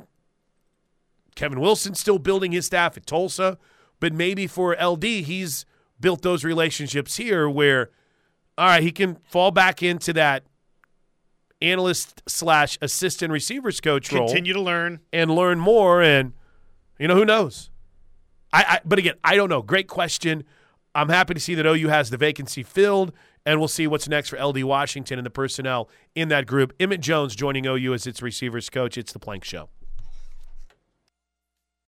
Kevin 1.36 1.60
Wilson's 1.60 2.00
still 2.00 2.20
building 2.20 2.52
his 2.52 2.66
staff 2.66 2.98
at 2.98 3.06
Tulsa, 3.06 3.58
but 4.00 4.14
maybe 4.14 4.48
for 4.48 4.76
LD, 4.76 5.04
he's 5.04 5.66
built 6.00 6.22
those 6.22 6.44
relationships 6.44 7.18
here 7.18 7.50
where 7.50 7.92
all 8.58 8.66
right, 8.66 8.84
he 8.84 8.92
can 8.92 9.16
fall 9.24 9.52
back 9.52 9.82
into 9.82 10.12
that 10.14 10.44
analyst 11.62 12.22
slash 12.28 12.78
assistant 12.82 13.32
receivers 13.32 13.80
coach 13.80 14.12
role. 14.12 14.28
Continue 14.28 14.52
to 14.52 14.62
learn 14.62 15.00
and 15.14 15.32
learn 15.32 15.60
more, 15.60 16.02
and 16.02 16.34
you 17.00 17.08
know 17.08 17.16
who 17.16 17.24
knows. 17.24 17.70
I, 18.52 18.66
I 18.68 18.80
but 18.84 19.00
again, 19.00 19.16
I 19.24 19.38
don't 19.38 19.50
know. 19.50 19.62
Great 19.62 19.88
question. 19.88 20.44
I'm 20.96 21.10
happy 21.10 21.34
to 21.34 21.40
see 21.40 21.56
that 21.56 21.66
OU 21.66 21.88
has 21.90 22.10
the 22.10 22.18
vacancy 22.18 22.64
filled, 22.64 23.14
and 23.46 23.60
we'll 23.60 23.68
see 23.68 23.88
what's 23.88 24.08
next 24.08 24.30
for 24.30 24.44
LD 24.44 24.64
Washington 24.64 25.20
and 25.20 25.26
the 25.26 25.32
personnel 25.32 25.90
in 26.16 26.30
that 26.30 26.46
group. 26.48 26.74
Emmett 26.80 27.02
Jones 27.02 27.36
joining 27.36 27.66
OU 27.66 27.94
as 27.94 28.08
its 28.08 28.22
receivers 28.22 28.70
coach. 28.70 28.98
It's 28.98 29.14
the 29.14 29.20
Plank 29.20 29.44
Show. 29.44 29.70